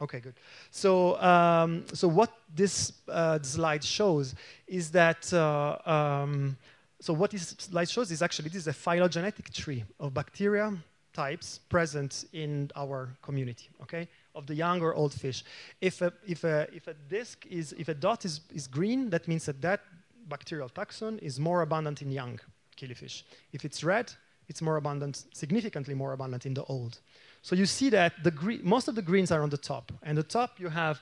[0.00, 0.34] Okay, good.
[0.70, 4.34] So, um, so what this uh, slide shows
[4.66, 6.56] is that, uh, um,
[7.00, 10.72] so what this slide shows is actually this is a phylogenetic tree of bacteria
[11.12, 15.44] types present in our community, okay, of the young or old fish.
[15.80, 19.28] If a, if a, if a disc is, if a dot is, is green, that
[19.28, 19.80] means that that
[20.28, 22.38] bacterial taxon is more abundant in young
[22.76, 23.24] killifish.
[23.52, 24.12] If it's red,
[24.50, 26.98] it's more abundant, significantly more abundant in the old.
[27.42, 28.32] So you see that the
[28.62, 29.92] most of the greens are on the top.
[30.02, 31.00] And the top you have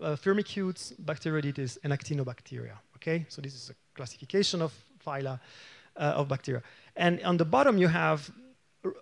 [0.00, 2.76] uh, firmicutes, Bacteroidetes, and actinobacteria.
[2.96, 4.72] Okay, so this is a classification of
[5.04, 5.40] phyla
[5.96, 6.62] uh, of bacteria.
[6.96, 8.30] And on the bottom you have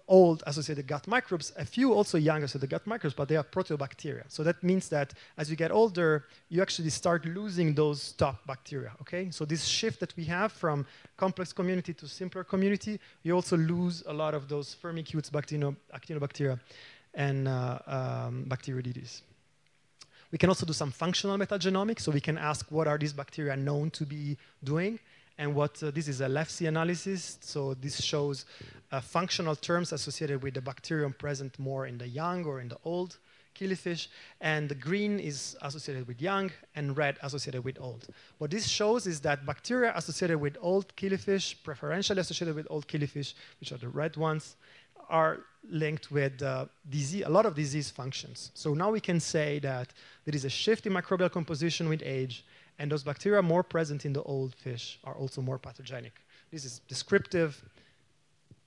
[0.07, 4.25] old associated gut microbes, a few also young associated gut microbes, but they are proteobacteria.
[4.29, 8.93] So that means that as you get older, you actually start losing those top bacteria,
[9.01, 9.31] okay?
[9.31, 10.87] So this shift that we have from
[11.17, 16.61] complex community to simpler community, you also lose a lot of those firmicutes, bactino, actinobacteria,
[17.15, 19.23] and uh, um, bacteroidetes.
[20.31, 23.55] We can also do some functional metagenomics, so we can ask what are these bacteria
[23.55, 24.99] known to be doing,
[25.43, 28.45] and what uh, this is a LEFC analysis, so this shows
[28.93, 32.79] uh, functional terms associated with the bacterium present more in the young or in the
[32.85, 33.19] old
[33.59, 34.07] killifish,
[34.41, 38.07] and the green is associated with young, and red associated with old.
[38.39, 43.35] What this shows is that bacteria associated with old killifish, preferentially associated with old killifish,
[43.59, 44.55] which are the red ones,
[45.09, 48.53] are linked with uh, disease, a lot of disease functions.
[48.55, 49.89] So now we can say that
[50.25, 52.45] there is a shift in microbial composition with age,
[52.83, 56.15] and those bacteria more present in the old fish are also more pathogenic.
[56.51, 57.63] This is descriptive,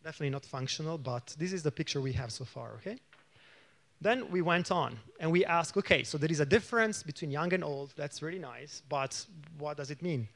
[0.06, 2.98] definitely not functional, but this is the picture we have so far, okay?
[4.00, 7.52] Then we went on and we asked, okay, so there is a difference between young
[7.54, 7.94] and old.
[7.98, 9.26] That's really nice, but
[9.58, 10.30] what does it mean?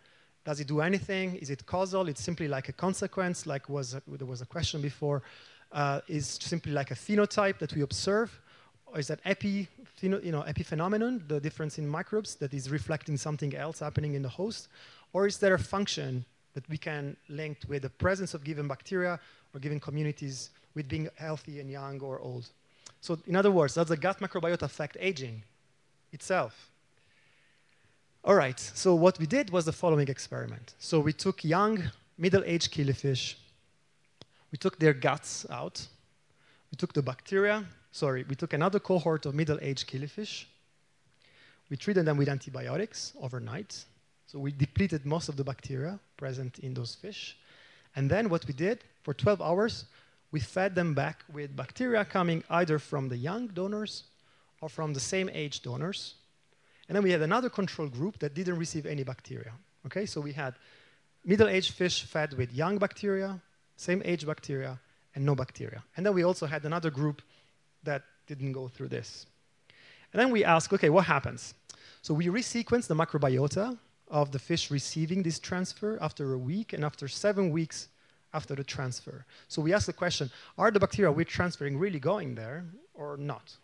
[0.44, 1.38] Does it do anything?
[1.38, 2.10] Is it causal?
[2.10, 5.22] It's simply like a consequence, like was a, there was a question before.
[5.72, 8.42] Uh, is simply like a phenotype that we observe,
[8.88, 9.70] or is that epi,
[10.04, 14.30] you know, epiphenomenon, the difference in microbes that is reflecting something else happening in the
[14.30, 14.68] host,
[15.14, 19.20] or is there a function that we can link with the presence of given bacteria
[19.54, 22.50] or given communities with being healthy and young or old?
[23.02, 25.44] So in other words, does the gut microbiota affect aging
[26.12, 26.70] itself?
[28.24, 30.76] All right, so what we did was the following experiment.
[30.78, 31.84] So we took young,
[32.18, 33.36] middle-aged killifish,
[34.52, 35.88] we took their guts out,
[36.72, 40.46] we took the bacteria, sorry, we took another cohort of middle-aged killifish,
[41.70, 43.86] we treated them with antibiotics overnight,
[44.26, 47.38] so we depleted most of the bacteria present in those fish,
[47.96, 49.86] and then what we did, for 12 hours,
[50.32, 54.04] we fed them back with bacteria coming either from the young donors
[54.62, 56.16] or from the same age donors.
[56.88, 59.54] And then we had another control group that didn't receive any bacteria.
[59.86, 60.56] Okay, so we had
[61.26, 63.40] middle-aged fish fed with young bacteria,
[63.76, 64.80] same age bacteria,
[65.16, 65.84] and no bacteria.
[65.98, 67.22] And then we also had another group
[67.84, 69.26] that didn't go through this.
[70.14, 71.54] And then we ask, okay, what happens?
[72.02, 73.78] So we resequence the microbiota
[74.10, 77.90] of the fish receiving this transfer after a week, and after seven weeks,
[78.34, 79.26] after the transfer.
[79.48, 83.56] So we asked the question, are the bacteria we're transferring really going there or not?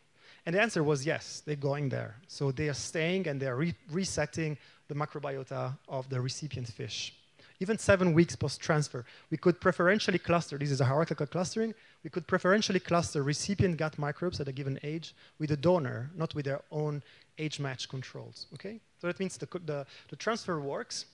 [0.45, 2.15] And the answer was yes, they're going there.
[2.27, 7.15] So they are staying and they're re resetting the microbiota of the recipient fish.
[7.59, 11.73] Even seven weeks post-transfer, we could preferentially cluster, this is a hierarchical clustering,
[12.03, 16.35] we could preferentially cluster recipient gut microbes at a given age with the donor, not
[16.35, 17.01] with their own
[17.37, 18.79] age-match controls, okay?
[18.99, 21.05] So that means the, the, the transfer works,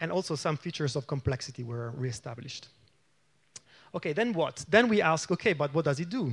[0.00, 2.68] and also some features of complexity were reestablished.
[3.94, 4.64] Okay, then what?
[4.68, 6.32] Then we ask, okay, but what does it do?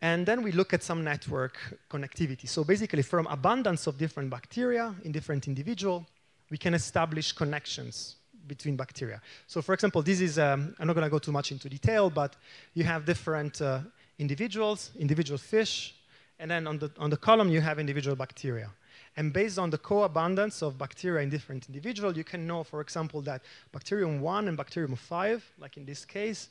[0.00, 1.58] And then we look at some network
[1.88, 2.48] connectivity.
[2.48, 6.06] So basically, from abundance of different bacteria in different individual,
[6.52, 8.16] we can establish connections
[8.46, 9.22] between bacteria.
[9.46, 12.10] So for example, this is, um, I'm not going to go too much into detail,
[12.10, 12.36] but
[12.74, 13.80] you have different uh,
[14.18, 15.94] individuals, individual fish,
[16.38, 18.68] and then on the, on the column you have individual bacteria.
[19.16, 23.22] And based on the co-abundance of bacteria in different individuals, you can know, for example,
[23.22, 23.40] that
[23.72, 26.50] bacterium 1 and bacterium 5, like in this case,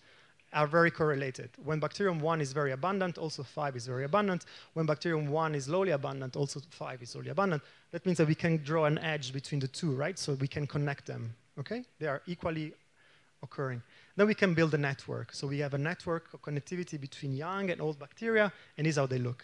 [0.54, 1.50] are very correlated.
[1.64, 4.46] When bacterium 1 is very abundant, also 5 is very abundant.
[4.74, 7.62] When bacterium 1 is lowly abundant, also 5 is lowly abundant.
[7.92, 10.18] That means that we can draw an edge between the two, right?
[10.18, 11.84] So we can connect them, okay?
[12.00, 12.74] They are equally
[13.44, 13.82] occurring.
[14.16, 15.34] Then we can build a network.
[15.34, 18.98] So we have a network of connectivity between young and old bacteria, and this is
[18.98, 19.44] how they look.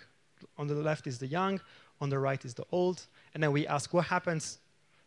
[0.58, 1.60] On the left is the young,
[2.00, 4.60] on the right is the old, and then we ask what happens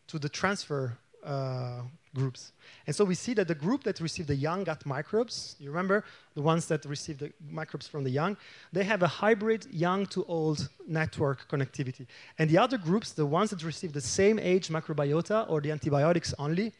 [0.08, 1.82] to the transfer uh,
[2.14, 2.52] groups.
[2.86, 6.04] And so we see that the group that received the young gut microbes, you remember,
[6.34, 8.36] the ones that received the microbes from the young,
[8.72, 12.06] they have a hybrid young to old network connectivity.
[12.38, 16.34] And the other groups, the ones that received the same age microbiota or the antibiotics
[16.38, 16.72] only,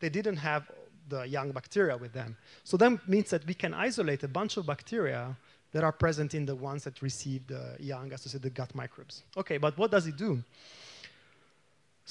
[0.00, 0.70] they didn't have
[1.08, 2.36] the young bacteria with them.
[2.64, 5.36] So that means that we can isolate a bunch of bacteria
[5.72, 9.22] that are present in the ones that received the young associated the gut microbes.
[9.36, 10.42] Okay, but what does it do?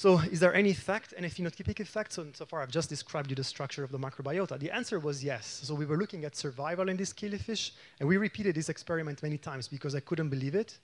[0.00, 2.14] So is there any effect, any phenotypic effect?
[2.14, 4.58] So, so far I've just described you the structure of the microbiota.
[4.58, 5.60] The answer was yes.
[5.62, 9.36] So we were looking at survival in this killifish, and we repeated this experiment many
[9.36, 10.78] times because I couldn't believe it.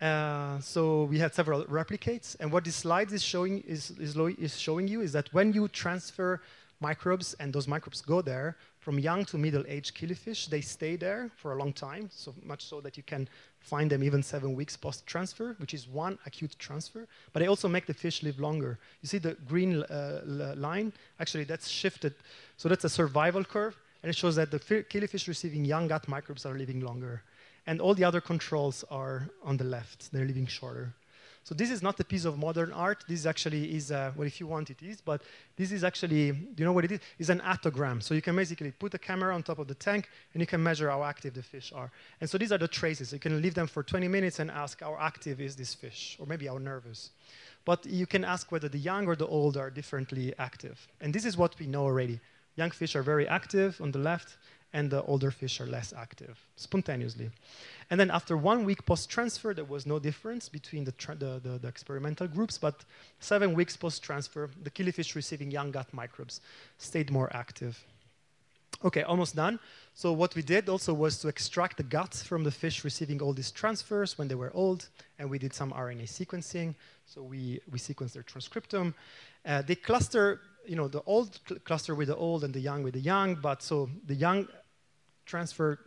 [0.00, 4.58] Uh, so we had several replicates, and what this slide is showing, is, is, is
[4.58, 6.40] showing you is that when you transfer
[6.80, 11.52] microbes and those microbes go there, from young to middle-aged killifish, they stay there for
[11.52, 13.28] a long time, so much so that you can
[13.60, 17.06] find them even seven weeks post-transfer, which is one acute transfer.
[17.32, 18.78] But they also make the fish live longer.
[19.02, 20.92] You see the green uh, line?
[21.18, 22.14] Actually, that's shifted.
[22.56, 26.44] So that's a survival curve, and it shows that the killifish receiving young gut microbes
[26.46, 27.22] are living longer.
[27.66, 30.10] And all the other controls are on the left.
[30.10, 30.94] They're living shorter.
[31.42, 33.04] So this is not a piece of modern art.
[33.08, 35.22] This actually is, uh, well, if you want it is, but
[35.56, 37.00] this is actually, do you know what it is?
[37.18, 38.02] It's an atogram.
[38.02, 40.62] So you can basically put a camera on top of the tank and you can
[40.62, 41.90] measure how active the fish are.
[42.20, 43.12] And so these are the traces.
[43.12, 46.26] You can leave them for 20 minutes and ask how active is this fish, or
[46.26, 47.10] maybe how nervous.
[47.64, 50.86] But you can ask whether the young or the old are differently active.
[51.00, 52.20] And this is what we know already.
[52.56, 54.36] Young fish are very active on the left,
[54.72, 57.30] and the older fish are less active spontaneously.
[57.90, 61.68] And then after one week post-transfer, there was no difference between the, the, the, the,
[61.68, 62.84] experimental groups, but
[63.18, 66.40] seven weeks post-transfer, the killifish receiving young gut microbes
[66.78, 67.84] stayed more active.
[68.82, 69.58] Okay, almost done.
[69.92, 73.34] So what we did also was to extract the guts from the fish receiving all
[73.34, 74.88] these transfers when they were old,
[75.18, 76.74] and we did some RNA sequencing.
[77.04, 78.94] So we, we sequenced their transcriptome.
[79.44, 82.82] Uh, they cluster, you know, the old cl cluster with the old and the young
[82.82, 84.48] with the young, but so the young
[85.26, 85.78] transfer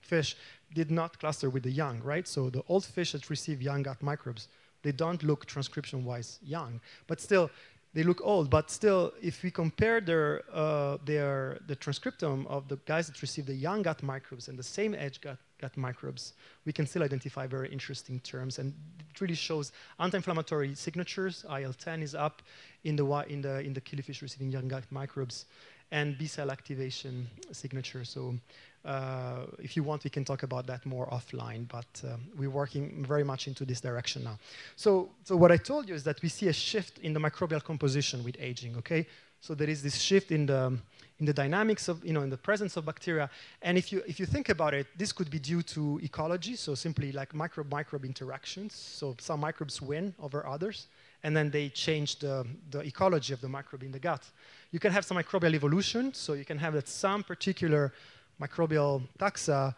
[0.00, 0.36] fish
[0.74, 2.26] did not cluster with the young, right?
[2.26, 4.48] So the old fish that receive young gut microbes,
[4.82, 7.50] they don't look transcription-wise young, but still
[7.92, 8.50] they look old.
[8.50, 13.46] But still, if we compare their, uh, their, the transcriptome of the guys that receive
[13.46, 16.34] the young gut microbes and the same age gut, gut microbes,
[16.64, 18.58] we can still identify very interesting terms.
[18.58, 18.72] And
[19.10, 21.44] it really shows anti-inflammatory signatures.
[21.48, 22.42] IL-10 is up
[22.84, 25.46] in the, in the, in the killifish receiving young gut microbes
[25.90, 28.04] and B-cell activation signature.
[28.04, 28.36] So
[28.84, 33.04] uh, if you want, we can talk about that more offline, but uh, we're working
[33.06, 34.38] very much into this direction now.
[34.76, 37.62] So, so what I told you is that we see a shift in the microbial
[37.62, 39.06] composition with aging, okay?
[39.42, 40.78] So there is this shift in the,
[41.18, 43.30] in the dynamics of, you know, in the presence of bacteria.
[43.62, 46.74] And if you, if you think about it, this could be due to ecology, so
[46.74, 48.74] simply like microbe-microbe interactions.
[48.74, 50.88] So some microbes win over others,
[51.22, 54.24] and then they change the, the ecology of the microbe in the gut.
[54.72, 57.92] You can have some microbial evolution, so you can have that some particular
[58.40, 59.74] microbial taxa,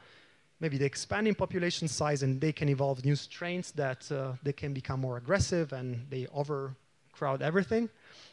[0.61, 4.53] maybe they expand in population size and they can evolve new strains that uh, they
[4.53, 7.89] can become more aggressive and they overcrowd everything.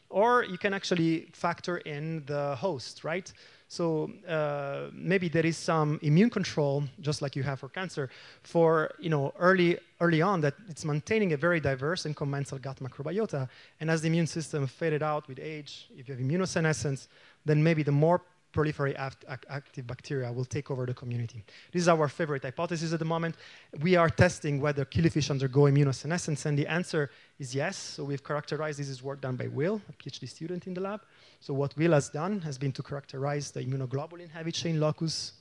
[0.10, 3.32] Or you can actually factor in the host, right?
[3.68, 8.10] So uh, maybe there is some immune control, just like you have for cancer,
[8.42, 12.78] for you know early early on that it's maintaining a very diverse and commensal gut
[12.78, 13.48] microbiota.
[13.80, 17.08] And as the immune system faded out with age, if you have immunosenescence,
[17.46, 18.22] then maybe the more
[18.54, 21.44] proliferate act active bacteria will take over the community.
[21.72, 23.36] This is our favorite hypothesis at the moment.
[23.82, 27.78] We are testing whether killifish undergo immunosenescence, and the answer is yes.
[27.78, 31.02] So we've characterized, this is work done by Will, a PhD student in the lab.
[31.40, 35.34] So what Will has done has been to characterize the immunoglobulin heavy chain locus.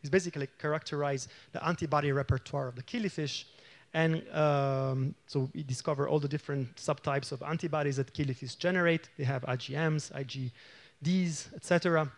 [0.00, 3.44] He's basically characterize the antibody repertoire of the killifish,
[3.92, 9.08] and um, so we discover all the different subtypes of antibodies that killifish generate.
[9.16, 12.10] They have IgMs, IgDs, etc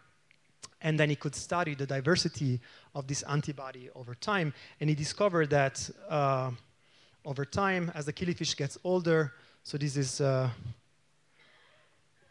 [0.81, 2.61] and then he could study the diversity
[2.95, 4.53] of this antibody over time.
[4.81, 6.51] And he discovered that uh,
[7.25, 9.33] over time, as the killifish gets older,
[9.63, 10.51] so this is uh,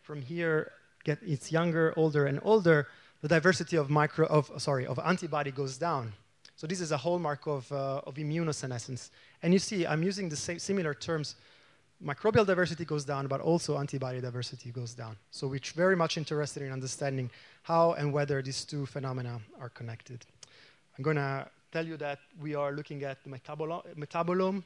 [0.01, 0.71] from here,
[1.03, 2.87] get it's younger, older, and older,
[3.21, 6.13] the diversity of micro of sorry of antibody goes down.
[6.55, 9.09] So this is a hallmark of uh, of immunosenescence.
[9.41, 11.35] And you see, I'm using the same similar terms
[12.03, 15.15] microbial diversity goes down, but also antibody diversity goes down.
[15.31, 17.29] So we're very much interested in understanding
[17.63, 20.25] how and whether these two phenomena are connected.
[20.97, 24.63] I'm going to tell you that we are looking at the metabolo metabolome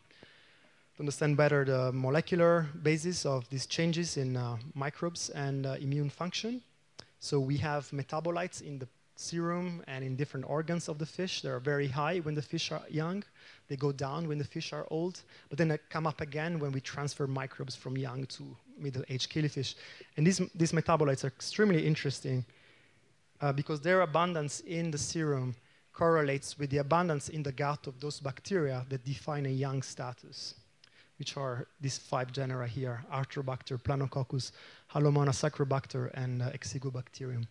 [0.95, 6.09] to understand better the molecular basis of these changes in uh, microbes and uh, immune
[6.09, 6.61] function.
[7.19, 11.41] So we have metabolites in the serum and in different organs of the fish.
[11.41, 13.23] They are very high when the fish are young.
[13.69, 16.71] They go down when the fish are old, but then they come up again when
[16.71, 18.43] we transfer microbes from young to
[18.77, 19.75] middle-aged killifish.
[20.17, 22.43] And these, these metabolites are extremely interesting
[23.41, 25.55] uh, because their abundance in the serum
[25.93, 30.55] correlates with the abundance in the gut of those bacteria that define a young status,
[31.19, 34.51] which are these five genera here, Arthrobacter, Planococcus,
[34.93, 37.45] Halomonas sacrobacter, and uh, Exigobacterium.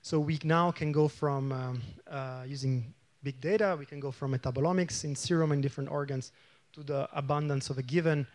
[0.00, 4.32] So we now can go from um, uh, using big data, we can go from
[4.32, 6.32] metabolomics in serum and different organs
[6.72, 8.26] to the abundance of a given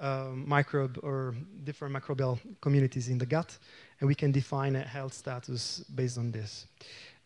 [0.00, 3.56] uh, microbe or different microbial communities in the gut,
[4.00, 6.66] and we can define a health status based on this.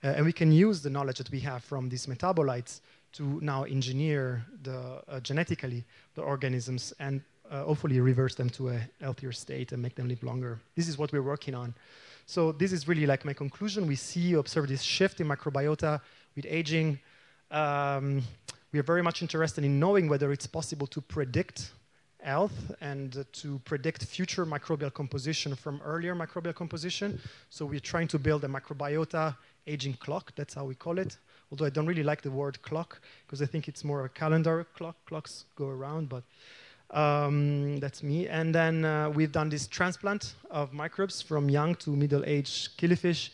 [0.02, 2.80] Uh, and we can use the knowledge that we have from these metabolites
[3.12, 5.84] to now engineer the, uh, genetically
[6.14, 7.20] the organisms and
[7.51, 10.60] uh, hopefully reverse them to a healthier state and make them live longer.
[10.76, 11.74] This is what we're working on.
[12.26, 13.86] So this is really like my conclusion.
[13.86, 16.01] We see, observe this shift in microbiota
[16.36, 17.01] with aging.
[17.51, 18.22] Um,
[18.72, 21.72] we are very much interested in knowing whether it's possible to predict
[22.22, 27.18] health and uh, to predict future microbial composition from earlier microbial composition.
[27.48, 29.36] So we're trying to build a microbiota
[29.66, 31.16] aging clock, that's how we call it.
[31.51, 34.66] Although I don't really like the word clock because I think it's more a calendar
[34.77, 36.22] clock, clocks go around, but
[36.93, 38.27] Um, that's me.
[38.28, 43.31] And then uh, we've done this transplant of microbes from young to middle-aged killifish.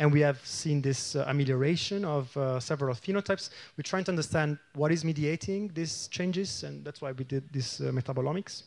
[0.00, 3.50] And we have seen this uh, amelioration of uh, several phenotypes.
[3.76, 7.82] We're trying to understand what is mediating these changes, and that's why we did this
[7.82, 8.62] uh, metabolomics.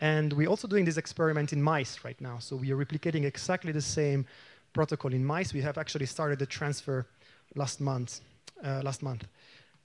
[0.00, 2.38] And we're also doing this experiment in mice right now.
[2.40, 4.26] So we are replicating exactly the same
[4.72, 5.54] protocol in mice.
[5.54, 7.06] We have actually started the transfer
[7.54, 8.20] last month.
[8.64, 9.28] Uh, last month.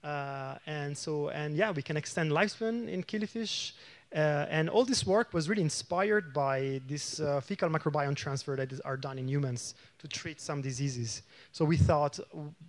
[0.04, 3.74] Uh, and so, and yeah, we can extend lifespan in killifish.
[4.16, 8.72] Uh, and all this work was really inspired by this uh, fecal microbiome transfer that
[8.72, 11.22] is, are done in humans to treat some diseases.
[11.52, 12.18] So we thought,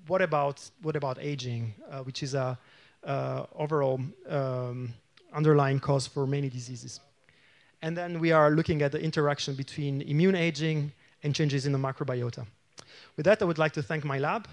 [0.08, 2.58] what about what about aging, uh, which is a
[3.54, 4.92] overall um,
[5.32, 7.00] underlying cause for many diseases.
[7.82, 10.92] And then we are looking at the interaction between immune aging
[11.22, 12.46] and changes in the microbiota.
[13.16, 14.48] With that, I would like to thank my lab,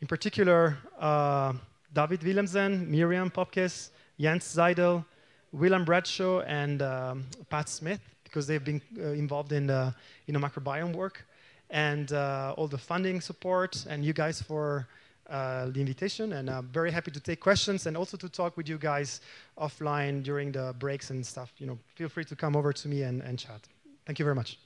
[0.00, 1.52] in particular, uh,
[1.92, 5.04] David Willemsen, Miriam Popkes, Jens Seidel,
[5.52, 9.94] Willem Bradshaw, and um, Pat Smith, because they've been uh, involved in the,
[10.26, 11.24] in the microbiome work,
[11.70, 14.86] and uh, all the funding support, and you guys for
[15.30, 16.32] uh, the invitation.
[16.34, 19.20] And I'm very happy to take questions and also to talk with you guys
[19.56, 21.52] offline during the breaks and stuff.
[21.58, 23.60] You know, feel free to come over to me and, and chat.
[24.04, 24.58] Thank you very much.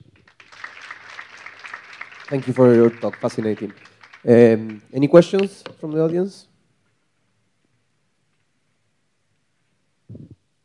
[2.28, 3.16] Thank you for your talk.
[3.20, 3.72] Fascinating.
[4.26, 6.48] Um, any questions from the audience?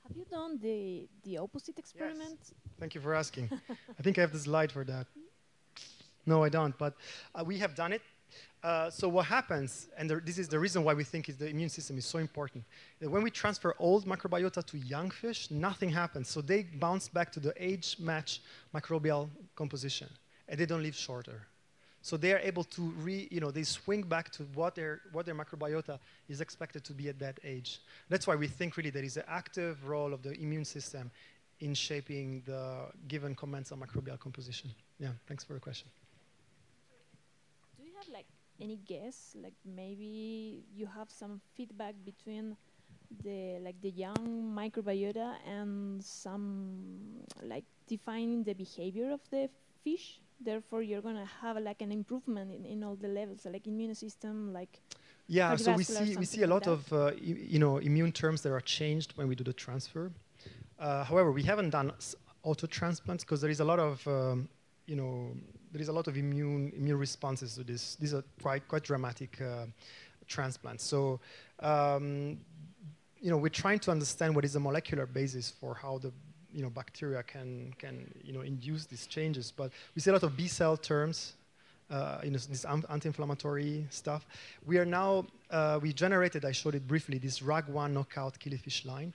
[0.07, 2.39] Have you done the, the opposite experiment?
[2.39, 2.53] Yes.
[2.79, 3.49] Thank you for asking.
[3.99, 5.07] I think I have the slide for that.
[6.25, 6.93] No, I don't, but
[7.33, 8.01] uh, we have done it.
[8.63, 11.49] Uh, so what happens, and the, this is the reason why we think is the
[11.49, 12.63] immune system is so important,
[12.99, 16.29] that when we transfer old microbiota to young fish, nothing happens.
[16.29, 18.41] So they bounce back to the age-match
[18.73, 20.07] microbial composition,
[20.47, 21.47] and they don't live shorter.
[22.01, 25.25] So they are able to re, you know, they swing back to what their, what
[25.25, 27.79] their microbiota is expected to be at that age.
[28.09, 31.11] That's why we think really there is an active role of the immune system
[31.59, 34.71] in shaping the given commensal microbial composition.
[34.99, 35.87] Yeah, thanks for the question.
[37.77, 38.25] Do you have like
[38.59, 42.57] any guess, like maybe you have some feedback between
[43.23, 49.49] the like the young microbiota and some like defining the behavior of the
[49.83, 50.19] fish?
[50.43, 53.95] Therefore you're going to have like an improvement in, in all the levels like immune
[53.95, 54.81] system like
[55.27, 58.41] yeah so we see we see a lot like of uh, you know immune terms
[58.41, 60.11] that are changed when we do the transfer.
[60.79, 61.91] Uh, however we haven't done
[62.43, 64.49] auto transplants because there is a lot of um,
[64.87, 65.31] you know
[65.71, 67.95] there is a lot of immune immune responses to this.
[67.95, 69.65] These are quite quite dramatic uh,
[70.27, 70.83] transplants.
[70.83, 71.19] So
[71.59, 72.39] um,
[73.19, 76.11] you know we're trying to understand what is the molecular basis for how the
[76.53, 79.51] you know, bacteria can, can you know, induce these changes.
[79.55, 81.33] But we see a lot of B cell terms,
[81.89, 84.25] uh, you know, this anti-inflammatory stuff.
[84.65, 89.13] We are now, uh, we generated, I showed it briefly, this RAG1 knockout killifish line.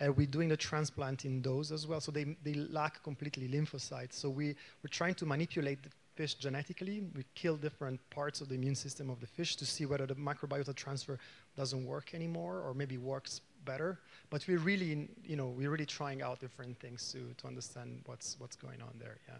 [0.00, 2.00] Uh, we're doing the transplant in those as well.
[2.00, 4.14] So they, they lack completely lymphocytes.
[4.14, 4.48] So we,
[4.82, 7.04] we're trying to manipulate the fish genetically.
[7.14, 10.14] We kill different parts of the immune system of the fish to see whether the
[10.14, 11.18] microbiota transfer
[11.56, 13.98] doesn't work anymore or maybe works better.
[14.30, 18.36] But we're really, you know, we're really trying out different things to, to understand what's,
[18.38, 19.34] what's going on there, yeah.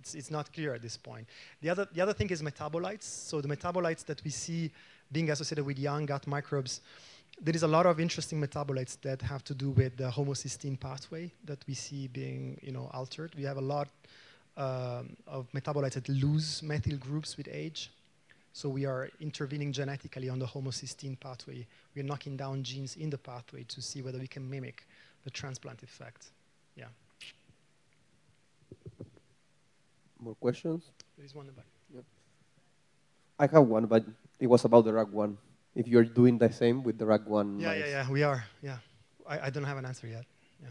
[0.00, 1.28] It's, it's not clear at this point.
[1.60, 3.04] The other, the other thing is metabolites.
[3.04, 4.72] So the metabolites that we see
[5.12, 6.80] being associated with young gut microbes,
[7.40, 11.30] there is a lot of interesting metabolites that have to do with the homocysteine pathway
[11.44, 13.32] that we see being, you know, altered.
[13.36, 13.88] We have a lot
[14.56, 17.90] um, of metabolites that lose methyl groups with age.
[18.52, 21.66] So we are intervening genetically on the homocysteine pathway.
[21.96, 24.86] We're knocking down genes in the pathway to see whether we can mimic
[25.24, 26.26] the transplant effect.
[26.76, 26.88] Yeah.
[30.20, 30.90] More questions?
[31.16, 31.66] There is one in the back.
[31.94, 32.04] Yep.
[33.38, 34.04] I have one, but
[34.38, 35.36] it was about the RAG1.
[35.74, 37.58] If you're doing the same with the RAG1.
[37.58, 37.78] Yeah, mice.
[37.78, 38.44] yeah, yeah, we are.
[38.62, 38.76] Yeah.
[39.26, 40.26] I, I don't have an answer yet.
[40.62, 40.68] Yeah.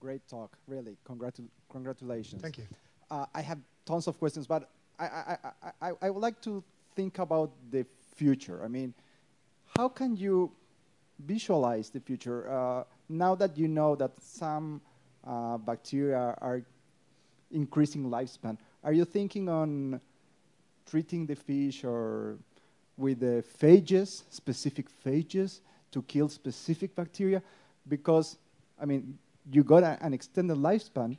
[0.00, 0.96] Great talk, really.
[1.08, 2.42] Congratu congratulations.
[2.42, 2.64] Thank you
[3.10, 5.36] uh, I have tons of questions, but I, I,
[5.80, 6.62] I, I, would like to
[6.94, 7.84] think about the
[8.14, 8.62] future.
[8.64, 8.94] I mean,
[9.76, 10.50] how can you
[11.24, 14.80] visualize the future uh, now that you know that some
[15.26, 16.62] uh, bacteria are
[17.50, 18.56] increasing lifespan?
[18.82, 20.00] Are you thinking on
[20.88, 22.38] treating the fish or
[22.96, 25.60] with the phages, specific phages,
[25.92, 27.42] to kill specific bacteria?
[27.88, 28.38] Because,
[28.80, 29.18] I mean,
[29.50, 31.16] you got a, an extended lifespan,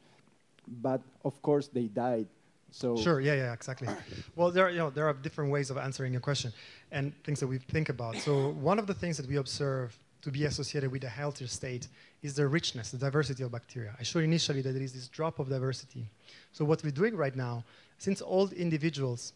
[0.81, 2.27] but of course they died.
[2.71, 3.87] So sure, yeah, yeah, exactly.
[4.35, 6.51] well, there, are, you know, there are different ways of answering your question
[6.91, 8.17] and things that we think about.
[8.17, 11.87] So one of the things that we observe to be associated with a healthier state
[12.21, 13.95] is the richness, the diversity of bacteria.
[13.99, 16.05] I showed initially that there is this drop of diversity.
[16.51, 17.63] So what we're doing right now,
[17.97, 19.33] since all individuals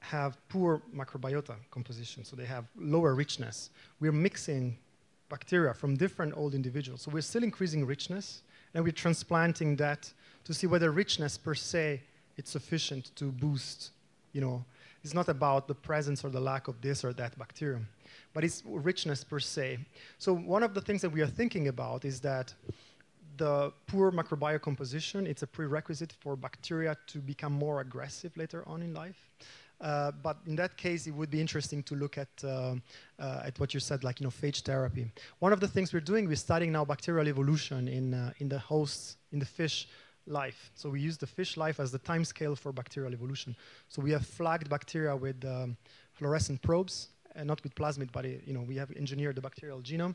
[0.00, 3.70] have poor microbiota composition, so they have lower richness.
[4.00, 4.78] We're mixing
[5.28, 7.02] bacteria from different old individuals.
[7.02, 8.42] So we're still increasing richness,
[8.74, 10.12] and we're transplanting that
[10.44, 12.02] to see whether richness per se
[12.36, 13.90] is sufficient to boost,
[14.32, 14.64] you know,
[15.02, 17.88] it's not about the presence or the lack of this or that bacterium,
[18.34, 19.78] but it's richness per se.
[20.18, 22.52] So one of the things that we are thinking about is that
[23.36, 28.82] the poor microbiome composition, it's a prerequisite for bacteria to become more aggressive later on
[28.82, 29.30] in life.
[29.80, 32.74] Uh, but in that case, it would be interesting to look at, uh,
[33.18, 35.10] uh, at what you said, like you know, phage therapy.
[35.38, 38.58] One of the things we're doing, we're studying now bacterial evolution in, uh, in the
[38.58, 39.88] hosts, in the fish
[40.30, 40.70] life.
[40.74, 43.56] So we use the fish life as the time scale for bacterial evolution.
[43.88, 45.76] So we have flagged bacteria with um,
[46.12, 50.14] fluorescent probes, and not with plasmid, but you know, we have engineered the bacterial genome.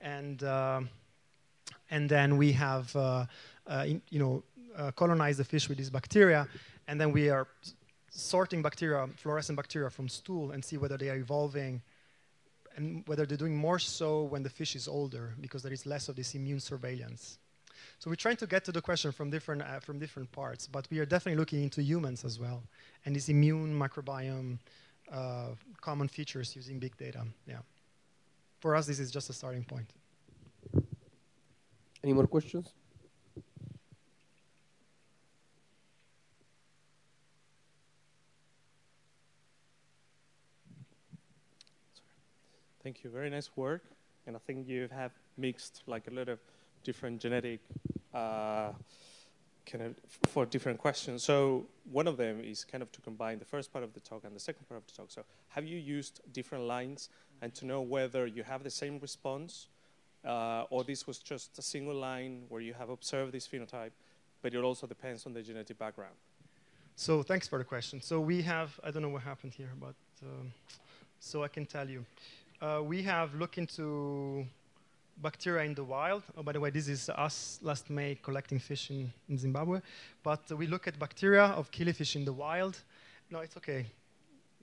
[0.00, 0.80] And, uh,
[1.90, 2.94] and then we have
[3.66, 4.42] in, you know,
[4.96, 6.46] colonized the fish with these bacteria,
[6.86, 7.46] and then we are
[8.10, 11.82] sorting bacteria, fluorescent bacteria from stool and see whether they are evolving
[12.76, 16.08] and whether they're doing more so when the fish is older because there is less
[16.08, 17.38] of this immune surveillance.
[17.98, 20.86] So we're trying to get to the question from different, uh, from different parts, but
[20.90, 22.62] we are definitely looking into humans as well
[23.04, 24.58] and this immune microbiome
[25.12, 25.48] uh,
[25.80, 27.24] common features using big data.
[27.46, 27.58] Yeah.
[28.60, 29.90] For us, this is just a starting point.
[32.02, 32.72] Any more questions?
[42.82, 43.08] Thank you.
[43.08, 43.82] Very nice work.
[44.26, 46.38] And I think you have mixed like a lot of
[46.84, 47.60] different genetic
[48.12, 48.70] uh,
[49.66, 49.94] kind of
[50.28, 51.22] for different questions.
[51.22, 54.24] So one of them is kind of to combine the first part of the talk
[54.24, 55.10] and the second part of the talk.
[55.10, 57.08] So have you used different lines
[57.42, 59.68] and to know whether you have the same response
[60.24, 63.90] uh, or this was just a single line where you have observed this phenotype,
[64.42, 66.14] but it also depends on the genetic background?
[66.96, 68.00] So thanks for the question.
[68.00, 70.52] So we have, I don't know what happened here, but um,
[71.18, 72.04] so I can tell you
[72.60, 74.46] uh, we have looked into
[75.16, 76.22] bacteria in the wild.
[76.36, 79.80] Oh, by the way, this is us last May collecting fish in, in Zimbabwe.
[80.22, 82.78] But uh, we look at bacteria of killifish in the wild.
[83.30, 83.86] No, it's okay.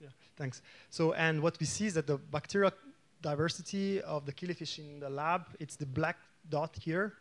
[0.00, 0.62] Yeah, thanks.
[0.90, 2.72] So, and what we see is that the bacterial
[3.20, 6.16] diversity of the killifish in the lab, it's the black
[6.50, 7.14] dot here.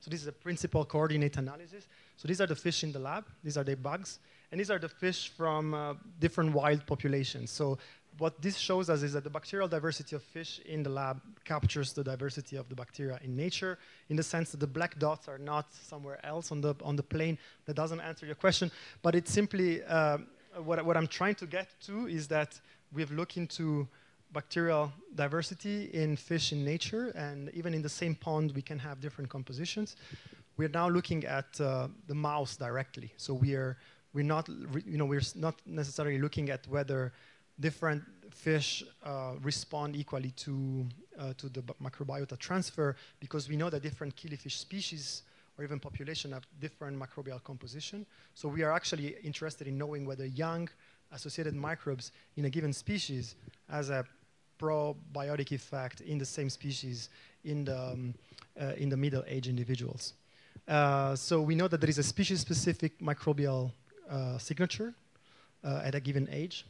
[0.00, 1.88] So this is a principal coordinate analysis.
[2.16, 3.24] So these are the fish in the lab.
[3.42, 4.20] These are the bugs.
[4.50, 7.50] And these are the fish from uh, different wild populations.
[7.50, 7.78] So
[8.18, 11.92] what this shows us is that the bacterial diversity of fish in the lab captures
[11.92, 13.78] the diversity of the bacteria in nature
[14.08, 17.02] in the sense that the black dots are not somewhere else on the, on the
[17.02, 17.38] plane.
[17.66, 18.70] That doesn't answer your question,
[19.02, 20.18] but it's simply, uh,
[20.64, 22.60] what, what I'm trying to get to is that
[22.92, 23.86] we've looked into
[24.32, 29.00] bacterial diversity in fish in nature, and even in the same pond, we can have
[29.00, 29.96] different compositions.
[30.56, 33.12] We're now looking at uh, the mouse directly.
[33.16, 33.78] So we are,
[34.12, 34.48] we're not,
[34.84, 37.12] you know, we're not necessarily looking at whether
[37.60, 40.86] different fish uh, respond equally to,
[41.18, 45.22] uh, to the microbiota transfer because we know that different killifish species
[45.56, 48.06] or even population have different microbial composition.
[48.34, 50.68] So we are actually interested in knowing whether young
[51.10, 53.34] associated microbes in a given species
[53.68, 54.04] has a
[54.60, 57.08] probiotic effect in the same species
[57.44, 58.14] in the, um,
[58.60, 60.14] uh, in the middle-aged individuals.
[60.66, 63.70] Uh, so we know that there is a species-specific microbial
[64.10, 64.92] uh, signature
[65.64, 66.66] uh, at a given age.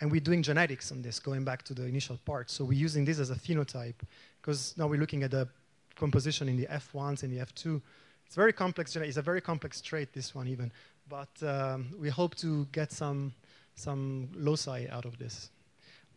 [0.00, 2.50] And we're doing genetics on this, going back to the initial part.
[2.50, 4.00] So we're using this as a phenotype,
[4.40, 5.48] because now we're looking at the
[5.94, 7.80] composition in the F1s and the F2.
[8.26, 10.72] It's very complex, it's a very complex trait, this one even.
[11.08, 13.32] But um, we hope to get some,
[13.74, 15.50] some loci out of this.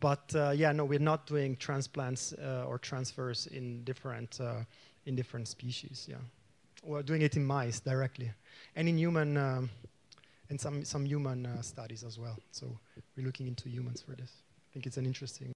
[0.00, 4.60] But uh, yeah, no, we're not doing transplants uh, or transfers in different, uh,
[5.06, 6.16] in different species, yeah.
[6.82, 8.30] We're doing it in mice directly.
[8.76, 9.70] And in human, um,
[10.48, 12.38] and some, some human uh, studies as well.
[12.50, 12.78] So
[13.16, 14.32] we're looking into humans for this.
[14.56, 15.44] I think it's an interesting